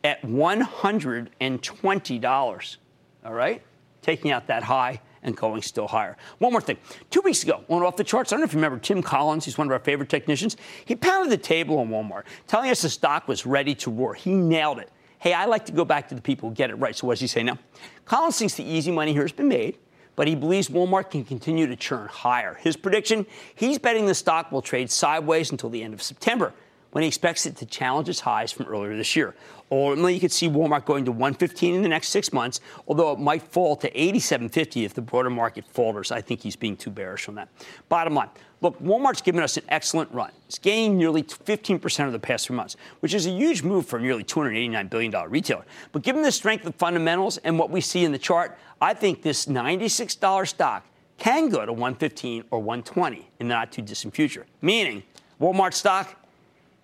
at 0.04 0.22
$120. 0.24 2.78
All 3.26 3.34
right? 3.34 3.62
Taking 4.02 4.32
out 4.32 4.48
that 4.48 4.64
high 4.64 5.02
and 5.24 5.36
going 5.36 5.62
still 5.62 5.88
higher. 5.88 6.16
One 6.40 6.52
more 6.52 6.62
thing. 6.62 6.78
Two 7.10 7.22
weeks 7.22 7.44
ago, 7.44 7.64
one 7.68 7.84
off 7.84 7.98
the 7.98 8.04
charts, 8.04 8.32
I 8.32 8.36
don't 8.36 8.42
know 8.42 8.46
if 8.46 8.54
you 8.54 8.58
remember 8.58 8.80
Tim 8.80 9.02
Collins, 9.02 9.46
he's 9.46 9.58
one 9.58 9.68
of 9.68 9.72
our 9.72 9.80
favorite 9.80 10.10
technicians. 10.10 10.58
He 10.86 10.96
pounded 10.96 11.32
the 11.32 11.38
table 11.38 11.80
on 11.80 11.90
Walmart, 11.90 12.24
telling 12.48 12.70
us 12.70 12.82
the 12.82 12.90
stock 12.90 13.28
was 13.28 13.46
ready 13.46 13.76
to 13.76 13.92
roar. 13.92 14.14
He 14.14 14.34
nailed 14.34 14.80
it. 14.80 14.90
Hey, 15.20 15.34
I 15.34 15.46
like 15.46 15.66
to 15.66 15.72
go 15.72 15.84
back 15.84 16.08
to 16.10 16.16
the 16.16 16.22
people 16.22 16.50
who 16.50 16.56
get 16.56 16.70
it 16.70 16.76
right. 16.76 16.96
So 16.96 17.08
what 17.08 17.14
does 17.14 17.22
he 17.22 17.28
say 17.28 17.44
now? 17.44 17.58
Collins 18.06 18.38
thinks 18.38 18.54
the 18.54 18.64
easy 18.64 18.92
money 18.92 19.14
here 19.14 19.24
has 19.24 19.32
been 19.32 19.48
made 19.48 19.78
but 20.18 20.28
he 20.28 20.36
believes 20.36 20.68
Walmart 20.68 21.12
can 21.12 21.24
continue 21.24 21.68
to 21.68 21.78
churn 21.78 22.10
higher. 22.10 22.56
His 22.56 22.76
prediction 22.76 23.26
he's 23.56 23.80
betting 23.80 24.06
the 24.06 24.16
stock 24.16 24.52
will 24.52 24.62
trade 24.62 24.92
sideways 24.92 25.52
until 25.52 25.70
the 25.70 25.82
end 25.82 25.94
of 25.94 26.02
September 26.02 26.54
when 26.92 27.04
he 27.04 27.08
expects 27.08 27.46
it 27.46 27.56
to 27.58 27.66
challenge 27.66 28.10
its 28.10 28.22
highs 28.22 28.52
from 28.52 28.66
earlier 28.66 28.98
this 28.98 29.16
year. 29.16 29.36
Ultimately, 29.72 30.14
you 30.14 30.20
could 30.20 30.32
see 30.32 30.50
Walmart 30.50 30.86
going 30.86 31.06
to 31.06 31.12
115 31.12 31.76
in 31.76 31.82
the 31.82 31.90
next 31.90 32.10
six 32.10 32.34
months, 32.34 32.60
although 32.88 33.12
it 33.12 33.20
might 33.20 33.44
fall 33.44 33.76
to 33.76 33.92
87.50 33.92 34.86
if 34.86 34.94
the 34.94 35.02
broader 35.02 35.30
market 35.30 35.66
falters. 35.68 36.12
I 36.12 36.22
think 36.22 36.42
he's 36.42 36.56
being 36.56 36.76
too 36.78 36.90
bearish 36.90 37.28
on 37.28 37.36
that. 37.36 37.50
Bottom 37.90 38.16
line, 38.16 38.30
look, 38.62 38.80
Walmart's 38.82 39.22
given 39.22 39.44
us 39.44 39.58
an 39.58 39.64
excellent 39.70 40.12
run. 40.12 40.32
It's 40.48 40.60
gained 40.60 40.98
nearly 40.98 41.24
15% 41.24 42.06
of 42.06 42.12
the 42.12 42.20
past 42.20 42.48
three 42.48 42.56
months, 42.56 42.76
which 43.00 43.14
is 43.14 43.26
a 43.26 43.32
huge 43.32 43.64
move 43.64 43.86
for 43.86 43.98
a 43.98 44.02
nearly 44.02 44.24
$289 44.24 44.90
billion 44.90 45.30
retailer. 45.30 45.66
But 45.92 46.04
given 46.04 46.22
the 46.22 46.32
strength 46.32 46.66
of 46.66 46.76
fundamentals 46.76 47.38
and 47.40 47.58
what 47.58 47.70
we 47.70 47.82
see 47.82 48.04
in 48.04 48.12
the 48.12 48.18
chart, 48.18 48.58
I 48.82 48.94
think 48.94 49.22
this 49.22 49.46
$96 49.46 50.48
stock 50.48 50.86
can 51.18 51.50
go 51.50 51.66
to 51.66 51.74
115 51.74 52.44
or 52.52 52.60
120 52.60 53.28
in 53.40 53.48
the 53.48 53.54
not 53.54 53.72
too 53.72 53.82
distant 53.82 54.14
future. 54.14 54.46
Meaning, 54.62 55.04
Walmart 55.42 55.74
stock 55.74 56.16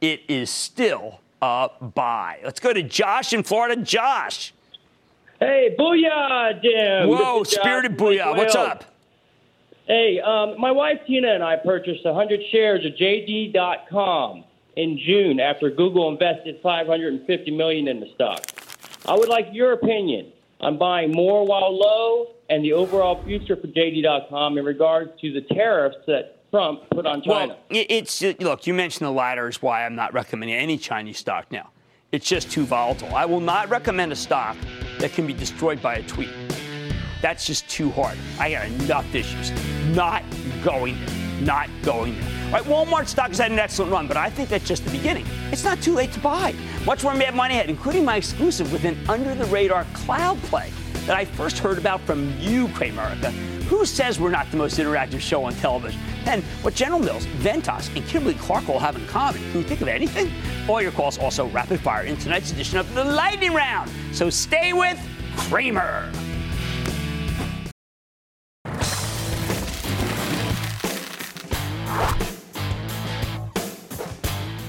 it 0.04 0.24
is 0.28 0.50
still 0.50 1.22
a 1.42 1.70
buy. 1.80 2.40
Let's 2.44 2.60
go 2.60 2.74
to 2.74 2.84
Josh 2.84 3.32
in 3.32 3.42
Florida. 3.42 3.82
Josh. 3.82 4.54
Hey, 5.40 5.76
booyah, 5.80 6.62
Jim. 6.62 7.08
Whoa, 7.08 7.44
spirited 7.44 7.98
booyah. 7.98 8.36
What's 8.36 8.56
up? 8.56 8.84
Hey, 9.86 10.20
um, 10.22 10.60
my 10.60 10.72
wife 10.72 11.00
Tina 11.06 11.34
and 11.34 11.44
I 11.44 11.58
purchased 11.58 12.06
100 12.06 12.40
shares 12.52 12.86
of 12.86 12.94
JD.com 12.94 14.46
in 14.78 14.98
June 14.98 15.40
after 15.40 15.70
Google 15.70 16.10
invested 16.10 16.60
550 16.64 17.52
million 17.52 17.88
in 17.88 18.00
the 18.00 18.08
stock. 18.16 18.46
I 19.06 19.14
would 19.16 19.28
like 19.28 19.50
your 19.52 19.74
opinion 19.74 20.32
on 20.62 20.78
buying 20.78 21.12
more 21.12 21.46
while 21.46 21.78
low 21.78 22.28
and 22.50 22.64
the 22.64 22.72
overall 22.72 23.22
future 23.26 23.58
for 23.58 23.68
JD.com 23.68 24.58
in 24.58 24.64
regards 24.64 25.20
to 25.20 25.34
the 25.34 25.42
tariffs 25.42 25.98
that 26.08 26.50
Trump 26.50 26.90
put 26.90 27.06
on 27.06 27.22
China. 27.22 27.58
Well, 27.70 27.86
it's 27.90 28.22
look. 28.22 28.66
You 28.66 28.74
mentioned 28.74 29.06
the 29.06 29.12
latter 29.12 29.48
is 29.48 29.62
why 29.62 29.86
I'm 29.86 29.96
not 29.96 30.14
recommending 30.14 30.56
any 30.56 30.78
Chinese 30.78 31.18
stock 31.18 31.52
now. 31.52 31.72
It's 32.12 32.28
just 32.28 32.52
too 32.52 32.64
volatile. 32.64 33.14
I 33.16 33.26
will 33.26 33.40
not 33.40 33.70
recommend 33.70 34.12
a 34.12 34.16
stock 34.16 34.56
that 35.00 35.14
can 35.14 35.26
be 35.26 35.34
destroyed 35.34 35.82
by 35.82 35.96
a 35.96 36.04
tweet. 36.04 36.30
That's 37.24 37.48
just 37.48 37.70
too 37.70 37.90
hard. 37.90 38.18
I 38.38 38.52
got 38.52 38.68
enough 38.68 39.16
issues. 39.16 39.52
Not 39.96 40.24
going 40.62 40.98
there. 41.06 41.42
Not 41.42 41.70
going 41.82 42.20
there. 42.20 42.30
All 42.48 42.52
right, 42.52 42.64
Walmart 42.64 43.08
stock 43.08 43.30
has 43.30 43.38
had 43.38 43.52
an 43.52 43.60
excellent 43.60 43.94
run, 43.94 44.08
but 44.08 44.18
I 44.18 44.30
think 44.30 44.50
that's 44.50 44.68
just 44.68 44.84
the 44.84 44.92
beginning. 44.92 45.26
It's 45.50 45.64
not 45.64 45.82
too 45.82 45.94
late 45.94 46.12
to 46.12 46.20
buy. 46.20 46.54
Much 46.86 47.02
more 47.04 47.16
Mad 47.16 47.34
Money 47.34 47.56
ahead, 47.56 47.70
including 47.70 48.04
my 48.04 48.18
exclusive 48.18 48.72
with 48.74 48.84
an 48.84 48.98
under-the-radar 49.10 49.88
cloud 49.94 50.38
play 50.44 50.70
that 51.06 51.16
I 51.16 51.24
first 51.24 51.60
heard 51.60 51.78
about 51.78 52.02
from 52.02 52.38
you, 52.40 52.68
Cramerica 52.68 53.34
who 53.74 53.86
says 53.86 54.20
we're 54.20 54.30
not 54.30 54.52
the 54.52 54.58
most 54.58 54.78
interactive 54.78 55.20
show 55.20 55.46
on 55.46 55.54
television? 55.56 56.00
And 56.26 56.44
what 56.62 56.76
General 56.76 57.00
Mills, 57.00 57.26
Ventas, 57.26 57.94
and 57.96 58.06
Kimberly 58.06 58.36
Clark 58.36 58.68
will 58.68 58.78
have 58.78 58.96
in 58.96 59.08
common? 59.08 59.42
Can 59.52 59.62
you 59.62 59.64
think 59.64 59.82
of 59.82 59.88
anything? 59.88 60.32
All 60.70 60.80
your 60.80 60.92
calls 60.92 61.18
also 61.18 61.48
rapid 61.48 61.80
fire 61.80 62.04
in 62.04 62.16
tonight's 62.18 62.52
edition 62.52 62.78
of 62.78 62.94
the 62.94 63.04
Lightning 63.04 63.54
Round. 63.54 63.90
So 64.12 64.30
stay 64.30 64.74
with 64.74 65.00
Cramer. 65.36 66.12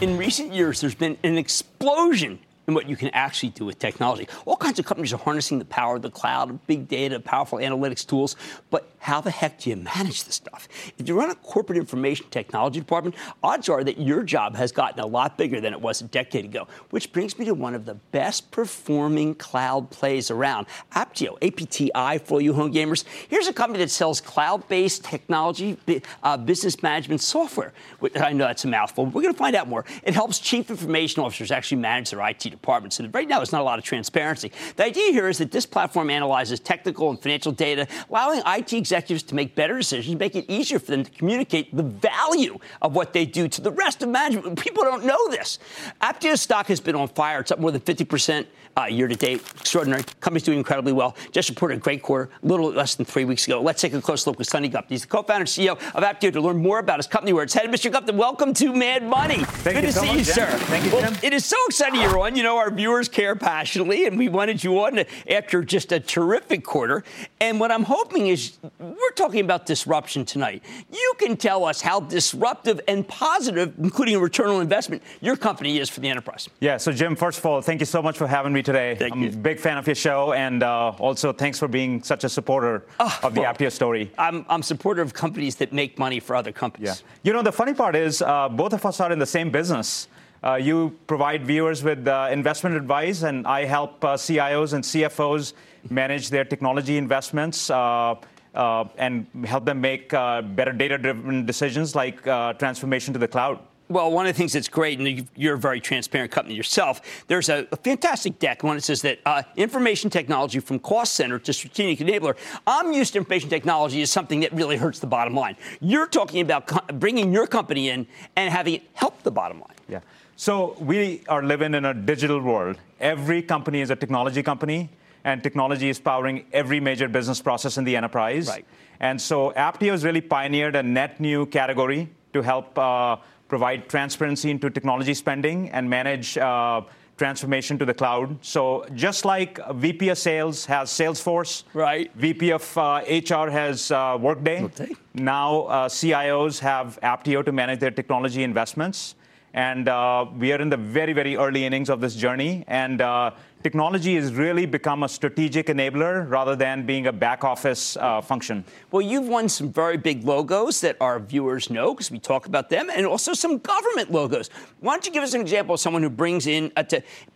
In 0.05 0.18
recent 0.18 0.52
years, 0.52 0.82
there's 0.82 0.94
been 0.94 1.16
an 1.24 1.38
explosion 1.38 2.38
and 2.66 2.74
what 2.74 2.88
you 2.88 2.96
can 2.96 3.10
actually 3.10 3.50
do 3.50 3.64
with 3.64 3.78
technology. 3.78 4.28
All 4.46 4.56
kinds 4.56 4.78
of 4.78 4.84
companies 4.84 5.12
are 5.12 5.18
harnessing 5.18 5.58
the 5.58 5.64
power 5.64 5.96
of 5.96 6.02
the 6.02 6.10
cloud, 6.10 6.66
big 6.66 6.88
data, 6.88 7.20
powerful 7.20 7.58
analytics 7.58 8.06
tools, 8.06 8.36
but 8.70 8.90
how 8.98 9.20
the 9.20 9.30
heck 9.30 9.60
do 9.60 9.70
you 9.70 9.76
manage 9.76 10.24
this 10.24 10.36
stuff? 10.36 10.66
If 10.98 11.08
you 11.08 11.18
run 11.18 11.30
a 11.30 11.34
corporate 11.34 11.78
information 11.78 12.26
technology 12.30 12.80
department, 12.80 13.16
odds 13.42 13.68
are 13.68 13.84
that 13.84 13.98
your 13.98 14.22
job 14.22 14.56
has 14.56 14.72
gotten 14.72 15.00
a 15.00 15.06
lot 15.06 15.36
bigger 15.36 15.60
than 15.60 15.72
it 15.72 15.80
was 15.80 16.00
a 16.00 16.04
decade 16.04 16.44
ago, 16.46 16.66
which 16.90 17.12
brings 17.12 17.38
me 17.38 17.44
to 17.44 17.54
one 17.54 17.74
of 17.74 17.84
the 17.84 17.94
best 17.94 18.50
performing 18.50 19.34
cloud 19.34 19.90
plays 19.90 20.30
around, 20.30 20.66
Apptio, 20.92 21.38
APTI 21.40 22.18
for 22.24 22.40
you 22.40 22.54
home 22.54 22.72
gamers. 22.72 23.04
Here's 23.28 23.46
a 23.46 23.52
company 23.52 23.80
that 23.80 23.90
sells 23.90 24.20
cloud-based 24.20 25.04
technology, 25.04 25.76
uh, 26.22 26.36
business 26.36 26.82
management 26.82 27.20
software. 27.20 27.72
I 28.16 28.32
know 28.32 28.46
that's 28.46 28.64
a 28.64 28.68
mouthful. 28.68 29.04
But 29.06 29.14
we're 29.14 29.22
going 29.22 29.34
to 29.34 29.38
find 29.38 29.56
out 29.56 29.68
more. 29.68 29.84
It 30.02 30.14
helps 30.14 30.38
chief 30.38 30.70
information 30.70 31.22
officers 31.22 31.50
actually 31.50 31.78
manage 31.78 32.10
their 32.10 32.26
IT 32.26 32.53
departments. 32.55 33.00
And 33.00 33.12
right 33.14 33.28
now, 33.28 33.38
there's 33.38 33.52
not 33.52 33.61
a 33.61 33.64
lot 33.64 33.78
of 33.78 33.84
transparency. 33.84 34.52
The 34.76 34.84
idea 34.84 35.12
here 35.12 35.28
is 35.28 35.38
that 35.38 35.50
this 35.50 35.66
platform 35.66 36.11
analyzes 36.11 36.61
technical 36.61 37.11
and 37.11 37.20
financial 37.20 37.52
data, 37.52 37.86
allowing 38.09 38.42
IT 38.46 38.72
executives 38.72 39.22
to 39.24 39.34
make 39.34 39.55
better 39.55 39.76
decisions, 39.76 40.16
make 40.18 40.36
it 40.36 40.46
easier 40.48 40.78
for 40.78 40.90
them 40.92 41.05
to 41.05 41.11
communicate 41.11 41.74
the 41.74 41.82
value 41.82 42.59
of 42.80 42.94
what 42.94 43.12
they 43.12 43.26
do 43.26 43.48
to 43.48 43.61
the 43.61 43.70
rest 43.70 44.02
of 44.02 44.09
management. 44.09 44.59
People 44.64 44.84
don't 44.84 45.05
know 45.05 45.28
this. 45.28 45.59
Apptio's 46.00 46.40
stock 46.40 46.66
has 46.66 46.80
been 46.80 46.94
on 46.94 47.09
fire. 47.09 47.40
It's 47.40 47.50
up 47.50 47.59
more 47.59 47.70
than 47.70 47.80
50 47.80 48.05
percent 48.05 48.46
uh, 48.76 48.84
year 48.84 49.09
to 49.09 49.14
date. 49.14 49.40
Extraordinary. 49.61 50.02
Company's 50.20 50.42
doing 50.42 50.59
incredibly 50.59 50.92
well. 50.92 51.16
Just 51.32 51.48
reported 51.48 51.78
a 51.78 51.80
great 51.80 52.02
quarter 52.02 52.30
a 52.42 52.46
little 52.46 52.70
less 52.70 52.94
than 52.94 53.07
three 53.07 53.24
weeks 53.24 53.46
ago. 53.46 53.61
Let's 53.61 53.80
take 53.80 53.94
a 53.94 54.00
close 54.00 54.26
look 54.26 54.38
with 54.38 54.48
Sunny 54.48 54.68
Gupta. 54.68 54.88
He's 54.88 55.02
the 55.02 55.09
co-founder 55.09 55.42
and 55.42 55.48
CEO 55.48 55.72
of 55.72 56.02
Apptio 56.02 56.32
to 56.32 56.40
learn 56.40 56.57
more 56.57 56.78
about 56.78 56.98
his 56.98 57.07
company, 57.07 57.32
where 57.32 57.44
it's 57.44 57.55
headed. 57.55 57.70
Mr. 57.70 57.90
Gupta, 57.90 58.12
welcome 58.12 58.55
to 58.55 58.72
Mad 58.72 59.07
Money. 59.07 59.44
Thank 59.44 59.76
Good 59.76 59.86
to 59.86 59.92
so 59.92 60.00
see 60.00 60.07
much, 60.09 60.16
you, 60.18 60.24
Jim. 60.24 60.34
sir. 60.34 60.46
Thank 60.46 60.84
you, 60.86 60.92
well, 60.92 61.11
Jim. 61.11 61.18
It 61.22 61.32
is 61.32 61.44
so 61.44 61.57
exciting 61.66 62.00
you're 62.00 62.18
on. 62.18 62.36
You 62.36 62.42
know, 62.45 62.59
our 62.59 62.70
viewers 62.70 63.09
care 63.09 63.34
passionately, 63.34 64.07
and 64.07 64.16
we 64.16 64.28
wanted 64.28 64.62
you 64.62 64.78
on 64.80 65.05
after 65.28 65.64
just 65.64 65.90
a 65.90 65.99
terrific 65.99 66.64
quarter. 66.64 67.03
And 67.40 67.59
what 67.59 67.72
I'm 67.72 67.82
hoping 67.82 68.28
is 68.28 68.59
we're 68.78 69.11
talking 69.16 69.40
about 69.40 69.66
disruption 69.66 70.24
tonight. 70.24 70.62
You 70.92 71.14
can 71.18 71.36
tell 71.36 71.64
us 71.64 71.80
how 71.80 72.01
disruptive 72.01 72.80
and 72.86 73.07
positive, 73.09 73.74
including 73.78 74.16
a 74.16 74.20
return 74.20 74.49
on 74.49 74.61
investment, 74.61 75.03
your 75.20 75.36
company 75.36 75.78
is 75.78 75.88
for 75.88 76.01
the 76.01 76.09
enterprise. 76.09 76.49
Yeah, 76.61 76.76
so 76.76 76.92
Jim, 76.92 77.16
first 77.16 77.38
of 77.38 77.47
all, 77.47 77.61
thank 77.61 77.80
you 77.80 77.86
so 77.86 78.01
much 78.03 78.16
for 78.16 78.26
having 78.26 78.53
me 78.53 78.62
today. 78.62 78.95
Thank 78.95 79.14
I'm 79.14 79.22
you. 79.22 79.30
a 79.30 79.32
big 79.32 79.59
fan 79.59 79.78
of 79.78 79.86
your 79.86 79.97
show, 79.97 80.32
and 80.32 80.62
uh, 80.62 80.90
also 80.99 81.32
thanks 81.32 81.59
for 81.59 81.68
being 81.68 82.03
such 82.03 82.24
a 82.24 82.28
supporter 82.28 82.84
of 83.01 83.34
the 83.34 83.40
well, 83.40 83.53
Apptio 83.53 83.72
story. 83.72 84.11
I'm, 84.18 84.45
I'm 84.49 84.62
supporter 84.62 85.03
of 85.03 85.14
companies 85.14 85.57
that 85.57 85.72
make 85.72 85.99
money 85.99 86.20
for 86.20 86.36
other 86.36 86.53
companies. 86.53 87.03
Yeah. 87.03 87.30
You 87.30 87.32
know, 87.32 87.42
the 87.42 87.53
funny 87.53 87.74
part 87.74 87.97
is 87.97 88.22
uh, 88.22 88.49
both 88.49 88.72
of 88.72 88.84
us 88.84 89.01
are 89.01 89.11
in 89.11 89.18
the 89.18 89.26
same 89.26 89.51
business. 89.51 90.09
Uh, 90.45 90.57
you 90.57 90.95
provide 91.07 91.47
viewers 91.47 91.82
with 91.82 92.07
uh, 92.07 92.28
investment 92.30 92.76
advice, 92.76 93.22
and 93.22 93.47
I 93.47 93.64
help 93.64 94.05
uh, 94.05 94.14
CIOs 94.14 94.74
and 94.74 94.84
CFOs 94.84 95.55
manage 95.88 96.28
their 96.28 96.45
technology 96.45 96.99
investments 96.99 97.70
uh, 97.70 98.14
uh, 98.55 98.84
and 98.99 99.26
help 99.47 99.64
them 99.64 99.80
make 99.80 100.12
uh, 100.12 100.42
better 100.42 100.72
data 100.72 100.99
driven 100.99 101.47
decisions 101.47 101.95
like 101.95 102.26
uh, 102.26 102.53
transformation 102.55 103.14
to 103.14 103.18
the 103.18 103.26
cloud. 103.26 103.59
Well, 103.88 104.11
one 104.12 104.26
of 104.26 104.34
the 104.34 104.38
things 104.38 104.53
that's 104.53 104.68
great, 104.68 104.99
and 104.99 105.09
you- 105.09 105.26
you're 105.34 105.55
a 105.55 105.59
very 105.59 105.80
transparent 105.80 106.30
company 106.30 106.55
yourself, 106.55 107.01
there's 107.26 107.49
a, 107.49 107.66
a 107.72 107.76
fantastic 107.76 108.38
deck, 108.38 108.62
one 108.62 108.76
that 108.76 108.82
says 108.82 109.01
that 109.03 109.20
uh, 109.24 109.42
information 109.57 110.11
technology 110.11 110.61
from 110.61 110.78
cost 110.78 111.14
center 111.14 111.38
to 111.38 111.53
strategic 111.55 112.07
enabler. 112.07 112.36
I'm 112.66 112.92
used 112.92 113.12
to 113.14 113.18
information 113.18 113.49
technology 113.49 114.03
as 114.03 114.11
something 114.11 114.40
that 114.40 114.53
really 114.53 114.76
hurts 114.76 114.99
the 115.01 115.07
bottom 115.07 115.34
line. 115.34 115.57
You're 115.80 116.07
talking 116.07 116.40
about 116.42 116.66
co- 116.66 116.95
bringing 116.95 117.32
your 117.32 117.47
company 117.47 117.88
in 117.88 118.07
and 118.36 118.53
having 118.53 118.74
it 118.74 118.82
help 118.92 119.22
the 119.22 119.30
bottom 119.30 119.61
line. 119.61 119.76
Yeah. 119.88 120.01
So 120.37 120.76
we 120.80 121.22
are 121.28 121.43
living 121.43 121.74
in 121.74 121.85
a 121.85 121.95
digital 121.95 122.41
world. 122.41 122.76
Every 123.01 123.43
company 123.43 123.80
is 123.80 123.91
a 123.91 123.97
technology 123.97 124.43
company, 124.43 124.91
and 125.24 125.43
technology 125.43 125.89
is 125.89 126.01
powering 126.01 126.45
every 126.53 126.80
major 126.80 127.09
business 127.09 127.41
process 127.41 127.78
in 127.78 127.85
the 127.85 127.97
enterprise. 127.97 128.49
Right. 128.49 128.66
And 129.01 129.20
so 129.20 129.53
Apptio 129.57 129.93
has 129.93 130.05
really 130.05 130.20
pioneered 130.20 130.76
a 130.76 130.82
net 130.82 131.20
new 131.20 131.47
category 131.47 132.09
to 132.32 132.43
help 132.43 132.76
uh, 132.78 133.16
provide 133.49 133.89
transparency 133.89 134.51
into 134.51 134.70
technology 134.70 135.14
spending 135.14 135.70
and 135.70 135.89
manage 135.89 136.37
uh, 136.37 136.80
transformation 137.16 137.78
to 137.78 137.85
the 137.85 137.95
cloud. 137.95 138.37
So 138.45 138.85
just 138.95 139.24
like 139.24 139.61
VP 139.74 140.09
of 140.09 140.18
Sales 140.18 140.66
has 140.66 140.91
Salesforce, 140.91 141.62
Right. 141.72 142.11
VP 142.16 142.51
of 142.51 142.76
uh, 142.76 143.03
HR 143.09 143.49
has 143.51 143.93
uh, 143.93 144.18
Workday. 144.20 144.62
Workday. 144.62 144.95
Now 145.14 145.62
uh, 145.62 145.89
CIOs 145.89 146.59
have 146.59 146.99
Apptio 147.03 147.45
to 147.45 147.53
manage 147.53 147.78
their 147.78 147.93
technology 147.93 148.43
investments. 148.43 149.14
And 149.55 149.88
uh, 149.88 150.26
we 150.36 150.52
are 150.52 150.61
in 150.61 150.68
the 150.68 150.76
very, 150.76 151.12
very 151.12 151.36
early 151.36 151.64
innings 151.64 151.88
of 151.88 152.00
this 152.00 152.16
journey. 152.16 152.64
And 152.66 153.00
uh, 153.00 153.30
technology 153.62 154.16
has 154.16 154.34
really 154.34 154.66
become 154.66 155.05
a 155.05 155.09
strategic 155.09 155.68
enabler 155.68 156.28
rather 156.28 156.57
than 156.57 156.84
being 156.84 157.07
a 157.07 157.12
back 157.12 157.44
office 157.44 157.96
uh, 157.96 158.20
function. 158.20 158.64
Well, 158.90 159.00
you've 159.00 159.28
won 159.28 159.48
some 159.48 159.72
very 159.72 159.96
big 159.96 160.24
logos 160.24 160.80
that 160.80 160.96
our 161.00 161.20
viewers 161.20 161.70
know 161.70 161.94
because 161.94 162.11
we 162.11 162.18
talk 162.18 162.46
about 162.46 162.68
them, 162.68 162.90
and 162.90 163.07
also 163.07 163.32
some 163.32 163.59
government 163.59 164.11
logos. 164.11 164.50
Why 164.80 164.94
don't 164.94 165.07
you 165.07 165.12
give 165.12 165.22
us 165.22 165.34
an 165.34 165.40
example 165.40 165.74
of 165.74 165.80
someone 165.80 166.02
who 166.02 166.11
brings 166.11 166.48
in 166.48 166.72
uh, 166.76 166.82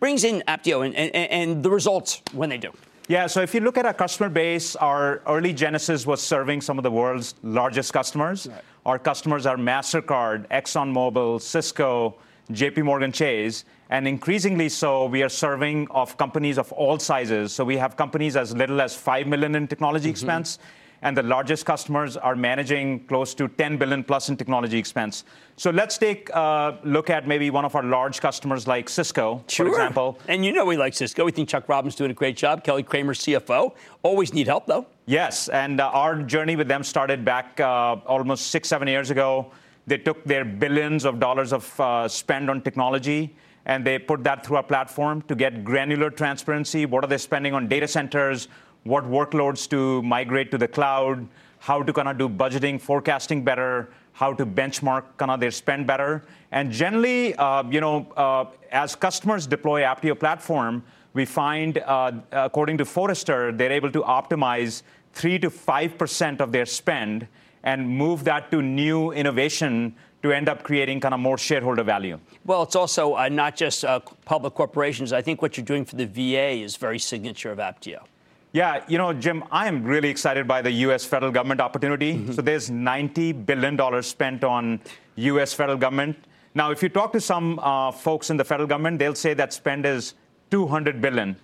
brings 0.01 0.25
in 0.25 0.43
Apptio 0.45 0.85
and, 0.85 0.93
and, 0.95 1.15
and 1.15 1.63
the 1.63 1.71
results 1.71 2.21
when 2.33 2.49
they 2.49 2.57
do? 2.57 2.71
Yeah, 3.09 3.25
so 3.25 3.41
if 3.41 3.55
you 3.55 3.61
look 3.61 3.75
at 3.79 3.87
our 3.87 3.93
customer 3.95 4.29
base, 4.29 4.75
our 4.75 5.23
early 5.25 5.51
Genesis 5.51 6.05
was 6.05 6.21
serving 6.21 6.61
some 6.61 6.77
of 6.77 6.83
the 6.83 6.91
world's 6.91 7.33
largest 7.41 7.91
customers. 7.91 8.47
Our 8.85 8.99
customers 8.99 9.47
are 9.47 9.57
MasterCard, 9.57 10.47
ExxonMobil, 10.49 11.41
Cisco, 11.41 12.17
JP 12.51 12.83
Morgan 12.83 13.11
Chase, 13.11 13.65
and 13.89 14.07
increasingly 14.07 14.69
so, 14.69 15.07
we 15.07 15.23
are 15.23 15.29
serving 15.29 15.87
of 15.89 16.17
companies 16.17 16.59
of 16.59 16.71
all 16.73 16.99
sizes. 16.99 17.51
So 17.51 17.65
we 17.65 17.77
have 17.77 17.97
companies 17.97 18.35
as 18.37 18.55
little 18.55 18.79
as 18.79 18.95
5 18.95 19.25
million 19.25 19.55
in 19.55 19.67
technology 19.67 20.03
mm-hmm. 20.03 20.11
expense, 20.11 20.59
and 21.01 21.15
the 21.15 21.23
largest 21.23 21.65
customers 21.65 22.17
are 22.17 22.35
managing 22.35 23.05
close 23.05 23.33
to 23.33 23.47
10 23.47 23.77
billion 23.77 24.03
plus 24.03 24.29
in 24.29 24.37
technology 24.37 24.77
expense. 24.77 25.23
So 25.55 25.71
let's 25.71 25.97
take 25.97 26.29
a 26.31 26.77
look 26.83 27.09
at 27.09 27.27
maybe 27.27 27.49
one 27.49 27.65
of 27.65 27.75
our 27.75 27.83
large 27.83 28.19
customers 28.21 28.67
like 28.67 28.89
Cisco, 28.89 29.43
for 29.47 29.67
example. 29.67 30.19
And 30.27 30.45
you 30.45 30.51
know 30.51 30.65
we 30.65 30.77
like 30.77 30.93
Cisco. 30.93 31.25
We 31.25 31.31
think 31.31 31.49
Chuck 31.49 31.67
Robbins 31.69 31.95
doing 31.95 32.11
a 32.11 32.13
great 32.13 32.37
job. 32.37 32.63
Kelly 32.63 32.83
Kramer, 32.83 33.13
CFO. 33.13 33.73
Always 34.03 34.33
need 34.33 34.47
help, 34.47 34.67
though. 34.67 34.87
Yes, 35.05 35.49
and 35.49 35.81
uh, 35.81 35.87
our 35.87 36.21
journey 36.21 36.55
with 36.55 36.67
them 36.67 36.83
started 36.83 37.25
back 37.25 37.59
uh, 37.59 37.97
almost 38.05 38.47
six, 38.47 38.69
seven 38.69 38.87
years 38.87 39.09
ago. 39.09 39.51
They 39.87 39.97
took 39.97 40.23
their 40.23 40.45
billions 40.45 41.03
of 41.03 41.19
dollars 41.19 41.51
of 41.51 41.79
uh, 41.79 42.07
spend 42.07 42.49
on 42.49 42.61
technology 42.61 43.35
and 43.65 43.85
they 43.85 43.99
put 43.99 44.23
that 44.23 44.45
through 44.45 44.57
our 44.57 44.63
platform 44.63 45.21
to 45.23 45.35
get 45.35 45.63
granular 45.63 46.09
transparency. 46.09 46.85
What 46.85 47.03
are 47.03 47.07
they 47.07 47.17
spending 47.17 47.53
on 47.53 47.67
data 47.67 47.87
centers? 47.87 48.47
What 48.83 49.03
workloads 49.05 49.69
to 49.69 50.01
migrate 50.03 50.51
to 50.51 50.57
the 50.57 50.67
cloud? 50.67 51.27
How 51.59 51.83
to 51.83 51.91
kind 51.91 52.07
of 52.07 52.17
do 52.17 52.29
budgeting, 52.29 52.79
forecasting 52.79 53.43
better? 53.43 53.89
How 54.13 54.33
to 54.33 54.45
benchmark 54.45 55.03
kind 55.17 55.31
of 55.31 55.39
their 55.39 55.51
spend 55.51 55.85
better? 55.85 56.23
And 56.51 56.71
generally, 56.71 57.35
uh, 57.35 57.63
you 57.69 57.81
know, 57.81 58.07
uh, 58.15 58.45
as 58.71 58.95
customers 58.95 59.45
deploy 59.47 59.81
Apptio 59.81 60.17
platform, 60.17 60.83
we 61.13 61.25
find, 61.25 61.79
uh, 61.79 62.13
according 62.31 62.77
to 62.77 62.85
Forrester, 62.85 63.51
they're 63.51 63.71
able 63.71 63.91
to 63.91 64.01
optimize 64.01 64.83
three 65.13 65.39
to 65.39 65.49
five 65.49 65.97
percent 65.97 66.39
of 66.39 66.51
their 66.51 66.65
spend 66.65 67.27
and 67.63 67.87
move 67.87 68.23
that 68.23 68.51
to 68.51 68.61
new 68.61 69.11
innovation 69.11 69.95
to 70.23 70.31
end 70.31 70.49
up 70.49 70.63
creating 70.63 70.99
kind 70.99 71.13
of 71.13 71.19
more 71.19 71.37
shareholder 71.37 71.83
value. 71.83 72.19
Well, 72.45 72.63
it's 72.63 72.75
also 72.75 73.15
uh, 73.15 73.29
not 73.29 73.55
just 73.55 73.85
uh, 73.85 73.99
public 74.25 74.53
corporations. 74.53 75.13
I 75.13 75.21
think 75.21 75.41
what 75.41 75.57
you're 75.57 75.65
doing 75.65 75.85
for 75.85 75.95
the 75.95 76.05
VA 76.05 76.61
is 76.63 76.75
very 76.75 76.99
signature 76.99 77.51
of 77.51 77.57
Apptio. 77.57 78.03
Yeah, 78.51 78.83
you 78.87 78.97
know, 78.97 79.13
Jim, 79.13 79.43
I 79.51 79.67
am 79.67 79.83
really 79.83 80.09
excited 80.09 80.47
by 80.47 80.63
the 80.63 80.71
U.S. 80.87 81.05
federal 81.05 81.31
government 81.31 81.61
opportunity. 81.61 82.33
So 82.33 82.41
there's 82.41 82.67
90 82.71 83.33
billion 83.33 83.75
dollars 83.75 84.07
spent 84.07 84.43
on 84.43 84.81
U.S. 85.17 85.53
federal 85.53 85.77
government. 85.77 86.17
Now, 86.55 86.71
if 86.71 86.81
you 86.81 86.89
talk 86.89 87.13
to 87.13 87.21
some 87.21 87.59
uh, 87.59 87.91
folks 87.91 88.31
in 88.31 88.37
the 88.37 88.43
federal 88.43 88.67
government, 88.67 88.97
they'll 88.97 89.13
say 89.13 89.35
that 89.35 89.53
spend 89.53 89.85
is 89.85 90.15
200 90.49 90.99
billion. 90.99 91.35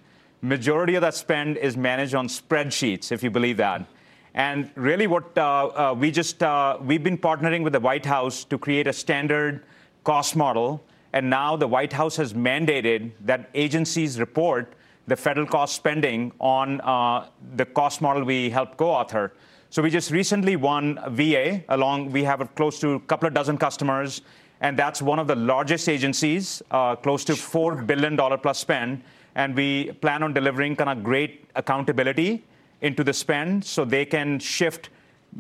Majority 0.41 0.95
of 0.95 1.01
that 1.01 1.14
spend 1.14 1.58
is 1.58 1.78
managed 1.78 2.16
on 2.16 2.28
spreadsheets, 2.28 3.12
if 3.12 3.22
you 3.22 3.30
believe 3.30 3.58
that. 3.58 3.86
And 4.34 4.72
really, 4.74 5.06
what 5.06 5.38
uh, 5.38 5.68
uh, 5.68 5.95
we 5.97 6.10
just 6.10 6.41
uh, 6.41 6.80
we've 6.82 7.03
been 7.03 7.20
partnering 7.20 7.64
with 7.64 7.74
the 7.74 7.80
White 7.80 8.06
House 8.06 8.43
to 8.45 8.58
create 8.58 8.88
a 8.88 8.93
standard 8.93 9.64
cost 10.03 10.36
model, 10.36 10.84
and 11.14 11.30
now 11.30 11.56
the 11.56 11.68
White 11.68 11.93
House 11.93 12.16
has 12.16 12.34
mandated 12.34 13.12
that 13.22 13.51
agencies 13.53 14.20
report 14.20 14.74
the 15.08 15.16
federal 15.16 15.45
cost 15.45 15.76
spending 15.76 16.32
on 16.39 16.82
uh, 16.82 17.28
the 17.56 17.66
cost 17.66 18.01
model 18.01 18.24
we 18.24 18.49
helped 18.49 18.78
co-author. 18.78 19.34
So 19.70 19.82
we 19.82 19.89
just 19.89 20.12
recently 20.12 20.56
won 20.56 20.99
VA 21.10 21.64
along. 21.70 22.12
We 22.12 22.24
have 22.24 22.47
close 22.56 22.80
to 22.80 22.93
a 22.93 22.99
couple 23.01 23.28
of 23.28 23.34
dozen 23.34 23.58
customers, 23.58 24.22
and 24.62 24.78
that's 24.78 25.01
one 25.01 25.20
of 25.20 25.28
the 25.28 25.36
largest 25.36 25.89
agencies, 25.89 26.62
uh, 26.72 26.95
close 26.95 27.26
to 27.26 27.36
four 27.36 27.76
billion 27.76 28.16
dollar 28.16 28.38
plus 28.38 28.60
spend. 28.60 29.03
And 29.36 29.53
we 29.56 29.91
plan 30.01 30.24
on 30.24 30.34
delivering 30.34 30.78
kind 30.78 30.89
of 30.89 31.03
great 31.03 31.45
accountability 31.56 32.43
into 32.82 33.03
the 33.03 33.14
spend, 33.14 33.66
so 33.66 33.84
they 33.84 34.06
can 34.06 34.39
shift 34.39 34.89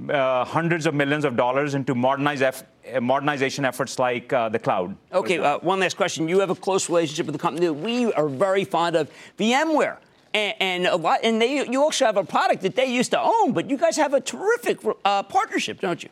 uh, 0.09 0.43
hundreds 0.45 0.85
of 0.85 0.93
millions 0.93 1.25
of 1.25 1.35
dollars 1.35 1.73
into 1.73 1.95
modernized 1.95 2.43
F- 2.43 2.63
modernization 3.01 3.65
efforts 3.65 3.97
like 3.97 4.31
uh, 4.33 4.49
the 4.49 4.59
cloud. 4.59 4.95
Okay, 5.13 5.39
uh, 5.39 5.57
one 5.59 5.79
last 5.79 5.97
question. 5.97 6.27
You 6.27 6.39
have 6.39 6.49
a 6.49 6.55
close 6.55 6.89
relationship 6.89 7.25
with 7.25 7.33
the 7.33 7.39
company 7.39 7.65
that 7.67 7.73
we 7.73 8.11
are 8.13 8.27
very 8.27 8.65
fond 8.65 8.95
of, 8.95 9.09
VMware. 9.39 9.97
And, 10.33 10.53
and 10.59 10.87
a 10.87 10.97
lot, 10.97 11.19
and 11.23 11.41
they, 11.41 11.65
you 11.65 11.81
also 11.81 12.05
have 12.05 12.17
a 12.17 12.23
product 12.23 12.61
that 12.63 12.75
they 12.75 12.87
used 12.87 13.11
to 13.11 13.19
own, 13.21 13.53
but 13.53 13.69
you 13.69 13.77
guys 13.77 13.95
have 13.95 14.13
a 14.13 14.19
terrific 14.19 14.79
uh, 15.05 15.23
partnership, 15.23 15.79
don't 15.79 16.03
you? 16.03 16.09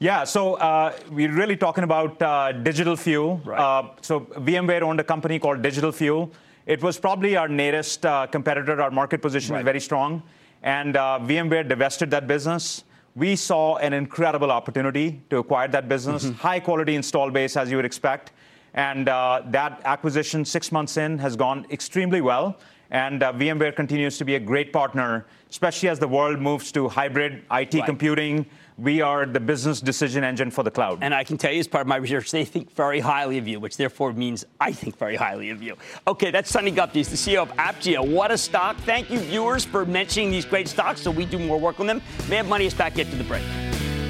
Yeah, 0.00 0.24
so 0.24 0.54
uh, 0.54 0.92
we're 1.10 1.32
really 1.32 1.56
talking 1.56 1.84
about 1.84 2.20
uh, 2.20 2.50
Digital 2.52 2.96
Fuel. 2.96 3.40
Right. 3.44 3.60
Uh, 3.60 3.90
so 4.00 4.20
VMware 4.20 4.82
owned 4.82 4.98
a 4.98 5.04
company 5.04 5.38
called 5.38 5.62
Digital 5.62 5.92
Fuel. 5.92 6.32
It 6.66 6.82
was 6.82 6.98
probably 6.98 7.36
our 7.36 7.48
nearest 7.48 8.04
uh, 8.04 8.26
competitor. 8.26 8.80
Our 8.82 8.90
market 8.90 9.22
position 9.22 9.52
Right. 9.54 9.60
is 9.60 9.64
very 9.64 9.80
strong. 9.80 10.22
And 10.62 10.96
uh, 10.96 11.20
VMware 11.22 11.68
divested 11.68 12.10
that 12.10 12.26
business. 12.26 12.84
We 13.16 13.36
saw 13.36 13.76
an 13.76 13.92
incredible 13.92 14.50
opportunity 14.52 15.20
to 15.30 15.38
acquire 15.38 15.68
that 15.68 15.88
business, 15.88 16.24
Mm-hmm. 16.24 16.34
high 16.34 16.60
quality 16.60 16.94
install 16.94 17.30
base, 17.30 17.56
as 17.56 17.70
you 17.70 17.76
would 17.76 17.84
expect. 17.84 18.32
And 18.74 19.08
uh, 19.08 19.42
that 19.46 19.80
acquisition, 19.84 20.44
six 20.44 20.70
months 20.70 20.96
in, 20.96 21.18
has 21.18 21.34
gone 21.34 21.66
extremely 21.70 22.20
well. 22.20 22.56
And 22.92 23.22
uh, 23.22 23.32
VMware 23.32 23.74
continues 23.74 24.16
to 24.18 24.24
be 24.24 24.34
a 24.36 24.40
great 24.40 24.72
partner, 24.72 25.26
especially 25.48 25.88
as 25.88 25.98
the 25.98 26.08
world 26.08 26.40
moves 26.40 26.70
to 26.72 26.88
hybrid 26.88 27.44
IT 27.50 27.74
Right. 27.74 27.84
computing. 27.84 28.46
We 28.80 29.02
are 29.02 29.26
the 29.26 29.40
business 29.40 29.78
decision 29.82 30.24
engine 30.24 30.50
for 30.50 30.62
the 30.62 30.70
cloud. 30.70 31.00
And 31.02 31.14
I 31.14 31.22
can 31.22 31.36
tell 31.36 31.52
you, 31.52 31.60
as 31.60 31.68
part 31.68 31.82
of 31.82 31.86
my 31.86 31.96
research, 31.96 32.30
they 32.30 32.46
think 32.46 32.74
very 32.74 32.98
highly 32.98 33.36
of 33.36 33.46
you, 33.46 33.60
which 33.60 33.76
therefore 33.76 34.14
means 34.14 34.46
I 34.58 34.72
think 34.72 34.96
very 34.96 35.16
highly 35.16 35.50
of 35.50 35.62
you. 35.62 35.76
Okay, 36.08 36.30
that's 36.30 36.50
Sunny 36.50 36.70
Gupta's 36.70 37.10
the 37.10 37.16
CEO 37.16 37.42
of 37.42 37.50
Apptio. 37.56 38.10
What 38.10 38.30
a 38.30 38.38
stock. 38.38 38.78
Thank 38.78 39.10
you, 39.10 39.18
viewers, 39.18 39.66
for 39.66 39.84
mentioning 39.84 40.30
these 40.30 40.46
great 40.46 40.66
stocks 40.66 41.02
so 41.02 41.10
we 41.10 41.26
do 41.26 41.38
more 41.38 41.60
work 41.60 41.78
on 41.78 41.86
them. 41.86 42.00
Mad 42.30 42.48
Money 42.48 42.64
is 42.64 42.72
back 42.72 42.98
after 42.98 43.16
the 43.16 43.24
break. 43.24 43.42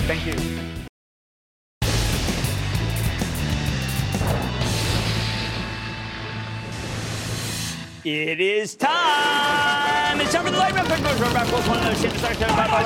Thank 0.07 0.25
you. 0.25 0.35
It 8.05 8.41
is 8.41 8.77
time 8.77 9.90
it's 10.23 10.33
time 10.33 10.45
for 10.45 10.51
the 10.51 10.59
light 10.59 10.75
round. 10.75 10.89
Quick 10.89 11.03
motion, 11.03 11.33
back, 11.33 11.51
one 11.53 11.79
another, 11.79 11.95
shit, 11.97 12.13
start, 12.13 12.37
turn, 12.37 12.49
back, 12.49 12.71
back, 12.71 12.85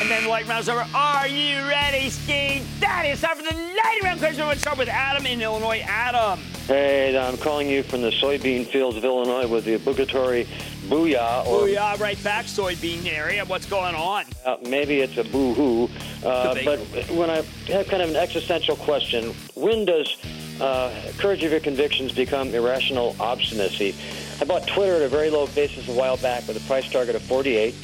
And 0.00 0.10
then 0.10 0.26
light 0.26 0.48
round's 0.48 0.68
over. 0.68 0.84
Are 0.94 1.28
you 1.28 1.58
ready, 1.68 2.10
Ski? 2.10 2.62
That 2.80 3.04
is 3.06 3.20
time 3.20 3.36
for 3.36 3.42
the 3.42 3.54
light 3.54 4.00
round 4.02 4.18
question. 4.18 4.46
Let's 4.46 4.60
start 4.60 4.78
with 4.78 4.88
Adam 4.88 5.26
in 5.26 5.40
Illinois. 5.40 5.84
Adam. 5.86 6.40
Hey, 6.66 7.16
I'm 7.16 7.36
calling 7.36 7.68
you 7.68 7.82
from 7.82 8.02
the 8.02 8.10
soybean 8.10 8.66
fields 8.66 8.96
of 8.96 9.04
Illinois 9.04 9.46
with 9.46 9.64
the 9.64 9.74
obligatory 9.74 10.46
booyah. 10.86 11.46
Or, 11.46 11.66
booyah, 11.66 11.98
right 12.00 12.22
back, 12.24 12.46
soybean 12.46 13.06
area. 13.06 13.44
What's 13.44 13.66
going 13.66 13.94
on? 13.94 14.24
Uh, 14.44 14.56
maybe 14.62 15.00
it's 15.00 15.16
a 15.18 15.24
boo 15.24 15.54
hoo. 15.54 15.88
Uh, 16.26 16.56
but 16.64 16.80
when 17.10 17.30
I 17.30 17.42
have 17.68 17.86
kind 17.88 18.02
of 18.02 18.10
an 18.10 18.16
existential 18.16 18.76
question, 18.76 19.34
when 19.54 19.84
does 19.84 20.16
uh, 20.60 20.92
courage 21.18 21.42
of 21.44 21.50
your 21.50 21.60
convictions 21.60 22.12
become 22.12 22.54
irrational 22.54 23.16
obstinacy? 23.20 23.94
I 24.40 24.44
bought 24.44 24.66
Twitter 24.66 24.96
at 24.96 25.02
a 25.02 25.08
very 25.08 25.30
low 25.30 25.46
basis 25.48 25.88
a 25.88 25.92
while 25.92 26.16
back 26.16 26.46
with 26.48 26.56
a 26.56 26.66
price 26.66 26.90
target 26.90 27.14
of 27.14 27.22
48, 27.22 27.74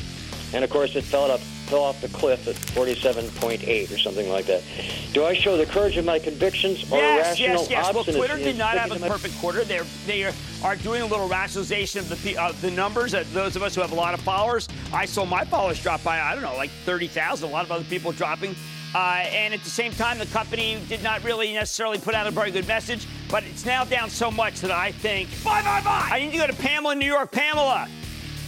and 0.55 0.65
of 0.65 0.71
course 0.71 0.95
it 0.97 1.05
fell 1.05 1.31
up 1.31 1.41
fell 1.69 1.85
off 1.85 2.01
the 2.01 2.09
cliff 2.09 2.49
at 2.49 2.55
47.8 2.55 3.95
or 3.95 3.99
something 3.99 4.31
like 4.31 4.47
that. 4.47 4.63
Do 5.13 5.25
I 5.25 5.35
show 5.35 5.59
the 5.59 5.67
courage 5.67 5.99
of 5.99 6.07
my 6.07 6.19
convictions 6.19 6.91
or 6.91 6.97
Yes, 6.97 7.39
irrational 7.39 7.67
yes, 7.69 7.71
yes. 7.71 7.95
Well. 7.95 8.05
Twitter 8.05 8.39
did 8.39 8.57
not 8.57 8.79
have 8.79 8.91
a 8.91 8.95
to 8.95 9.01
my- 9.01 9.09
perfect 9.09 9.39
quarter. 9.39 9.65
They're, 9.65 9.85
they 10.07 10.25
are, 10.25 10.33
are 10.65 10.77
doing 10.77 11.03
a 11.03 11.07
little 11.07 11.29
rationalization 11.29 12.01
of 12.01 12.23
the 12.23 12.39
uh, 12.39 12.53
the 12.63 12.71
numbers. 12.71 13.15
Uh, 13.15 13.23
those 13.35 13.55
of 13.55 13.63
us 13.63 13.75
who 13.75 13.83
have 13.83 13.93
a 13.93 13.95
lot 13.95 14.15
of 14.15 14.21
followers, 14.21 14.67
I 14.95 15.05
saw 15.05 15.27
my 15.27 15.45
followers 15.45 15.83
drop 15.83 16.03
by, 16.03 16.19
I 16.19 16.33
don't 16.33 16.43
know, 16.43 16.57
like 16.57 16.71
30,000. 16.87 17.47
A 17.47 17.53
lot 17.53 17.67
of 17.67 17.71
other 17.73 17.85
people 17.85 18.13
dropping. 18.13 18.57
Uh, 18.95 19.25
and 19.29 19.53
at 19.53 19.63
the 19.63 19.71
same 19.71 19.93
time, 19.93 20.19
the 20.19 20.27
company 20.27 20.79
did 20.89 21.03
not 21.03 21.23
really 21.23 21.53
necessarily 21.53 21.99
put 21.99 22.15
out 22.15 22.27
a 22.27 22.31
very 22.31 22.51
good 22.51 22.67
message. 22.67 23.07
But 23.31 23.45
it's 23.45 23.67
now 23.67 23.85
down 23.85 24.09
so 24.09 24.31
much 24.31 24.61
that 24.61 24.71
I 24.71 24.93
think, 24.93 25.29
bye, 25.45 25.63
bye, 25.63 25.83
bye. 25.83 26.09
I 26.11 26.21
need 26.21 26.33
to 26.33 26.39
go 26.39 26.47
to 26.47 26.55
Pamela 26.55 26.93
in 26.93 26.99
New 26.99 27.07
York. 27.07 27.31
Pamela. 27.31 27.89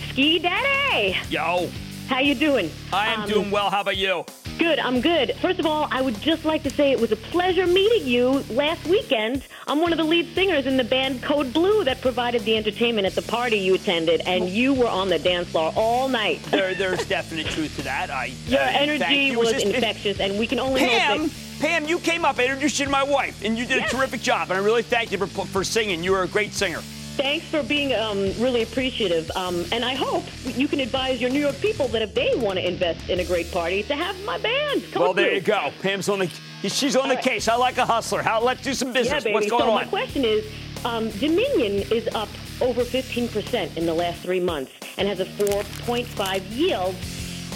Ski 0.08 0.38
Daddy! 0.38 1.16
Yo. 1.28 1.70
How 2.10 2.18
you 2.18 2.34
doing? 2.34 2.72
I 2.92 3.06
am 3.12 3.20
Um, 3.22 3.28
doing 3.28 3.50
well. 3.52 3.70
How 3.70 3.82
about 3.82 3.96
you? 3.96 4.24
Good, 4.58 4.80
I'm 4.80 5.00
good. 5.00 5.32
First 5.40 5.60
of 5.60 5.64
all, 5.64 5.86
I 5.92 6.02
would 6.02 6.20
just 6.20 6.44
like 6.44 6.64
to 6.64 6.70
say 6.70 6.90
it 6.90 6.98
was 7.00 7.12
a 7.12 7.16
pleasure 7.16 7.68
meeting 7.68 8.04
you 8.04 8.44
last 8.50 8.84
weekend. 8.88 9.44
I'm 9.68 9.80
one 9.80 9.92
of 9.92 9.96
the 9.96 10.02
lead 10.04 10.34
singers 10.34 10.66
in 10.66 10.76
the 10.76 10.82
band 10.82 11.22
Code 11.22 11.52
Blue 11.54 11.84
that 11.84 12.00
provided 12.00 12.42
the 12.44 12.56
entertainment 12.56 13.06
at 13.06 13.14
the 13.14 13.22
party 13.22 13.58
you 13.58 13.76
attended, 13.76 14.22
and 14.26 14.48
you 14.48 14.74
were 14.74 14.88
on 14.88 15.08
the 15.08 15.20
dance 15.20 15.50
floor 15.50 15.72
all 15.76 16.08
night. 16.08 16.42
There, 16.50 16.74
there's 16.74 17.06
definite 17.06 17.46
truth 17.46 17.76
to 17.76 17.82
that. 17.82 18.10
I, 18.10 18.32
Your 18.48 18.60
uh, 18.60 18.70
energy 18.72 19.36
was 19.36 19.52
this- 19.52 19.62
infectious, 19.62 20.18
and 20.18 20.36
we 20.36 20.48
can 20.48 20.58
only 20.58 20.80
Pam, 20.80 21.20
hope 21.20 21.30
Pam, 21.60 21.84
you 21.86 22.00
came 22.00 22.24
up, 22.24 22.40
I 22.40 22.42
introduced 22.46 22.80
you 22.80 22.86
to 22.86 22.90
my 22.90 23.04
wife, 23.04 23.44
and 23.44 23.56
you 23.56 23.64
did 23.66 23.84
a 23.84 23.88
terrific 23.88 24.20
job. 24.20 24.50
And 24.50 24.58
I 24.58 24.62
really 24.64 24.82
thank 24.82 25.12
you 25.12 25.18
for, 25.18 25.28
for 25.46 25.62
singing. 25.62 26.02
You 26.02 26.10
were 26.10 26.22
a 26.24 26.28
great 26.28 26.52
singer. 26.54 26.80
Thanks 27.20 27.44
for 27.44 27.62
being 27.62 27.92
um, 27.92 28.32
really 28.38 28.62
appreciative. 28.62 29.30
Um, 29.36 29.66
and 29.72 29.84
I 29.84 29.94
hope 29.94 30.24
you 30.44 30.66
can 30.66 30.80
advise 30.80 31.20
your 31.20 31.28
New 31.28 31.40
York 31.40 31.60
people 31.60 31.86
that 31.88 32.00
if 32.00 32.14
they 32.14 32.34
want 32.36 32.58
to 32.58 32.66
invest 32.66 33.10
in 33.10 33.20
a 33.20 33.24
great 33.24 33.52
party, 33.52 33.82
to 33.84 33.94
have 33.94 34.18
my 34.24 34.38
band. 34.38 34.82
Code 34.84 35.02
well, 35.02 35.12
there 35.12 35.34
you 35.34 35.42
go. 35.42 35.70
Pam's 35.82 36.08
on 36.08 36.20
the. 36.20 36.28
She's 36.68 36.96
on 36.96 37.10
the 37.10 37.16
case. 37.16 37.46
I 37.46 37.56
like 37.56 37.76
a 37.76 37.84
hustler. 37.84 38.22
How? 38.22 38.42
Let's 38.42 38.62
do 38.62 38.72
some 38.72 38.94
business. 38.94 39.22
Yeah, 39.22 39.32
baby. 39.32 39.34
What's 39.34 39.50
going 39.50 39.64
so 39.64 39.70
on? 39.70 39.74
my 39.74 39.84
question 39.84 40.24
is, 40.24 40.50
um, 40.86 41.10
Dominion 41.10 41.86
is 41.92 42.08
up 42.14 42.28
over 42.62 42.82
15% 42.84 43.76
in 43.76 43.84
the 43.84 43.94
last 43.94 44.22
three 44.22 44.40
months 44.40 44.72
and 44.96 45.06
has 45.06 45.20
a 45.20 45.26
4.5 45.26 46.56
yield. 46.56 46.94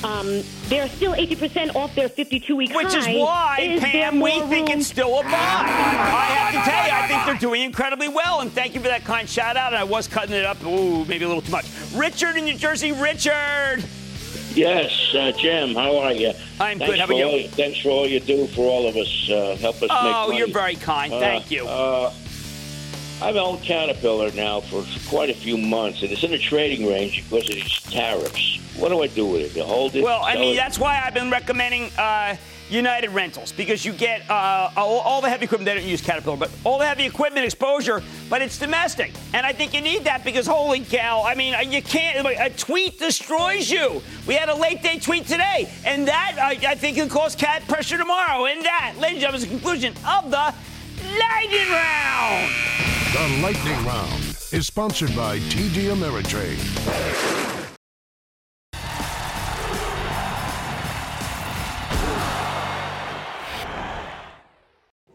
Um, 0.04 0.42
they're 0.68 0.88
still 0.88 1.12
80% 1.14 1.74
off 1.74 1.94
their 1.94 2.08
52-week 2.10 2.70
high. 2.72 2.76
Which 2.84 2.94
is 2.94 3.06
why, 3.06 3.58
Is 3.62 3.80
Pam, 3.80 4.20
we 4.20 4.38
more 4.38 4.48
think 4.48 4.68
room- 4.68 4.78
it's 4.78 4.86
still 4.86 5.18
a 5.18 5.22
buy. 5.22 5.30
I 5.30 6.26
have 6.26 6.64
to 6.64 6.70
tell 6.70 6.86
you, 6.86 6.92
I 6.92 7.06
think 7.08 7.24
they're 7.26 7.48
doing 7.48 7.62
incredibly 7.62 8.08
well. 8.08 8.40
And 8.40 8.52
thank 8.52 8.74
you 8.74 8.80
for 8.80 8.88
that 8.88 9.04
kind 9.04 9.28
shout 9.28 9.56
out. 9.56 9.68
And 9.72 9.76
I 9.76 9.84
was 9.84 10.06
cutting 10.06 10.34
it 10.34 10.44
up. 10.44 10.62
Ooh, 10.64 11.04
maybe 11.06 11.24
a 11.24 11.28
little 11.28 11.42
too 11.42 11.52
much. 11.52 11.66
Richard 11.94 12.36
in 12.36 12.44
New 12.44 12.54
Jersey. 12.56 12.92
Richard. 12.92 13.82
Yes, 14.54 15.12
uh, 15.14 15.32
Jim, 15.32 15.74
how 15.74 15.96
are 15.98 16.12
you? 16.12 16.28
I'm 16.60 16.78
thanks 16.78 16.86
good. 16.86 17.00
How 17.00 17.06
for 17.06 17.12
about 17.14 17.18
you? 17.18 17.24
all- 17.44 17.48
thanks 17.48 17.80
for 17.80 17.88
all 17.88 18.06
you 18.06 18.20
do 18.20 18.46
for 18.48 18.68
all 18.68 18.86
of 18.86 18.96
us. 18.96 19.28
Uh, 19.30 19.56
help 19.60 19.76
us 19.76 19.80
make 19.82 19.90
Oh, 19.90 20.30
you're 20.30 20.46
very 20.48 20.76
kind. 20.76 21.12
Uh, 21.12 21.18
Thank 21.18 21.50
you. 21.50 21.66
I've 23.22 23.36
owned 23.36 23.62
Caterpillar 23.62 24.32
now 24.32 24.60
for 24.60 24.84
quite 25.08 25.30
a 25.30 25.34
few 25.34 25.56
months, 25.56 26.02
and 26.02 26.10
it's 26.10 26.24
in 26.24 26.32
a 26.32 26.38
trading 26.38 26.86
range 26.86 27.24
because 27.28 27.48
of 27.48 27.54
these 27.54 27.80
tariffs. 27.82 28.58
What 28.76 28.88
do 28.88 29.02
I 29.02 29.06
do 29.06 29.26
with 29.26 29.56
it? 29.56 29.64
Hold 29.64 29.94
it? 29.94 30.02
Well, 30.02 30.22
I 30.24 30.34
mean, 30.34 30.54
it? 30.54 30.56
that's 30.56 30.78
why 30.78 31.00
I've 31.04 31.14
been 31.14 31.30
recommending 31.30 31.90
uh, 31.96 32.36
United 32.68 33.10
Rentals 33.10 33.52
because 33.52 33.84
you 33.84 33.92
get 33.92 34.28
uh, 34.28 34.70
all, 34.76 34.98
all 35.00 35.20
the 35.20 35.28
heavy 35.28 35.44
equipment. 35.44 35.66
They 35.66 35.74
don't 35.74 35.88
use 35.88 36.00
Caterpillar, 36.00 36.36
but 36.36 36.50
all 36.64 36.78
the 36.78 36.86
heavy 36.86 37.04
equipment 37.04 37.44
exposure, 37.44 38.02
but 38.28 38.42
it's 38.42 38.58
domestic. 38.58 39.12
And 39.32 39.46
I 39.46 39.52
think 39.52 39.74
you 39.74 39.80
need 39.80 40.04
that 40.04 40.24
because, 40.24 40.46
holy 40.46 40.80
cow, 40.80 41.22
I 41.24 41.36
mean, 41.36 41.54
you 41.70 41.82
can't, 41.82 42.26
a 42.26 42.50
tweet 42.50 42.98
destroys 42.98 43.70
you. 43.70 44.02
We 44.26 44.34
had 44.34 44.48
a 44.48 44.54
late 44.54 44.82
day 44.82 44.98
tweet 44.98 45.26
today, 45.26 45.70
and 45.84 46.08
that, 46.08 46.36
I, 46.38 46.72
I 46.72 46.74
think, 46.74 46.96
will 46.96 47.08
cause 47.08 47.36
cat 47.36 47.66
pressure 47.68 47.96
tomorrow. 47.96 48.46
And 48.46 48.64
that, 48.64 48.94
ladies 48.98 49.14
and 49.14 49.20
gentlemen, 49.20 49.42
is 49.42 49.48
the 49.48 49.54
conclusion 49.54 49.94
of 50.04 50.30
the 50.32 50.52
Lightning 51.18 51.70
Round. 51.70 52.52
The 53.12 53.40
Lightning 53.42 53.86
Round 53.86 54.22
is 54.52 54.66
sponsored 54.66 55.14
by 55.14 55.38
TD 55.38 55.92
Ameritrade. 55.92 56.58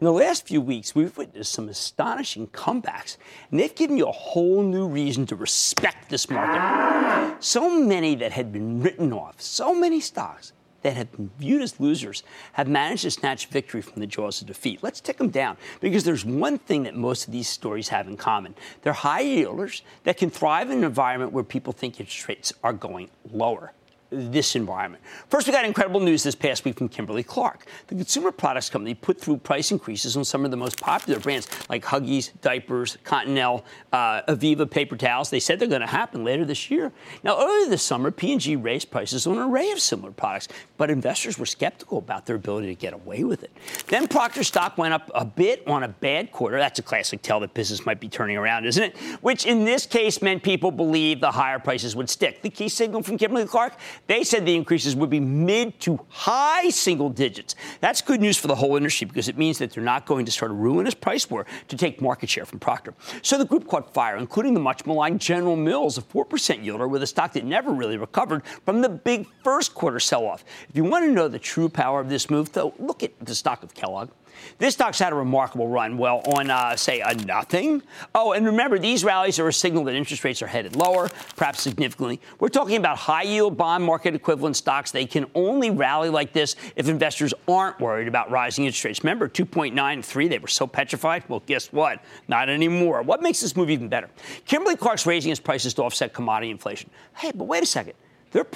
In 0.00 0.06
the 0.06 0.12
last 0.12 0.46
few 0.46 0.62
weeks, 0.62 0.94
we've 0.94 1.14
witnessed 1.18 1.52
some 1.52 1.68
astonishing 1.68 2.46
comebacks, 2.46 3.18
and 3.50 3.60
they've 3.60 3.74
given 3.74 3.98
you 3.98 4.06
a 4.06 4.12
whole 4.12 4.62
new 4.62 4.88
reason 4.88 5.26
to 5.26 5.36
respect 5.36 6.08
this 6.08 6.30
market. 6.30 7.42
So 7.44 7.78
many 7.78 8.14
that 8.14 8.32
had 8.32 8.50
been 8.50 8.80
written 8.80 9.12
off, 9.12 9.42
so 9.42 9.74
many 9.74 10.00
stocks 10.00 10.54
that 10.82 10.94
have 10.94 11.12
been 11.12 11.30
viewed 11.38 11.62
as 11.62 11.80
losers 11.80 12.22
have 12.52 12.68
managed 12.68 13.02
to 13.02 13.10
snatch 13.10 13.46
victory 13.46 13.82
from 13.82 14.00
the 14.00 14.06
jaws 14.06 14.40
of 14.40 14.46
defeat. 14.46 14.82
Let's 14.82 15.00
tick 15.00 15.18
them 15.18 15.30
down 15.30 15.56
because 15.80 16.04
there's 16.04 16.24
one 16.24 16.58
thing 16.58 16.84
that 16.84 16.94
most 16.94 17.26
of 17.26 17.32
these 17.32 17.48
stories 17.48 17.88
have 17.88 18.08
in 18.08 18.16
common. 18.16 18.54
They're 18.82 18.92
high 18.92 19.24
yielders 19.24 19.82
that 20.04 20.16
can 20.16 20.30
thrive 20.30 20.70
in 20.70 20.78
an 20.78 20.84
environment 20.84 21.32
where 21.32 21.44
people 21.44 21.72
think 21.72 22.00
interest 22.00 22.28
rates 22.28 22.52
are 22.62 22.72
going 22.72 23.10
lower 23.32 23.72
this 24.10 24.56
environment. 24.56 25.02
First, 25.28 25.46
we 25.46 25.52
got 25.52 25.64
incredible 25.64 26.00
news 26.00 26.22
this 26.22 26.34
past 26.34 26.64
week 26.64 26.78
from 26.78 26.88
Kimberly 26.88 27.22
Clark. 27.22 27.66
The 27.86 27.94
consumer 27.94 28.32
products 28.32 28.68
company 28.68 28.94
put 28.94 29.20
through 29.20 29.38
price 29.38 29.70
increases 29.70 30.16
on 30.16 30.24
some 30.24 30.44
of 30.44 30.50
the 30.50 30.56
most 30.56 30.80
popular 30.80 31.20
brands 31.20 31.48
like 31.68 31.84
Huggies, 31.84 32.30
diapers, 32.40 32.98
Continental, 33.04 33.64
uh, 33.92 34.22
Aviva 34.22 34.68
paper 34.68 34.96
towels. 34.96 35.30
They 35.30 35.40
said 35.40 35.58
they're 35.58 35.68
going 35.68 35.80
to 35.80 35.86
happen 35.86 36.24
later 36.24 36.44
this 36.44 36.70
year. 36.70 36.92
Now, 37.22 37.40
earlier 37.40 37.70
this 37.70 37.82
summer, 37.82 38.10
P&G 38.10 38.56
raised 38.56 38.90
prices 38.90 39.26
on 39.26 39.36
an 39.36 39.44
array 39.44 39.70
of 39.70 39.80
similar 39.80 40.12
products, 40.12 40.48
but 40.76 40.90
investors 40.90 41.38
were 41.38 41.46
skeptical 41.46 41.98
about 41.98 42.26
their 42.26 42.36
ability 42.36 42.66
to 42.68 42.74
get 42.74 42.92
away 42.92 43.24
with 43.24 43.42
it. 43.44 43.52
Then 43.86 44.08
Procter 44.08 44.42
stock 44.42 44.76
went 44.76 44.92
up 44.92 45.10
a 45.14 45.24
bit 45.24 45.66
on 45.66 45.84
a 45.84 45.88
bad 45.88 46.32
quarter. 46.32 46.58
That's 46.58 46.78
a 46.78 46.82
classic 46.82 47.22
tell 47.22 47.40
that 47.40 47.54
business 47.54 47.86
might 47.86 48.00
be 48.00 48.08
turning 48.08 48.36
around, 48.36 48.66
isn't 48.66 48.82
it? 48.82 48.96
Which 49.20 49.46
in 49.46 49.64
this 49.64 49.86
case 49.86 50.20
meant 50.20 50.42
people 50.42 50.70
believed 50.70 51.20
the 51.20 51.30
higher 51.30 51.58
prices 51.58 51.94
would 51.94 52.10
stick. 52.10 52.42
The 52.42 52.50
key 52.50 52.68
signal 52.68 53.02
from 53.02 53.18
Kimberly 53.18 53.46
Clark 53.46 53.74
They 54.06 54.24
said 54.24 54.44
the 54.44 54.54
increases 54.54 54.96
would 54.96 55.10
be 55.10 55.20
mid 55.20 55.78
to 55.80 56.00
high 56.08 56.70
single 56.70 57.10
digits. 57.10 57.54
That's 57.80 58.02
good 58.02 58.20
news 58.20 58.36
for 58.36 58.48
the 58.48 58.54
whole 58.54 58.76
industry 58.76 59.06
because 59.06 59.28
it 59.28 59.38
means 59.38 59.58
that 59.58 59.70
they're 59.70 59.84
not 59.84 60.06
going 60.06 60.26
to 60.26 60.32
start 60.32 60.50
a 60.50 60.54
ruinous 60.54 60.94
price 60.94 61.30
war 61.30 61.46
to 61.68 61.76
take 61.76 62.00
market 62.00 62.28
share 62.28 62.44
from 62.44 62.58
Procter. 62.58 62.94
So 63.22 63.38
the 63.38 63.44
group 63.44 63.68
caught 63.68 63.92
fire, 63.94 64.16
including 64.16 64.54
the 64.54 64.60
much 64.60 64.86
maligned 64.86 65.20
General 65.20 65.56
Mills, 65.56 65.98
a 65.98 66.02
4% 66.02 66.24
yielder 66.64 66.88
with 66.88 67.02
a 67.02 67.06
stock 67.06 67.32
that 67.34 67.44
never 67.44 67.72
really 67.72 67.96
recovered 67.96 68.44
from 68.64 68.80
the 68.80 68.88
big 68.88 69.26
first 69.44 69.74
quarter 69.74 70.00
sell 70.00 70.26
off. 70.26 70.44
If 70.68 70.76
you 70.76 70.84
want 70.84 71.04
to 71.04 71.12
know 71.12 71.28
the 71.28 71.38
true 71.38 71.68
power 71.68 72.00
of 72.00 72.08
this 72.08 72.30
move, 72.30 72.52
though, 72.52 72.74
look 72.78 73.02
at 73.02 73.12
the 73.20 73.34
stock 73.34 73.62
of 73.62 73.74
Kellogg. 73.74 74.10
This 74.58 74.74
stock's 74.74 74.98
had 74.98 75.12
a 75.12 75.16
remarkable 75.16 75.68
run. 75.68 75.98
Well, 75.98 76.22
on, 76.36 76.50
uh, 76.50 76.76
say, 76.76 77.00
a 77.00 77.14
nothing. 77.14 77.82
Oh, 78.14 78.32
and 78.32 78.46
remember, 78.46 78.78
these 78.78 79.04
rallies 79.04 79.38
are 79.38 79.48
a 79.48 79.52
signal 79.52 79.84
that 79.84 79.94
interest 79.94 80.24
rates 80.24 80.42
are 80.42 80.46
headed 80.46 80.76
lower, 80.76 81.08
perhaps 81.36 81.60
significantly. 81.60 82.20
We're 82.38 82.48
talking 82.48 82.76
about 82.76 82.98
high 82.98 83.22
yield 83.22 83.56
bond 83.56 83.84
market 83.84 84.14
equivalent 84.14 84.56
stocks. 84.56 84.90
They 84.90 85.06
can 85.06 85.26
only 85.34 85.70
rally 85.70 86.08
like 86.08 86.32
this 86.32 86.56
if 86.76 86.88
investors 86.88 87.32
aren't 87.48 87.80
worried 87.80 88.08
about 88.08 88.30
rising 88.30 88.66
interest 88.66 88.84
rates. 88.84 89.04
Remember, 89.04 89.28
2.93, 89.28 90.28
they 90.28 90.38
were 90.38 90.48
so 90.48 90.66
petrified? 90.66 91.24
Well, 91.28 91.42
guess 91.46 91.72
what? 91.72 92.02
Not 92.28 92.48
anymore. 92.48 93.02
What 93.02 93.22
makes 93.22 93.40
this 93.40 93.56
move 93.56 93.70
even 93.70 93.88
better? 93.88 94.10
Kimberly 94.46 94.76
Clark's 94.76 95.06
raising 95.06 95.30
its 95.30 95.40
prices 95.40 95.74
to 95.74 95.82
offset 95.82 96.12
commodity 96.12 96.50
inflation. 96.50 96.90
Hey, 97.16 97.32
but 97.34 97.44
wait 97.44 97.62
a 97.62 97.66
second. 97.66 97.94
They're. 98.30 98.46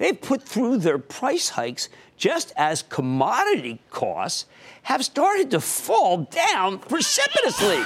They've 0.00 0.18
put 0.18 0.42
through 0.42 0.78
their 0.78 0.96
price 0.96 1.50
hikes 1.50 1.90
just 2.16 2.54
as 2.56 2.82
commodity 2.82 3.80
costs 3.90 4.46
have 4.84 5.04
started 5.04 5.50
to 5.50 5.60
fall 5.60 6.22
down 6.24 6.78
precipitously. 6.78 7.82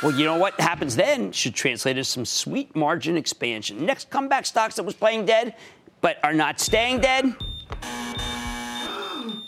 Well, 0.00 0.12
you 0.12 0.24
know 0.24 0.36
what 0.36 0.60
happens 0.60 0.94
then 0.94 1.32
should 1.32 1.56
translate 1.56 1.98
into 1.98 2.08
some 2.08 2.24
sweet 2.24 2.76
margin 2.76 3.16
expansion. 3.16 3.84
Next 3.84 4.10
comeback 4.10 4.46
stocks 4.46 4.76
that 4.76 4.84
was 4.84 4.94
playing 4.94 5.26
dead 5.26 5.56
but 6.00 6.18
are 6.22 6.32
not 6.32 6.60
staying 6.60 7.00
dead. 7.00 7.34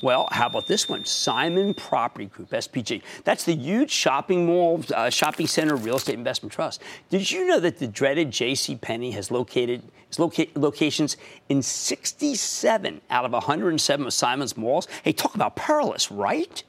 Well, 0.02 0.28
how 0.32 0.46
about 0.46 0.66
this 0.66 0.88
one? 0.88 1.04
Simon 1.04 1.74
Property 1.74 2.26
Group, 2.26 2.50
SPG. 2.50 3.02
That's 3.24 3.44
the 3.44 3.54
huge 3.54 3.90
shopping 3.90 4.46
mall, 4.46 4.82
uh, 4.94 5.10
shopping 5.10 5.46
center, 5.46 5.76
real 5.76 5.96
estate 5.96 6.14
investment 6.14 6.52
trust. 6.52 6.80
Did 7.10 7.30
you 7.30 7.46
know 7.46 7.60
that 7.60 7.78
the 7.78 7.86
dreaded 7.86 8.30
J.C. 8.30 8.76
Penney 8.76 9.10
has 9.10 9.30
located 9.30 9.82
loca- 10.16 10.46
locations 10.54 11.18
in 11.50 11.60
67 11.60 13.00
out 13.10 13.24
of 13.26 13.32
107 13.32 14.06
of 14.06 14.12
Simon's 14.12 14.56
malls? 14.56 14.88
Hey, 15.02 15.12
talk 15.12 15.34
about 15.34 15.54
perilous, 15.54 16.10
right? 16.10 16.62